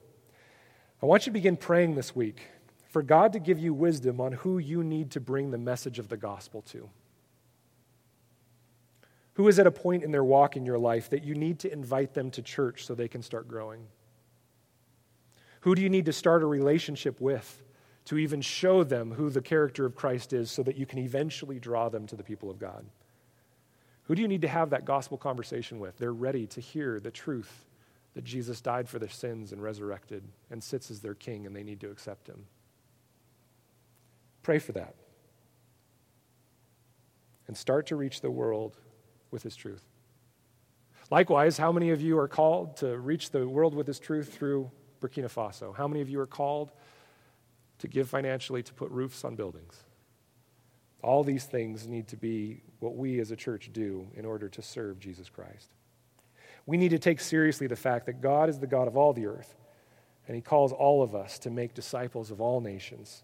I 1.03 1.05
want 1.05 1.25
you 1.25 1.31
to 1.31 1.33
begin 1.33 1.57
praying 1.57 1.95
this 1.95 2.15
week 2.15 2.43
for 2.87 3.03
God 3.03 3.33
to 3.33 3.39
give 3.39 3.59
you 3.59 3.73
wisdom 3.73 4.21
on 4.21 4.31
who 4.31 4.57
you 4.57 4.85
need 4.85 5.11
to 5.11 5.19
bring 5.19 5.51
the 5.51 5.57
message 5.57 5.99
of 5.99 6.07
the 6.07 6.15
gospel 6.15 6.61
to. 6.61 6.89
Who 9.33 9.49
is 9.49 9.59
at 9.59 9.67
a 9.67 9.71
point 9.71 10.05
in 10.05 10.13
their 10.13 10.23
walk 10.23 10.55
in 10.55 10.65
your 10.65 10.79
life 10.79 11.09
that 11.09 11.25
you 11.25 11.35
need 11.35 11.59
to 11.59 11.73
invite 11.73 12.13
them 12.13 12.31
to 12.31 12.41
church 12.41 12.85
so 12.85 12.95
they 12.95 13.09
can 13.09 13.21
start 13.21 13.49
growing? 13.49 13.85
Who 15.61 15.75
do 15.75 15.81
you 15.81 15.89
need 15.89 16.05
to 16.05 16.13
start 16.13 16.41
a 16.41 16.45
relationship 16.45 17.19
with 17.19 17.61
to 18.05 18.17
even 18.17 18.39
show 18.39 18.85
them 18.85 19.11
who 19.11 19.29
the 19.29 19.41
character 19.41 19.85
of 19.85 19.95
Christ 19.95 20.31
is 20.31 20.51
so 20.51 20.63
that 20.63 20.77
you 20.77 20.85
can 20.85 20.99
eventually 20.99 21.59
draw 21.59 21.89
them 21.89 22.07
to 22.07 22.15
the 22.15 22.23
people 22.23 22.49
of 22.49 22.59
God? 22.59 22.85
Who 24.03 24.15
do 24.15 24.21
you 24.21 24.29
need 24.29 24.43
to 24.43 24.47
have 24.47 24.69
that 24.69 24.85
gospel 24.85 25.17
conversation 25.17 25.79
with? 25.79 25.97
They're 25.97 26.13
ready 26.13 26.47
to 26.47 26.61
hear 26.61 27.01
the 27.01 27.11
truth 27.11 27.65
that 28.13 28.23
Jesus 28.23 28.61
died 28.61 28.87
for 28.87 28.99
their 28.99 29.09
sins 29.09 29.51
and 29.51 29.61
resurrected 29.61 30.23
and 30.51 30.63
sits 30.63 30.91
as 30.91 31.01
their 31.01 31.15
king, 31.15 31.45
and 31.45 31.55
they 31.55 31.63
need 31.63 31.79
to 31.79 31.89
accept 31.89 32.27
him. 32.27 32.45
Pray 34.43 34.59
for 34.59 34.73
that. 34.73 34.95
And 37.47 37.57
start 37.57 37.87
to 37.87 37.95
reach 37.95 38.21
the 38.21 38.31
world 38.31 38.77
with 39.31 39.43
his 39.43 39.55
truth. 39.55 39.83
Likewise, 41.09 41.57
how 41.57 41.71
many 41.71 41.89
of 41.89 42.01
you 42.01 42.17
are 42.17 42.27
called 42.27 42.77
to 42.77 42.97
reach 42.97 43.31
the 43.31 43.47
world 43.47 43.75
with 43.75 43.87
his 43.87 43.99
truth 43.99 44.33
through 44.33 44.71
Burkina 45.01 45.25
Faso? 45.25 45.75
How 45.75 45.87
many 45.87 46.01
of 46.01 46.09
you 46.09 46.19
are 46.19 46.27
called 46.27 46.71
to 47.79 47.87
give 47.87 48.09
financially 48.09 48.63
to 48.63 48.73
put 48.73 48.89
roofs 48.91 49.23
on 49.23 49.35
buildings? 49.35 49.83
All 51.01 51.23
these 51.23 51.43
things 51.43 51.87
need 51.87 52.07
to 52.09 52.17
be 52.17 52.61
what 52.79 52.95
we 52.95 53.19
as 53.19 53.31
a 53.31 53.35
church 53.35 53.71
do 53.73 54.07
in 54.15 54.25
order 54.25 54.47
to 54.49 54.61
serve 54.61 54.99
Jesus 54.99 55.29
Christ. 55.29 55.73
We 56.65 56.77
need 56.77 56.89
to 56.89 56.99
take 56.99 57.19
seriously 57.19 57.67
the 57.67 57.75
fact 57.75 58.05
that 58.05 58.21
God 58.21 58.49
is 58.49 58.59
the 58.59 58.67
God 58.67 58.87
of 58.87 58.95
all 58.95 59.13
the 59.13 59.25
earth, 59.25 59.55
and 60.27 60.35
He 60.35 60.41
calls 60.41 60.71
all 60.71 61.03
of 61.03 61.15
us 61.15 61.39
to 61.39 61.49
make 61.49 61.73
disciples 61.73 62.31
of 62.31 62.39
all 62.39 62.61
nations 62.61 63.23